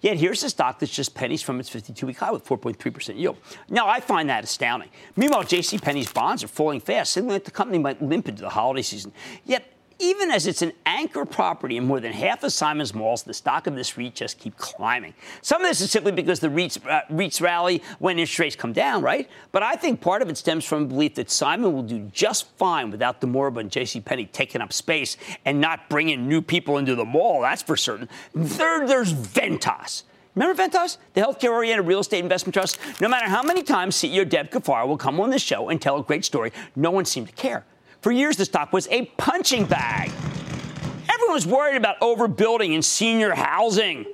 Yet 0.00 0.16
here's 0.16 0.42
a 0.42 0.50
stock 0.50 0.80
that's 0.80 0.92
just 0.92 1.14
pennies 1.14 1.42
from 1.42 1.60
its 1.60 1.70
52-week 1.70 2.18
high 2.18 2.32
with 2.32 2.44
4.3% 2.44 3.16
yield. 3.16 3.36
Now, 3.70 3.86
I 3.86 4.00
find 4.00 4.28
that 4.30 4.42
astounding. 4.42 4.88
Meanwhile, 5.14 5.44
J.C. 5.44 5.78
Penney's 5.78 6.12
bonds 6.12 6.42
are 6.42 6.48
falling 6.48 6.80
fast, 6.80 7.12
signaling 7.12 7.34
that 7.34 7.44
the 7.44 7.52
company 7.52 7.78
might 7.78 8.02
limp 8.02 8.28
into 8.28 8.42
the 8.42 8.48
holiday 8.48 8.82
season. 8.82 9.12
Yet 9.44 9.64
even 10.02 10.32
as 10.32 10.48
it's 10.48 10.62
an 10.62 10.72
anchor 10.84 11.24
property 11.24 11.76
in 11.76 11.84
more 11.84 12.00
than 12.00 12.12
half 12.12 12.42
of 12.42 12.52
Simon's 12.52 12.92
malls, 12.92 13.22
the 13.22 13.32
stock 13.32 13.68
of 13.68 13.76
this 13.76 13.96
REIT 13.96 14.16
just 14.16 14.36
keeps 14.38 14.56
climbing. 14.58 15.14
Some 15.42 15.62
of 15.62 15.68
this 15.68 15.80
is 15.80 15.92
simply 15.92 16.10
because 16.10 16.40
the 16.40 16.48
REITs, 16.48 16.84
uh, 16.86 17.02
REITs 17.08 17.40
rally 17.40 17.82
when 18.00 18.18
interest 18.18 18.40
rates 18.40 18.56
come 18.56 18.72
down, 18.72 19.00
right? 19.00 19.30
But 19.52 19.62
I 19.62 19.76
think 19.76 20.00
part 20.00 20.20
of 20.20 20.28
it 20.28 20.36
stems 20.36 20.64
from 20.64 20.82
a 20.82 20.86
belief 20.86 21.14
that 21.14 21.30
Simon 21.30 21.72
will 21.72 21.84
do 21.84 22.10
just 22.12 22.50
fine 22.56 22.90
without 22.90 23.20
the 23.20 23.28
moribund 23.28 23.70
J.C. 23.70 24.00
Penney 24.00 24.26
taking 24.26 24.60
up 24.60 24.72
space 24.72 25.16
and 25.44 25.60
not 25.60 25.88
bringing 25.88 26.28
new 26.28 26.42
people 26.42 26.78
into 26.78 26.96
the 26.96 27.04
mall. 27.04 27.42
That's 27.42 27.62
for 27.62 27.76
certain. 27.76 28.08
Third, 28.36 28.88
there's 28.88 29.14
Ventas. 29.14 30.02
Remember 30.34 30.60
Ventas, 30.60 30.96
the 31.14 31.20
healthcare-oriented 31.20 31.86
real 31.86 32.00
estate 32.00 32.24
investment 32.24 32.54
trust? 32.54 32.78
No 33.00 33.08
matter 33.08 33.28
how 33.28 33.42
many 33.42 33.62
times 33.62 33.96
CEO 33.96 34.28
Deb 34.28 34.50
Cafaro 34.50 34.88
will 34.88 34.96
come 34.96 35.20
on 35.20 35.30
the 35.30 35.38
show 35.38 35.68
and 35.68 35.80
tell 35.80 36.00
a 36.00 36.02
great 36.02 36.24
story, 36.24 36.52
no 36.74 36.90
one 36.90 37.04
seemed 37.04 37.28
to 37.28 37.34
care. 37.34 37.64
For 38.02 38.10
years, 38.10 38.36
the 38.36 38.44
stock 38.44 38.72
was 38.72 38.88
a 38.88 39.06
punching 39.16 39.66
bag. 39.66 40.10
Everyone 41.08 41.34
was 41.34 41.46
worried 41.46 41.76
about 41.76 42.00
overbuilding 42.00 42.74
in 42.74 42.82
senior 42.82 43.32
housing. 43.32 44.04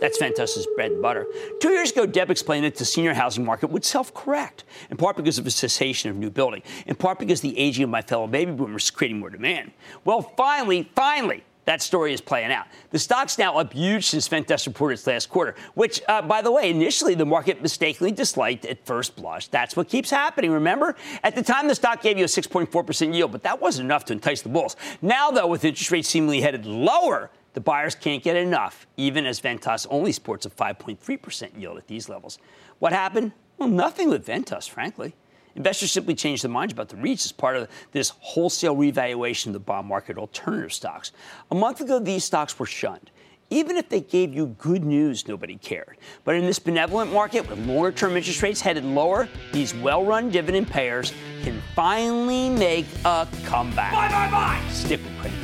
That's 0.00 0.18
Ventas's 0.18 0.66
bread 0.76 0.92
and 0.92 1.02
butter. 1.02 1.26
Two 1.60 1.70
years 1.70 1.90
ago, 1.90 2.06
Deb 2.06 2.30
explained 2.30 2.64
that 2.66 2.76
the 2.76 2.84
senior 2.84 3.14
housing 3.14 3.44
market 3.44 3.68
would 3.70 3.84
self 3.84 4.14
correct, 4.14 4.62
in 4.90 4.96
part 4.96 5.16
because 5.16 5.38
of 5.38 5.46
a 5.46 5.50
cessation 5.50 6.08
of 6.08 6.16
new 6.16 6.30
building, 6.30 6.62
in 6.86 6.94
part 6.94 7.18
because 7.18 7.40
the 7.40 7.58
aging 7.58 7.82
of 7.82 7.90
my 7.90 8.02
fellow 8.02 8.28
baby 8.28 8.52
boomers 8.52 8.84
is 8.84 8.90
creating 8.90 9.18
more 9.18 9.30
demand. 9.30 9.72
Well, 10.04 10.22
finally, 10.36 10.88
finally, 10.94 11.42
that 11.66 11.82
story 11.82 12.12
is 12.12 12.20
playing 12.20 12.52
out. 12.52 12.66
The 12.90 12.98
stock's 12.98 13.38
now 13.38 13.58
up 13.58 13.72
huge 13.72 14.06
since 14.06 14.28
Ventas 14.28 14.66
reported 14.66 14.94
its 14.94 15.06
last 15.06 15.28
quarter, 15.28 15.54
which, 15.74 16.00
uh, 16.08 16.22
by 16.22 16.40
the 16.40 16.50
way, 16.50 16.70
initially 16.70 17.14
the 17.14 17.26
market 17.26 17.60
mistakenly 17.60 18.12
disliked 18.12 18.64
at 18.64 18.86
first 18.86 19.16
blush. 19.16 19.48
That's 19.48 19.76
what 19.76 19.88
keeps 19.88 20.08
happening, 20.08 20.52
remember? 20.52 20.94
At 21.24 21.34
the 21.34 21.42
time, 21.42 21.66
the 21.66 21.74
stock 21.74 22.02
gave 22.02 22.18
you 22.18 22.24
a 22.24 22.28
6.4% 22.28 23.14
yield, 23.14 23.32
but 23.32 23.42
that 23.42 23.60
wasn't 23.60 23.86
enough 23.86 24.04
to 24.06 24.12
entice 24.12 24.42
the 24.42 24.48
bulls. 24.48 24.76
Now, 25.02 25.30
though, 25.30 25.48
with 25.48 25.64
interest 25.64 25.90
rates 25.90 26.08
seemingly 26.08 26.40
headed 26.40 26.66
lower, 26.66 27.30
the 27.54 27.60
buyers 27.60 27.94
can't 27.96 28.22
get 28.22 28.36
enough, 28.36 28.86
even 28.96 29.26
as 29.26 29.40
Ventas 29.40 29.86
only 29.90 30.12
sports 30.12 30.46
a 30.46 30.50
5.3% 30.50 31.60
yield 31.60 31.78
at 31.78 31.88
these 31.88 32.08
levels. 32.08 32.38
What 32.78 32.92
happened? 32.92 33.32
Well, 33.58 33.68
nothing 33.68 34.08
with 34.08 34.26
Ventas, 34.26 34.68
frankly. 34.68 35.14
Investors 35.56 35.90
simply 35.90 36.14
changed 36.14 36.44
their 36.44 36.50
minds 36.50 36.74
about 36.74 36.90
the 36.90 36.96
REITs 36.96 37.24
as 37.24 37.32
part 37.32 37.56
of 37.56 37.68
this 37.92 38.10
wholesale 38.20 38.76
revaluation 38.76 39.48
of 39.48 39.52
the 39.54 39.60
bond 39.60 39.88
market 39.88 40.18
alternative 40.18 40.72
stocks. 40.72 41.12
A 41.50 41.54
month 41.54 41.80
ago, 41.80 41.98
these 41.98 42.24
stocks 42.24 42.58
were 42.58 42.66
shunned. 42.66 43.10
Even 43.48 43.76
if 43.78 43.88
they 43.88 44.00
gave 44.00 44.34
you 44.34 44.48
good 44.58 44.84
news, 44.84 45.26
nobody 45.26 45.56
cared. 45.56 45.96
But 46.24 46.34
in 46.34 46.44
this 46.44 46.58
benevolent 46.58 47.10
market 47.10 47.48
with 47.48 47.58
longer 47.60 47.92
term 47.92 48.16
interest 48.16 48.42
rates 48.42 48.60
headed 48.60 48.84
lower, 48.84 49.28
these 49.52 49.72
well 49.74 50.04
run 50.04 50.30
dividend 50.30 50.68
payers 50.68 51.14
can 51.42 51.62
finally 51.74 52.50
make 52.50 52.86
a 53.04 53.26
comeback. 53.44 53.92
Buy, 53.92 54.08
buy, 54.08 54.30
buy! 54.30 54.68
Stick 54.70 55.00
with 55.02 55.18
Cramer. 55.20 55.36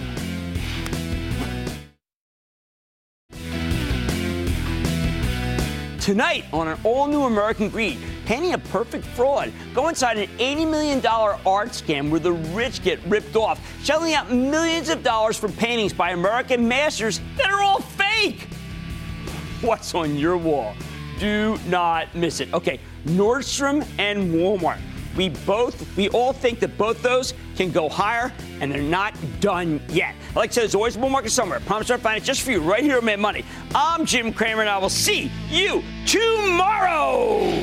Tonight 6.01 6.45
on 6.53 6.67
an 6.67 6.79
all 6.83 7.07
new 7.07 7.23
American 7.23 7.69
Greed, 7.69 7.99
painting 8.33 8.55
a 8.55 8.59
perfect 8.59 9.05
fraud. 9.05 9.53
Go 9.75 9.89
inside 9.89 10.17
an 10.17 10.27
$80 10.39 10.71
million 10.71 11.05
art 11.05 11.69
scam 11.69 12.09
where 12.09 12.19
the 12.19 12.33
rich 12.33 12.83
get 12.83 12.99
ripped 13.05 13.37
off, 13.37 13.61
shelling 13.85 14.15
out 14.15 14.33
millions 14.33 14.89
of 14.89 15.03
dollars 15.03 15.37
for 15.37 15.51
paintings 15.51 15.93
by 15.93 16.13
American 16.13 16.67
masters 16.67 17.21
that 17.37 17.51
are 17.51 17.61
all 17.61 17.81
fake. 17.81 18.49
What's 19.61 19.95
on 19.95 20.17
your 20.17 20.39
wall? 20.39 20.75
Do 21.19 21.59
not 21.67 22.15
miss 22.15 22.41
it. 22.41 22.51
Okay, 22.55 22.81
Nordstrom 23.05 23.87
and 23.99 24.33
Walmart. 24.33 24.81
We 25.15 25.29
both, 25.29 25.95
we 25.95 26.09
all 26.09 26.33
think 26.33 26.59
that 26.61 26.79
both 26.79 27.03
those 27.03 27.35
can 27.55 27.71
go 27.71 27.91
higher, 27.91 28.33
and 28.63 28.73
they're 28.73 28.81
not 28.81 29.15
done 29.41 29.79
yet. 29.91 30.15
Like 30.35 30.53
I 30.53 30.53
said, 30.55 30.63
there's 30.63 30.75
always 30.75 30.97
a 30.97 30.99
bull 30.99 31.11
market 31.11 31.33
somewhere. 31.33 31.61
Promise 31.61 31.91
I'll 31.91 31.99
find 31.99 32.17
it 32.17 32.25
just 32.25 32.41
for 32.41 32.51
you 32.51 32.63
right 32.63 32.83
here 32.83 32.97
at 32.97 33.05
Mad 33.05 33.21
Money. 33.21 33.45
I'm 33.75 34.07
Jim 34.07 34.33
Cramer, 34.33 34.63
and 34.63 34.71
I 34.71 34.79
will 34.79 34.89
see 34.89 35.31
you 35.51 35.83
tomorrow. 36.07 37.63